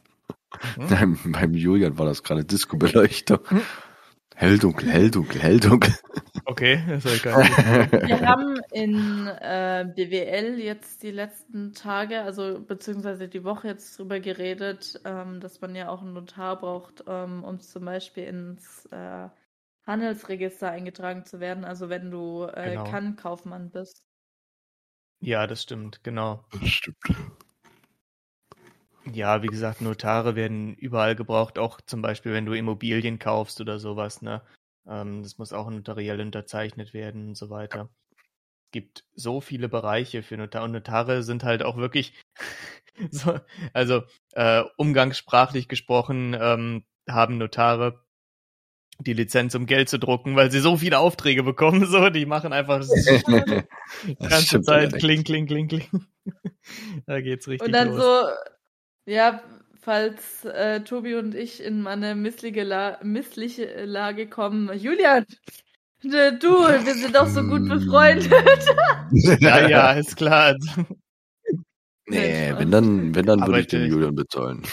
Hm? 0.76 0.88
Nein, 0.90 1.18
beim 1.32 1.54
Julian 1.54 1.98
war 1.98 2.06
das 2.06 2.24
gerade 2.24 2.44
Disco-Beleuchtung. 2.44 3.40
Hm. 4.36 4.40
Helldunkel, 4.40 4.90
helldunkel, 4.90 5.42
helldunkel. 5.42 5.94
Okay, 6.46 6.84
das 6.88 7.06
ich 7.06 7.22
gar 7.24 7.40
nicht. 7.40 7.58
Wir 7.58 8.22
haben 8.22 8.60
in 8.72 9.28
äh, 9.28 9.86
BWL 9.96 10.60
jetzt 10.60 11.04
die 11.04 11.12
letzten 11.12 11.74
Tage, 11.74 12.22
also 12.22 12.60
beziehungsweise 12.60 13.28
die 13.28 13.44
Woche 13.44 13.68
jetzt 13.68 13.98
drüber 13.98 14.20
geredet, 14.20 15.00
ähm, 15.06 15.40
dass 15.40 15.62
man 15.62 15.76
ja 15.76 15.90
auch 15.90 16.02
einen 16.02 16.14
Notar 16.14 16.60
braucht, 16.60 17.04
ähm, 17.08 17.44
um 17.44 17.60
zum 17.60 17.86
Beispiel 17.86 18.24
ins 18.26 18.86
äh, 18.88 19.30
Handelsregister 19.86 20.72
eingetragen 20.72 21.26
zu 21.26 21.40
werden. 21.40 21.64
Also 21.64 21.90
wenn 21.90 22.12
du 22.12 22.46
äh, 22.46 22.72
Genau. 22.72 22.84
Kann-Kaufmann 22.86 23.70
bist. 23.72 24.04
Ja, 25.20 25.46
das 25.46 25.62
stimmt, 25.62 26.04
genau. 26.04 26.44
Das 26.52 26.68
stimmt. 26.68 26.98
Ja, 29.14 29.44
wie 29.44 29.48
gesagt, 29.48 29.82
Notare 29.82 30.36
werden 30.36 30.76
überall 30.76 31.16
gebraucht, 31.16 31.60
auch 31.60 31.82
zum 31.82 32.02
Beispiel, 32.02 32.34
wenn 32.34 32.46
du 32.46 32.54
Immobilien 32.54 33.20
kaufst 33.20 33.62
oder 33.62 33.80
sowas, 33.80 34.22
ne? 34.22 34.42
Ähm, 34.88 35.24
das 35.24 35.38
muss 35.38 35.54
auch 35.54 35.70
notariell 35.70 36.22
unterzeichnet 36.22 36.94
werden 36.94 37.30
und 37.30 37.36
so 37.38 37.50
weiter. 37.50 37.90
Es 38.68 38.72
gibt 38.72 39.04
so 39.14 39.42
viele 39.42 39.70
Bereiche 39.70 40.24
für 40.24 40.38
Notare 40.38 40.66
und 40.66 40.72
Notare 40.72 41.24
sind 41.24 41.44
halt 41.44 41.64
auch 41.64 41.78
wirklich, 41.78 42.14
so, 43.12 43.40
also 43.74 44.04
äh, 44.34 44.64
umgangssprachlich 44.78 45.68
gesprochen, 45.68 46.36
ähm, 46.40 46.84
haben 47.08 47.38
Notare 47.38 48.04
die 49.00 49.14
Lizenz, 49.14 49.56
um 49.56 49.66
Geld 49.66 49.90
zu 49.90 49.98
drucken, 50.00 50.36
weil 50.36 50.52
sie 50.52 50.60
so 50.60 50.78
viele 50.78 51.00
Aufträge 51.00 51.44
bekommen, 51.44 51.86
so, 51.86 52.10
die 52.10 52.26
machen 52.26 52.54
einfach 52.54 52.82
die 54.08 54.28
ganze 54.28 54.62
Zeit 54.62 54.94
kling, 54.98 55.24
kling, 55.24 55.48
kling, 55.48 55.68
kling. 55.68 56.06
da 57.06 57.22
geht's 57.22 57.48
richtig 57.48 57.68
Und 57.68 57.74
dann 57.74 57.90
los. 57.90 58.02
so, 58.02 58.28
ja, 59.06 59.42
falls 59.82 60.46
äh, 60.46 60.82
Tobi 60.82 61.16
und 61.16 61.36
ich 61.36 61.64
in 61.64 61.88
eine 61.88 62.16
missliche, 62.16 62.64
La 62.64 63.00
missliche 63.04 63.86
Lage 63.86 64.28
kommen, 64.28 64.72
Julian, 64.78 65.26
du, 66.02 66.10
wir 66.10 66.96
sind 66.96 67.16
doch 67.16 67.28
so 67.28 67.44
gut 67.44 67.68
befreundet. 67.68 68.32
Ja, 69.42 69.68
ja, 69.68 69.92
ist 69.92 70.16
klar. 70.16 70.56
Nee, 72.08 72.54
wenn 72.58 72.72
dann, 72.72 73.14
wenn 73.14 73.26
dann 73.26 73.46
würde 73.46 73.60
ich 73.60 73.68
den 73.68 73.90
Julian 73.92 74.16
bezahlen. 74.16 74.64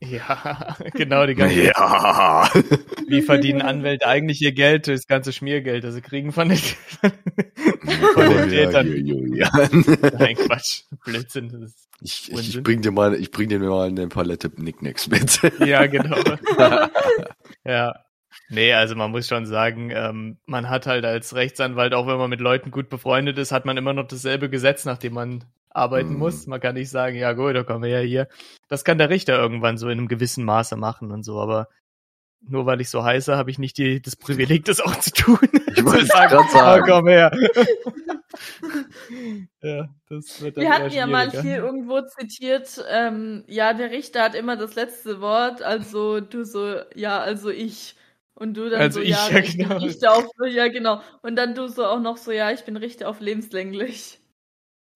Ja, 0.00 0.76
genau, 0.94 1.26
die 1.26 1.34
ganze 1.34 1.64
Ja. 1.64 2.48
Wie 3.08 3.22
verdienen 3.22 3.62
Anwälte 3.62 4.06
eigentlich 4.06 4.40
ihr 4.42 4.52
Geld, 4.52 4.88
das 4.88 5.06
ganze 5.06 5.32
Schmiergeld, 5.32 5.84
das 5.84 5.94
sie 5.94 6.02
kriegen 6.02 6.32
von 6.32 6.48
den, 6.48 6.58
von 6.58 8.28
den 8.28 8.50
Ja, 8.52 8.70
Tätern. 8.70 10.18
Nein, 10.18 10.36
Quatsch. 10.36 10.82
Blödsinn. 11.04 11.48
Das 11.48 11.62
ist, 11.62 11.83
Ich, 12.04 12.30
ich, 12.30 12.56
ich 12.56 12.62
bring 12.62 12.82
dir 12.82 12.90
mal, 12.90 13.14
ich 13.14 13.30
bring 13.30 13.48
dir 13.48 13.58
mal 13.58 13.88
eine 13.88 14.08
Palette 14.08 14.50
Nicknacks 14.56 15.08
mit. 15.08 15.40
ja, 15.66 15.86
genau. 15.86 16.18
ja. 17.64 17.94
Nee, 18.50 18.74
also 18.74 18.94
man 18.94 19.10
muss 19.10 19.26
schon 19.26 19.46
sagen, 19.46 19.90
ähm, 19.90 20.36
man 20.44 20.68
hat 20.68 20.86
halt 20.86 21.06
als 21.06 21.34
Rechtsanwalt, 21.34 21.94
auch 21.94 22.06
wenn 22.06 22.18
man 22.18 22.28
mit 22.28 22.40
Leuten 22.40 22.70
gut 22.70 22.90
befreundet 22.90 23.38
ist, 23.38 23.52
hat 23.52 23.64
man 23.64 23.78
immer 23.78 23.94
noch 23.94 24.06
dasselbe 24.06 24.50
Gesetz, 24.50 24.84
nach 24.84 24.98
dem 24.98 25.14
man 25.14 25.44
arbeiten 25.70 26.12
Mhm. 26.12 26.18
muss. 26.18 26.46
Man 26.46 26.60
kann 26.60 26.74
nicht 26.74 26.90
sagen, 26.90 27.16
ja 27.16 27.32
gut, 27.32 27.56
da 27.56 27.62
kommen 27.62 27.82
wir 27.82 27.90
ja 27.90 28.00
hier. 28.00 28.28
Das 28.68 28.84
kann 28.84 28.98
der 28.98 29.08
Richter 29.08 29.38
irgendwann 29.38 29.78
so 29.78 29.88
in 29.88 29.98
einem 29.98 30.08
gewissen 30.08 30.44
Maße 30.44 30.76
machen 30.76 31.10
und 31.10 31.22
so, 31.22 31.40
aber 31.40 31.68
nur 32.48 32.66
weil 32.66 32.80
ich 32.80 32.90
so 32.90 33.04
heiße, 33.04 33.36
habe 33.36 33.50
ich 33.50 33.58
nicht 33.58 33.78
die, 33.78 34.02
das 34.02 34.16
Privileg, 34.16 34.64
das 34.64 34.80
auch 34.80 34.96
zu 34.96 35.10
tun. 35.12 35.38
Ich 35.76 35.84
wollte 35.84 36.06
sagen, 36.06 36.36
"Ah, 36.36 36.48
sagen. 36.52 36.84
komm 36.86 37.08
her. 37.08 37.32
ja, 39.62 39.88
das 40.08 40.40
wird 40.40 40.56
dann 40.56 40.62
Wir 40.62 40.70
hatten 40.72 40.92
ja 40.92 41.06
mal 41.06 41.30
hier 41.30 41.58
irgendwo 41.58 42.00
zitiert, 42.02 42.82
ähm, 42.90 43.44
ja, 43.48 43.72
der 43.74 43.90
Richter 43.90 44.22
hat 44.22 44.34
immer 44.34 44.56
das 44.56 44.74
letzte 44.76 45.20
Wort, 45.20 45.62
also 45.62 46.20
du 46.20 46.44
so, 46.44 46.76
ja, 46.94 47.18
also 47.18 47.50
ich. 47.50 47.96
Und 48.36 48.56
du 48.56 48.68
dann 48.68 48.80
Also 48.80 48.98
so, 49.00 49.04
ich, 49.04 49.10
ja, 49.10 49.28
ja, 49.30 49.38
ich 49.38 49.56
bin 49.56 49.68
genau. 49.68 49.80
Richter 49.80 50.16
auf, 50.16 50.24
ja, 50.48 50.66
genau. 50.68 51.00
Und 51.22 51.36
dann 51.36 51.54
du 51.54 51.68
so 51.68 51.86
auch 51.86 52.00
noch 52.00 52.16
so, 52.16 52.32
ja, 52.32 52.50
ich 52.50 52.64
bin 52.64 52.76
Richter 52.76 53.08
auf 53.08 53.20
lebenslänglich. 53.20 54.18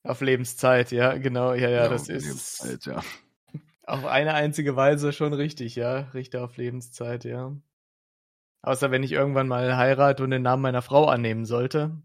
Auf 0.05 0.21
Lebenszeit, 0.21 0.91
ja, 0.91 1.17
genau, 1.19 1.55
ja, 1.55 1.69
ja, 1.69 1.89
das 1.89 2.03
auf 2.03 2.09
ist 2.09 2.25
Lebenszeit, 2.25 2.87
ja. 2.87 3.01
Auf 3.89 4.05
eine 4.05 4.35
einzige 4.35 4.77
Weise 4.77 5.13
schon 5.13 5.33
richtig, 5.33 5.75
ja. 5.75 6.01
Richter 6.13 6.45
auf 6.45 6.57
Lebenszeit, 6.57 7.25
ja. 7.25 7.57
Außer 8.63 8.91
wenn 8.91 9.03
ich 9.03 9.13
irgendwann 9.13 9.49
mal 9.49 9.77
heirate 9.77 10.23
und 10.23 10.31
den 10.31 10.43
Namen 10.43 10.63
meiner 10.63 10.83
Frau 10.83 11.07
annehmen 11.07 11.47
sollte, 11.47 12.01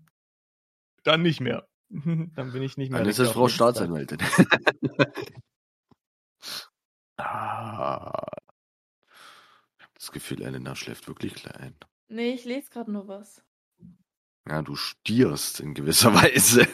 dann 1.03 1.21
nicht 1.21 1.41
mehr. 1.41 1.67
dann 1.89 2.51
bin 2.51 2.63
ich 2.63 2.77
nicht 2.77 2.89
mehr 2.89 2.99
Dann 2.99 3.09
ist 3.09 3.19
Richter 3.19 3.29
auf 3.29 3.33
Frau 3.33 3.47
Lebenszeit. 3.47 3.75
Staatsanwältin. 3.75 4.19
ah. 7.17 8.25
Ich 9.77 9.83
habe 9.83 9.93
das 9.95 10.11
Gefühl, 10.11 10.41
Elena 10.41 10.75
schläft 10.75 11.07
wirklich 11.07 11.35
klein. 11.35 11.75
Nee, 12.07 12.33
ich 12.33 12.45
lese 12.45 12.69
gerade 12.69 12.91
nur 12.91 13.07
was. 13.07 13.43
Ja, 14.47 14.61
du 14.61 14.75
stierst 14.75 15.59
in 15.59 15.73
gewisser 15.73 16.13
Weise. 16.23 16.67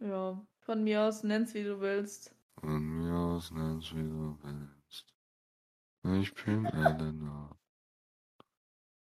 Ja, 0.00 0.44
von 0.60 0.84
mir 0.84 1.02
aus 1.02 1.22
nenn's 1.22 1.54
wie 1.54 1.64
du 1.64 1.80
willst. 1.80 2.35
Von 2.60 2.80
mir 2.82 3.14
aus 3.14 3.50
nenn's 3.50 3.92
wie 3.94 4.02
du 4.02 4.38
willst. 4.42 5.06
Ich 6.22 6.32
bin 6.34 6.64
Elena. 6.66 7.50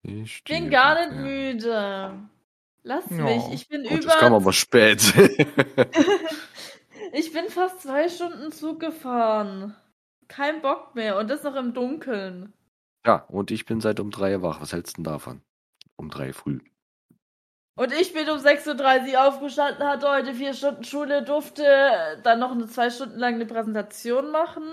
Ich 0.02 0.44
bin 0.44 0.70
gar 0.70 0.96
nicht 0.96 1.12
gern. 1.12 1.24
müde. 1.24 2.30
Lass 2.84 3.10
Ja. 3.10 3.24
mich, 3.24 3.44
ich 3.52 3.68
bin 3.68 3.86
Oh, 3.86 3.94
über. 3.96 4.02
das 4.04 4.18
kam 4.18 4.34
aber 4.34 4.54
spät. 4.54 5.14
ich 7.14 7.32
bin 7.34 7.50
fast 7.50 7.82
zwei 7.82 8.10
Stunden 8.10 8.52
Zug 8.52 8.80
gefahren. 8.80 9.76
Kein 10.28 10.62
Bock 10.62 10.96
mehr 10.96 11.18
und 11.18 11.30
das 11.30 11.44
noch 11.44 11.56
im 11.56 11.74
Dunkeln. 11.74 12.54
ja, 13.06 13.24
und 13.30 13.52
ich 13.52 13.66
bin 13.66 13.80
seit 13.82 14.00
um 14.00 14.12
drei 14.12 14.42
wach. 14.42 14.62
Was 14.62 14.74
hältst 14.74 14.98
du 14.98 15.04
denn 15.04 15.12
davon? 15.12 15.42
Um 15.96 16.10
drei 16.10 16.34
früh. 16.34 16.60
Und 17.78 17.94
ich 17.94 18.12
bin 18.12 18.28
um 18.28 18.40
6.30 18.40 19.14
Uhr 19.14 19.28
aufgestanden, 19.28 19.88
hatte 19.88 20.10
heute 20.10 20.34
vier 20.34 20.56
Stunden 20.56 20.84
Schule, 20.84 21.22
durfte 21.22 21.64
dann 22.24 22.40
noch 22.40 22.52
eine 22.52 22.66
zwei 22.66 22.90
Stunden 22.90 23.20
lang 23.20 23.36
eine 23.36 23.46
Präsentation 23.46 24.32
machen. 24.32 24.64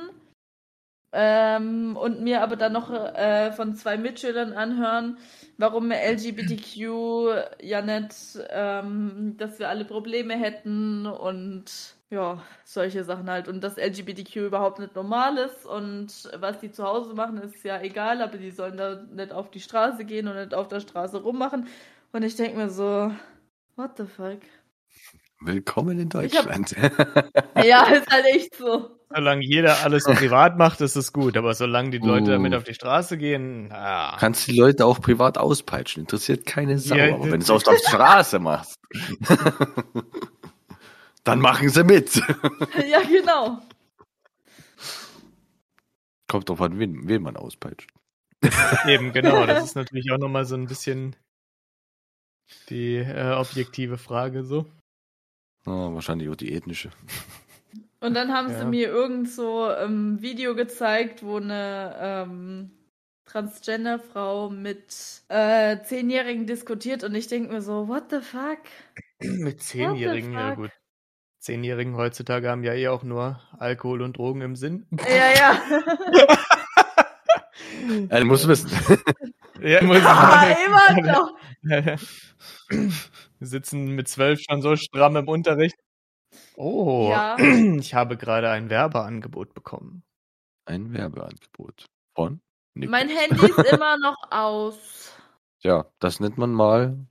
Ähm, 1.12 1.96
und 1.96 2.22
mir 2.22 2.42
aber 2.42 2.56
dann 2.56 2.72
noch 2.72 2.90
äh, 2.90 3.52
von 3.52 3.76
zwei 3.76 3.98
Mitschülern 3.98 4.54
anhören, 4.54 5.18
warum 5.58 5.92
LGBTQ 5.92 7.60
ja 7.62 7.82
nicht, 7.82 8.16
ähm, 8.48 9.36
dass 9.36 9.58
wir 9.58 9.68
alle 9.68 9.84
Probleme 9.84 10.34
hätten 10.34 11.06
und 11.06 11.94
ja, 12.10 12.42
solche 12.64 13.04
Sachen 13.04 13.30
halt. 13.30 13.48
Und 13.48 13.62
dass 13.62 13.76
LGBTQ 13.76 14.36
überhaupt 14.36 14.78
nicht 14.78 14.96
normal 14.96 15.36
ist 15.38 15.66
und 15.66 16.30
was 16.38 16.58
die 16.60 16.72
zu 16.72 16.84
Hause 16.84 17.14
machen, 17.14 17.38
ist 17.38 17.62
ja 17.64 17.80
egal, 17.80 18.22
aber 18.22 18.38
die 18.38 18.50
sollen 18.50 18.76
da 18.78 19.02
nicht 19.12 19.32
auf 19.32 19.50
die 19.50 19.60
Straße 19.60 20.04
gehen 20.04 20.26
und 20.26 20.36
nicht 20.36 20.54
auf 20.54 20.68
der 20.68 20.80
Straße 20.80 21.18
rummachen. 21.22 21.68
Und 22.14 22.22
ich 22.22 22.36
denke 22.36 22.56
mir 22.56 22.70
so, 22.70 23.10
what 23.74 23.96
the 23.96 24.04
fuck? 24.06 24.38
Willkommen 25.40 25.98
in 25.98 26.08
Ich 26.22 26.36
hab- 26.38 26.44
Deutschland. 26.46 26.76
Ja, 27.64 27.82
ist 27.86 28.08
halt 28.08 28.24
echt 28.26 28.54
so. 28.54 28.88
Solange 29.12 29.44
jeder 29.44 29.82
alles 29.82 30.04
privat 30.04 30.56
macht, 30.56 30.80
ist 30.80 30.94
es 30.94 31.12
gut. 31.12 31.36
Aber 31.36 31.54
solange 31.54 31.90
die 31.90 31.98
Leute 31.98 32.26
Uh. 32.26 32.30
damit 32.34 32.54
auf 32.54 32.62
die 32.62 32.74
Straße 32.74 33.18
gehen, 33.18 33.68
ah. 33.72 34.16
Kannst 34.20 34.46
die 34.46 34.56
Leute 34.56 34.86
auch 34.86 35.00
privat 35.00 35.38
auspeitschen. 35.38 36.02
Interessiert 36.02 36.46
keine 36.46 36.78
Sau. 36.78 36.94
Ja, 36.94 37.14
aber 37.16 37.24
wenn 37.24 37.40
du 37.40 37.44
es 37.46 37.50
auf 37.50 37.64
der 37.64 37.78
Straße 37.78 38.38
machst, 38.38 38.78
dann 41.24 41.40
machen 41.40 41.68
sie 41.68 41.82
mit. 41.82 42.14
ja, 42.88 43.00
genau. 43.02 43.58
Kommt 46.28 46.48
drauf 46.48 46.60
an, 46.60 46.78
wen, 46.78 47.08
wen 47.08 47.22
man 47.22 47.36
auspeitscht. 47.36 47.90
Eben, 48.86 49.12
genau. 49.12 49.46
Das 49.46 49.64
ist 49.64 49.74
natürlich 49.74 50.12
auch 50.12 50.18
nochmal 50.18 50.44
so 50.44 50.54
ein 50.54 50.66
bisschen 50.66 51.16
die 52.68 52.96
äh, 52.96 53.32
objektive 53.32 53.98
Frage 53.98 54.44
so. 54.44 54.66
Ah, 55.66 55.90
wahrscheinlich 55.92 56.28
auch 56.28 56.36
die 56.36 56.52
ethnische. 56.52 56.90
Und 58.00 58.14
dann 58.14 58.32
haben 58.32 58.48
sie 58.48 58.58
Ja. 58.58 58.64
mir 58.64 58.88
irgend 58.88 59.30
so 59.30 59.64
ein 59.64 60.20
Video 60.20 60.54
gezeigt, 60.54 61.22
wo 61.22 61.36
eine 61.36 61.94
ähm, 61.98 62.70
Transgender-Frau 63.24 64.50
mit 64.50 65.22
äh, 65.28 65.78
Zehnjährigen 65.82 66.46
diskutiert 66.46 67.02
und 67.02 67.14
ich 67.14 67.28
denke 67.28 67.52
mir 67.52 67.62
so, 67.62 67.88
what 67.88 68.10
the 68.10 68.20
fuck? 68.20 68.58
Mit 69.20 69.62
Zehnjährigen, 69.62 70.34
ja 70.34 70.54
gut. 70.54 70.70
Zehnjährigen 71.40 71.96
heutzutage 71.96 72.50
haben 72.50 72.62
ja 72.64 72.74
eh 72.74 72.88
auch 72.88 73.02
nur 73.02 73.40
Alkohol 73.58 74.02
und 74.02 74.18
Drogen 74.18 74.42
im 74.42 74.56
Sinn. 74.56 74.86
Ja, 75.08 75.32
ja. 75.32 75.62
Ja, 78.10 78.20
du 78.20 78.24
musst 78.26 78.48
wissen. 78.48 78.70
Ja, 79.60 79.82
muss 79.82 79.98
ah, 80.04 80.46
immer 80.66 81.02
noch. 81.12 81.36
Wir 81.64 81.98
sitzen 83.40 83.86
mit 83.94 84.08
zwölf 84.08 84.40
schon 84.40 84.62
so 84.62 84.76
stramm 84.76 85.16
im 85.16 85.28
Unterricht. 85.28 85.76
Oh, 86.56 87.08
Ja. 87.10 87.36
ich 87.78 87.94
habe 87.94 88.16
gerade 88.16 88.50
ein 88.50 88.70
Werbeangebot 88.70 89.54
bekommen. 89.54 90.02
Ein 90.66 90.92
Werbeangebot 90.92 91.86
von 92.14 92.40
Nick. 92.74 92.90
Mein 92.90 93.08
Handy 93.08 93.46
ist 93.46 93.58
immer 93.72 93.96
noch 93.98 94.16
aus. 94.30 95.12
Ja, 95.60 95.86
das 95.98 96.20
nennt 96.20 96.38
man 96.38 96.52
mal 96.52 97.06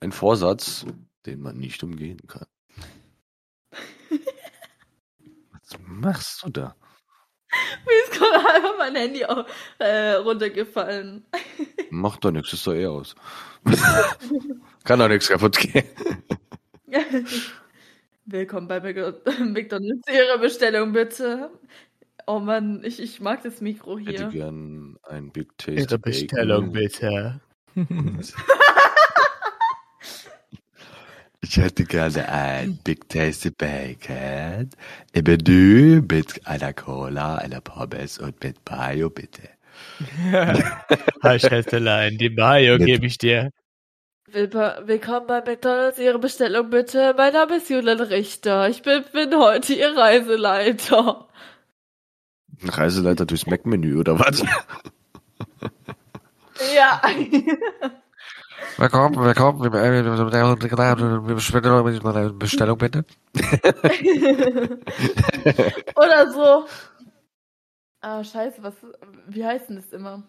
ein 0.00 0.12
Vorsatz, 0.12 0.86
den 1.26 1.40
man 1.40 1.56
nicht 1.56 1.82
umgehen 1.82 2.20
kann. 2.26 2.46
Was 5.52 5.78
machst 5.86 6.42
du 6.44 6.50
da? 6.50 6.76
Mir 7.86 8.04
ist 8.04 8.12
gerade 8.12 8.36
einfach 8.54 8.74
mein 8.78 8.94
Handy 8.94 9.24
auch, 9.24 9.44
äh, 9.78 10.12
runtergefallen. 10.12 11.24
Macht 11.90 12.24
doch 12.24 12.30
nichts, 12.30 12.52
ist 12.52 12.66
doch 12.66 12.74
eh 12.74 12.86
aus. 12.86 13.14
kann 14.84 14.98
doch 15.00 15.08
nichts 15.08 15.28
kaputt 15.28 15.58
gehen. 15.58 15.84
Willkommen 18.26 18.68
bei 18.68 18.78
Mc- 18.78 19.44
McDonalds. 19.44 20.02
Ihre 20.08 20.38
Bestellung 20.38 20.92
bitte. 20.92 21.50
Oh 22.26 22.38
Mann, 22.38 22.82
ich, 22.84 23.00
ich 23.00 23.20
mag 23.20 23.42
das 23.42 23.60
Mikro 23.60 23.98
Ich 23.98 24.06
hätte 24.06 24.30
hier. 24.30 24.42
gern 24.42 24.96
ein 25.02 25.32
Big 25.32 25.56
Taste 25.58 25.80
Ihre 25.80 25.98
Bestellung 25.98 26.70
bitte. 26.72 27.40
Ich 31.42 31.56
hätte 31.56 31.84
gerne 31.84 32.28
ein 32.28 32.78
Big 32.84 33.08
Tasty 33.08 33.50
Bacon 33.50 34.68
im 35.12 35.24
Menü 35.24 36.02
mit 36.02 36.46
einer 36.46 36.74
Cola, 36.74 37.36
einer 37.36 37.62
Pommes 37.62 38.18
und 38.18 38.44
mit 38.44 38.58
Mayo, 38.68 39.08
bitte. 39.08 39.48
Hi 41.22 41.40
Schätzelein, 41.40 42.18
die 42.18 42.28
Mayo 42.28 42.76
gebe 42.76 43.06
ich 43.06 43.16
dir. 43.16 43.52
Willkommen 44.30 45.26
bei 45.26 45.40
McDonalds. 45.40 45.98
Ihre 45.98 46.18
Bestellung 46.18 46.68
bitte. 46.68 47.14
Mein 47.16 47.32
Name 47.32 47.56
ist 47.56 47.70
Julian 47.70 48.00
Richter. 48.00 48.68
Ich 48.68 48.82
bin, 48.82 49.02
bin 49.10 49.34
heute 49.34 49.72
Ihr 49.72 49.96
Reiseleiter. 49.96 51.26
Ein 52.62 52.68
Reiseleiter 52.68 53.24
durchs 53.24 53.46
Mac-Menü 53.46 53.96
oder 53.96 54.18
was? 54.18 54.44
Ja. 56.74 57.00
Willkommen, 58.76 59.16
willkommen. 59.16 59.60
Bestellung 62.38 62.78
bitte. 62.78 63.04
Oder 65.96 66.32
so. 66.32 66.66
Ah, 68.00 68.24
scheiße, 68.24 68.62
was, 68.62 68.74
wie 69.26 69.44
heißt 69.44 69.68
denn 69.68 69.76
das 69.76 69.92
immer? 69.92 70.22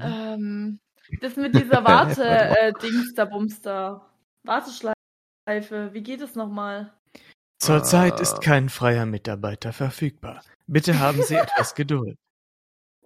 Ähm, 0.00 0.78
das 1.20 1.36
mit 1.36 1.54
dieser 1.54 1.84
Warte, 1.84 2.24
äh, 2.24 2.72
Dings 2.82 3.14
da, 3.14 3.24
Bumster. 3.24 4.06
Warteschleife. 4.44 4.94
Wie 5.92 6.02
geht 6.02 6.20
es 6.20 6.34
nochmal? 6.34 6.92
Zurzeit 7.58 8.20
ist 8.20 8.42
kein 8.42 8.68
freier 8.68 9.06
Mitarbeiter 9.06 9.72
verfügbar. 9.72 10.42
Bitte 10.66 10.98
haben 10.98 11.22
Sie 11.22 11.34
etwas 11.36 11.74
Geduld. 11.74 12.18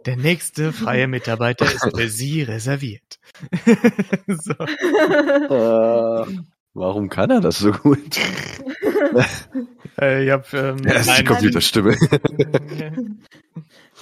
Der 0.05 0.17
nächste 0.17 0.73
freie 0.73 1.09
Mitarbeiter 1.09 1.65
ist 1.67 1.91
für 1.97 2.09
Sie 2.09 2.43
reserviert. 2.43 3.19
so. 4.29 4.53
Äh, 4.53 6.27
warum 6.75 7.09
kann 7.09 7.31
er 7.31 7.41
das 7.41 7.59
so 7.59 7.73
gut? 7.73 8.17
äh, 10.01 10.25
ich 10.25 10.31
hab, 10.31 10.53
ähm, 10.53 10.79
Ja, 10.85 10.95
das 10.95 11.09
ist 11.09 11.19
die 11.19 11.25
Computerstimme. 11.25 11.97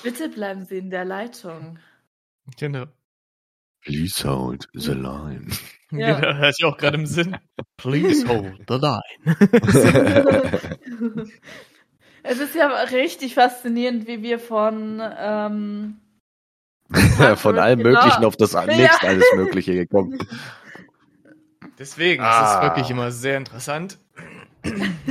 Bitte 0.03 0.29
bleiben 0.29 0.67
Sie 0.67 0.79
in 0.79 0.91
der 0.91 1.05
Leitung. 1.05 1.79
genau. 2.59 2.87
Please 3.83 4.27
hold 4.27 4.67
the 4.73 4.93
line. 4.93 5.49
Ja. 5.91 6.19
Genau, 6.19 6.35
hatte 6.39 6.55
ich 6.59 6.65
auch 6.65 6.79
gerade 6.79 6.97
im 6.97 7.07
Sinn. 7.07 7.37
Please 7.77 8.27
hold 8.27 8.65
the 8.67 8.79
line. 8.79 9.01
es 12.25 12.41
ist 12.41 12.55
ja 12.57 12.67
richtig 12.67 13.35
faszinierend, 13.35 14.09
wie 14.09 14.23
wir 14.23 14.39
von 14.41 15.01
ähm, 15.17 16.01
Von 17.37 17.59
allem 17.59 17.79
Genau. 17.79 17.91
Möglichen 18.03 18.25
auf 18.25 18.37
das 18.37 18.53
nächste 18.67 19.07
alles 19.09 19.25
Mögliche 19.35 19.73
gekommen. 19.75 20.19
Deswegen, 21.79 22.23
Ah. 22.23 22.45
es 22.45 22.55
ist 22.57 22.63
wirklich 22.63 22.91
immer 22.91 23.11
sehr 23.11 23.39
interessant. 23.39 23.99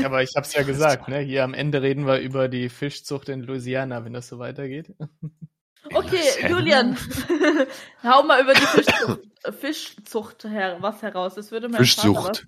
Aber 0.03 0.23
ich 0.23 0.35
habe 0.35 0.45
es 0.45 0.53
ja 0.53 0.63
gesagt, 0.63 1.07
ne? 1.07 1.19
Hier 1.19 1.43
am 1.43 1.53
Ende 1.53 1.81
reden 1.81 2.05
wir 2.07 2.19
über 2.19 2.47
die 2.47 2.69
Fischzucht 2.69 3.29
in 3.29 3.41
Louisiana, 3.43 4.03
wenn 4.05 4.13
das 4.13 4.27
so 4.27 4.39
weitergeht. 4.39 4.93
Okay? 5.93 6.47
Julian, 6.47 6.97
hau 8.03 8.23
mal 8.23 8.41
über 8.41 8.53
die 8.53 8.61
Fischzucht, 8.61 9.19
Fischzucht 9.59 10.43
her, 10.45 10.77
was 10.79 11.01
heraus. 11.01 11.35
Das 11.35 11.51
würde. 11.51 11.67
Vater 11.69 11.81
was- 11.81 11.89
Fischzucht. 11.89 12.47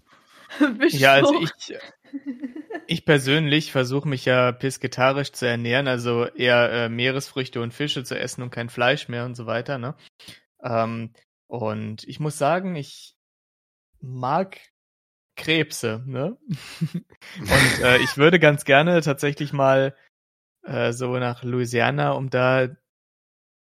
Ja, 0.93 1.11
also 1.15 1.41
ich, 1.41 1.77
ich 2.87 3.05
persönlich 3.05 3.71
versuche 3.71 4.07
mich 4.07 4.25
ja 4.25 4.51
pesketarisch 4.51 5.31
zu 5.31 5.47
ernähren, 5.47 5.87
also 5.87 6.25
eher 6.25 6.71
äh, 6.71 6.89
Meeresfrüchte 6.89 7.61
und 7.61 7.73
Fische 7.73 8.03
zu 8.03 8.17
essen 8.17 8.41
und 8.41 8.51
kein 8.51 8.69
Fleisch 8.69 9.07
mehr 9.07 9.25
und 9.25 9.35
so 9.35 9.45
weiter, 9.45 9.77
ne? 9.77 9.95
Ähm, 10.63 11.13
und 11.47 12.03
ich 12.05 12.19
muss 12.19 12.37
sagen, 12.37 12.75
ich 12.75 13.15
mag 14.01 14.59
Krebse, 15.35 16.03
ne? 16.05 16.37
und 17.39 17.83
äh, 17.83 17.97
ich 17.99 18.17
würde 18.17 18.39
ganz 18.39 18.65
gerne 18.65 19.01
tatsächlich 19.01 19.53
mal 19.53 19.95
äh, 20.63 20.93
so 20.93 21.17
nach 21.17 21.43
Louisiana, 21.43 22.11
um 22.11 22.29
da 22.29 22.69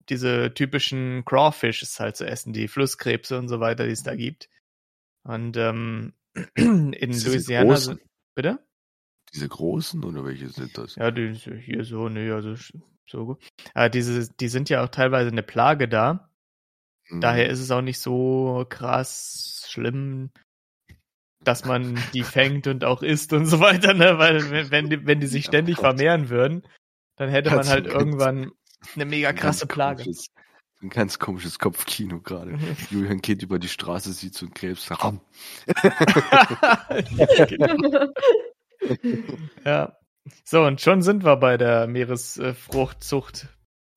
diese 0.08 0.52
typischen 0.52 1.24
Crawfishes 1.24 2.00
halt 2.00 2.16
zu 2.16 2.26
essen, 2.26 2.52
die 2.52 2.68
Flusskrebse 2.68 3.38
und 3.38 3.48
so 3.48 3.60
weiter, 3.60 3.84
die 3.84 3.92
es 3.92 4.02
da 4.02 4.14
gibt. 4.14 4.48
Und 5.24 5.56
ähm, 5.56 6.14
in 6.54 6.92
Louisiana 6.92 7.78
bitte? 8.34 8.58
Diese 9.32 9.48
großen 9.48 10.04
oder 10.04 10.24
welche 10.24 10.48
sind 10.48 10.76
das? 10.76 10.96
Ja, 10.96 11.10
die 11.10 11.32
hier 11.34 11.84
so, 11.84 12.08
nee, 12.08 12.30
also 12.30 12.54
so 13.06 13.26
gut. 13.26 13.42
Aber 13.74 13.88
diese, 13.88 14.28
die 14.40 14.48
sind 14.48 14.68
ja 14.68 14.84
auch 14.84 14.88
teilweise 14.88 15.30
eine 15.30 15.42
Plage 15.42 15.88
da. 15.88 16.30
Hm. 17.08 17.20
Daher 17.20 17.48
ist 17.48 17.60
es 17.60 17.70
auch 17.70 17.80
nicht 17.82 18.00
so 18.00 18.66
krass 18.68 19.66
schlimm, 19.68 20.30
dass 21.42 21.64
man 21.64 21.98
die 22.12 22.22
fängt 22.24 22.66
und 22.66 22.84
auch 22.84 23.02
isst 23.02 23.32
und 23.32 23.46
so 23.46 23.58
weiter, 23.60 23.94
ne? 23.94 24.18
Weil 24.18 24.70
wenn- 24.70 25.06
wenn 25.06 25.20
die, 25.20 25.26
sich 25.26 25.44
ständig 25.46 25.78
vermehren 25.78 26.28
würden, 26.28 26.62
dann 27.16 27.30
hätte 27.30 27.50
man 27.50 27.66
halt 27.68 27.86
irgendwann 27.86 28.52
eine 28.94 29.04
mega 29.06 29.32
krasse 29.32 29.66
Plage. 29.66 30.04
Ein 30.82 30.90
ganz 30.90 31.18
komisches 31.18 31.58
Kopfkino 31.58 32.20
gerade. 32.20 32.58
Julian 32.90 33.20
geht 33.20 33.42
über 33.42 33.58
die 33.58 33.68
Straße, 33.68 34.12
sieht 34.12 34.34
so 34.34 34.46
einen 34.46 34.54
Krebs. 34.54 34.88
Genau. 37.48 38.10
Ja. 39.64 39.96
So, 40.44 40.64
und 40.64 40.80
schon 40.80 41.02
sind 41.02 41.24
wir 41.24 41.36
bei 41.36 41.56
der 41.56 41.86
Meeresfruchtzucht. 41.86 43.46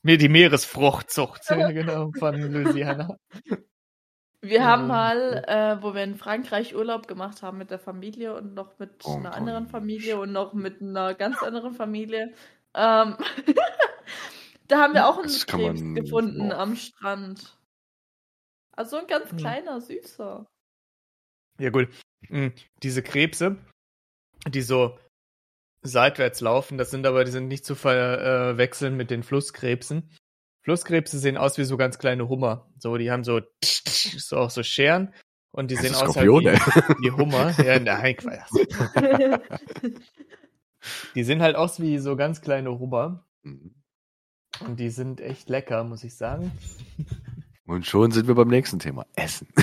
Nee, 0.03 0.17
die 0.17 0.29
Meeresfruchtzucht, 0.29 1.41
genau, 1.47 2.11
von 2.19 2.35
Louisiana. 2.35 3.17
Wir 4.41 4.63
haben 4.63 4.85
mal, 4.85 5.43
äh, 5.47 5.81
wo 5.81 5.95
wir 5.95 6.03
in 6.03 6.15
Frankreich 6.15 6.75
Urlaub 6.75 7.07
gemacht 7.07 7.41
haben 7.41 7.57
mit 7.57 7.71
der 7.71 7.79
Familie 7.79 8.35
und 8.35 8.53
noch 8.53 8.77
mit 8.77 9.03
Oh 9.03 9.15
einer 9.15 9.33
anderen 9.33 9.67
Familie 9.67 10.19
und 10.19 10.31
noch 10.31 10.53
mit 10.53 10.81
einer 10.81 11.15
ganz 11.15 11.41
anderen 11.41 11.73
Familie. 11.73 12.31
Ähm, 12.75 13.15
da 14.67 14.77
haben 14.81 14.93
wir 14.93 15.07
auch 15.07 15.15
einen 15.17 15.23
Das 15.27 15.45
Krebs 15.45 15.81
man- 15.81 15.95
gefunden 15.95 16.49
boah. 16.49 16.57
am 16.59 16.75
Strand. 16.75 17.57
Also 18.71 18.97
ein 18.97 19.07
ganz 19.07 19.29
Hm. 19.31 19.37
kleiner, 19.37 19.81
süßer. 19.81 20.45
Ja, 21.59 21.69
gut. 21.69 21.87
Mm, 22.29 22.47
Diese 22.83 23.01
Krebse, 23.03 23.57
die 24.47 24.61
so 24.61 24.97
seitwärts 25.81 26.41
laufen, 26.41 26.77
das 26.77 26.89
sind 26.91 27.05
aber, 27.05 27.23
die 27.23 27.31
sind 27.31 27.47
nicht 27.47 27.63
zu 27.65 27.75
verwechseln 27.75 28.97
mit 28.97 29.11
den 29.11 29.23
Flusskrebsen. 29.23 30.11
Flusskrebse 30.63 31.19
sehen 31.19 31.37
aus 31.37 31.57
wie 31.59 31.63
so 31.63 31.77
ganz 31.77 31.99
kleine 31.99 32.27
Hummer. 32.27 32.69
So, 32.79 32.97
die 32.97 33.11
haben 33.11 33.23
so, 33.23 33.41
so 33.63 34.37
auch 34.37 34.49
so 34.49 34.63
Scheren 34.63 35.13
und 35.51 35.69
die 35.69 35.75
Das 35.75 35.83
sehen 35.85 35.95
aus 35.95 36.15
halt 36.17 36.27
wie, 36.27 37.05
wie 37.05 37.11
Hummer. 37.11 37.51
Ja, 37.63 37.79
nein, 37.79 38.15
Quatsch. 38.17 38.49
Die 41.15 41.23
sehen 41.23 41.41
halt 41.41 41.55
aus 41.55 41.79
wie 41.79 41.97
so 41.99 42.15
ganz 42.15 42.41
kleine 42.41 42.77
Hummer 42.79 43.25
Mhm. 43.43 43.75
Und 44.61 44.79
die 44.79 44.89
sind 44.89 45.21
echt 45.21 45.49
lecker, 45.49 45.83
muss 45.83 46.03
ich 46.03 46.15
sagen. 46.15 46.51
Und 47.67 47.87
schon 47.87 48.11
sind 48.11 48.27
wir 48.27 48.35
beim 48.35 48.47
nächsten 48.47 48.77
Thema. 48.79 49.05
Essen. 49.15 49.47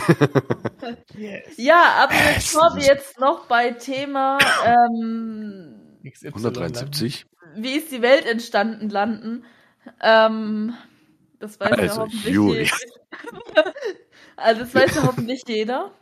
Yes. 1.14 1.56
ja, 1.56 1.98
aber 1.98 2.14
bevor 2.34 2.74
wir 2.74 2.82
jetzt 2.82 3.20
noch 3.20 3.46
bei 3.46 3.70
Thema 3.70 4.38
ähm, 4.64 5.98
XY 6.04 6.28
173. 6.28 7.26
wie 7.56 7.76
ist 7.76 7.92
die 7.92 8.02
Welt 8.02 8.26
entstanden 8.26 8.88
landen, 8.88 9.44
ähm, 10.00 10.74
das 11.38 11.60
weiß 11.60 11.70
ja 11.70 11.76
Also, 11.76 12.00
hoffentlich 12.02 12.34
Juli. 12.34 12.58
jeder. 12.62 13.74
also 14.36 14.60
das 14.62 14.74
weiß 14.74 14.94
ja 14.96 15.02
hoffentlich 15.04 15.42
jeder. 15.46 15.92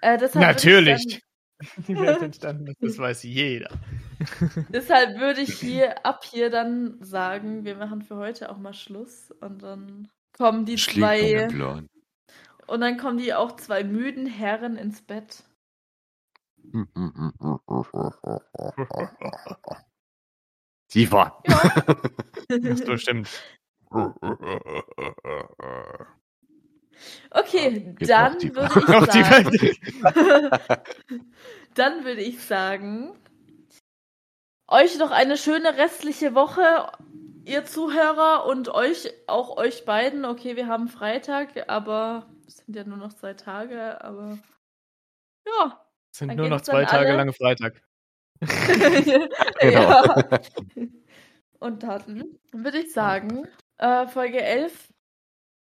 Äh, 0.00 0.18
Natürlich. 0.34 1.20
Die 1.88 1.96
Welt 1.96 2.22
entstanden 2.22 2.66
ist, 2.68 2.82
das 2.82 2.98
weiß 2.98 3.22
jeder. 3.24 3.70
Deshalb 4.68 5.18
würde 5.18 5.40
ich 5.40 5.54
hier 5.54 6.04
ab 6.04 6.24
hier 6.24 6.50
dann 6.50 7.02
sagen, 7.02 7.64
wir 7.64 7.76
machen 7.76 8.02
für 8.02 8.16
heute 8.16 8.50
auch 8.50 8.58
mal 8.58 8.74
Schluss 8.74 9.30
und 9.40 9.62
dann 9.62 10.08
kommen 10.36 10.64
die 10.64 10.76
zwei 10.76 11.48
und 12.66 12.80
dann 12.80 12.96
kommen 12.96 13.18
die 13.18 13.34
auch 13.34 13.56
zwei 13.56 13.82
müden 13.82 14.26
Herren 14.26 14.76
ins 14.76 15.02
Bett. 15.02 15.44
Tiefer. 20.88 21.42
Das 22.48 22.84
bestimmt. 22.84 23.28
Okay, 27.30 27.94
Geht 27.98 28.08
dann 28.10 28.34
würde 28.42 28.68
ich 28.76 28.88
Noch 28.88 29.06
die 29.06 29.22
sagen, 29.22 29.60
dann 31.74 32.04
würde 32.04 32.22
ich 32.22 32.42
sagen, 32.42 33.18
euch 34.66 34.98
noch 34.98 35.10
eine 35.10 35.36
schöne 35.36 35.76
restliche 35.76 36.34
Woche, 36.34 36.90
ihr 37.44 37.64
Zuhörer 37.64 38.46
und 38.46 38.68
euch, 38.68 39.12
auch 39.26 39.56
euch 39.56 39.84
beiden. 39.84 40.24
Okay, 40.24 40.56
wir 40.56 40.66
haben 40.66 40.88
Freitag, 40.88 41.68
aber 41.68 42.28
es 42.46 42.56
sind 42.58 42.76
ja 42.76 42.84
nur 42.84 42.98
noch 42.98 43.12
zwei 43.14 43.34
Tage, 43.34 44.02
aber 44.02 44.38
ja. 45.46 45.84
Es 46.12 46.18
sind 46.18 46.34
nur 46.36 46.48
noch 46.48 46.60
zwei 46.60 46.84
Tage 46.84 47.08
alle- 47.08 47.16
lange 47.16 47.32
Freitag. 47.32 47.82
Genau. 49.60 49.70
ja. 49.70 50.40
Und 51.60 51.82
dann 51.82 52.38
würde 52.52 52.78
ich 52.78 52.92
sagen, 52.92 53.48
äh, 53.78 54.06
Folge 54.06 54.40
11 54.40 54.92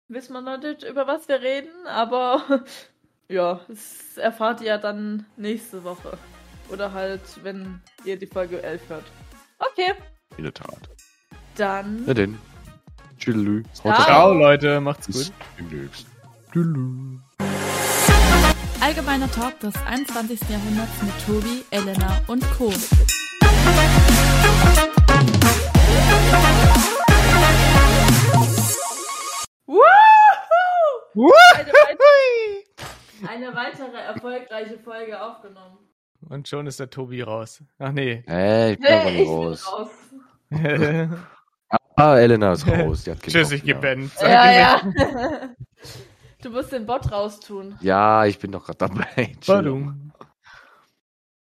wissen 0.10 0.34
wir 0.34 0.42
noch 0.42 0.58
nicht, 0.60 0.84
über 0.84 1.08
was 1.08 1.28
wir 1.28 1.42
reden, 1.42 1.70
aber 1.88 2.42
ja, 3.30 3.60
das 3.68 4.18
erfahrt 4.18 4.62
ihr 4.62 4.68
ja 4.68 4.78
dann 4.78 5.26
nächste 5.38 5.84
Woche. 5.84 6.18
Oder 6.70 6.94
halt, 6.94 7.22
wenn 7.44 7.82
ihr 8.06 8.18
die 8.18 8.28
Folge 8.28 8.62
11 8.62 8.82
hört. 8.90 9.06
Okay, 9.58 9.94
In 10.38 10.44
der 10.44 10.54
Tat. 10.54 10.90
dann. 11.56 12.04
Na 12.06 12.14
denn. 12.14 12.38
Tschüdelü. 13.18 13.64
Ciao. 13.74 13.94
Ciao, 14.04 14.34
Leute. 14.34 14.80
Macht's 14.80 15.08
Bis 15.08 15.26
gut. 15.28 15.34
demnächst. 15.58 16.06
Tschüdelü. 16.54 17.18
Allgemeiner 18.82 19.30
Talk 19.32 19.60
des 19.60 19.74
21. 19.86 20.40
Jahrhunderts 20.50 21.02
mit 21.02 21.26
Tobi, 21.26 21.66
Elena 21.72 22.22
und 22.28 22.44
Co. 22.58 22.72
Woohoo! 29.70 31.32
Eine, 31.54 31.72
weit 31.72 33.30
eine 33.30 33.56
weitere 33.56 33.98
erfolgreiche 33.98 34.80
Folge 34.80 35.22
aufgenommen. 35.22 35.78
Und 36.28 36.48
schon 36.48 36.66
ist 36.66 36.80
der 36.80 36.90
Tobi 36.90 37.22
raus. 37.22 37.62
Ach 37.78 37.92
nee. 37.92 38.24
Hey, 38.26 38.74
ich 38.74 38.80
bin 38.80 38.88
aber 38.92 39.12
Nee, 39.12 39.22
ich 39.22 39.30
raus. 39.30 39.66
bin 40.50 41.14
raus. 41.14 41.20
Ah, 41.96 42.18
Elena 42.18 42.54
ist 42.54 42.68
raus. 42.68 43.04
Die 43.04 43.12
hat 43.12 43.22
keinen 43.22 43.32
Tschüss, 43.32 43.52
ich 43.52 43.64
pennen. 43.80 44.12
Ja, 44.22 44.52
ja. 44.52 44.82
Du 46.42 46.50
musst 46.52 46.72
den 46.72 46.86
Bot 46.86 47.12
raustun. 47.12 47.78
Ja, 47.82 48.26
ich 48.26 48.40
bin 48.40 48.54
doch 48.54 48.64
gerade 48.66 48.78
dabei. 48.78 49.34
Badum. 49.46 50.09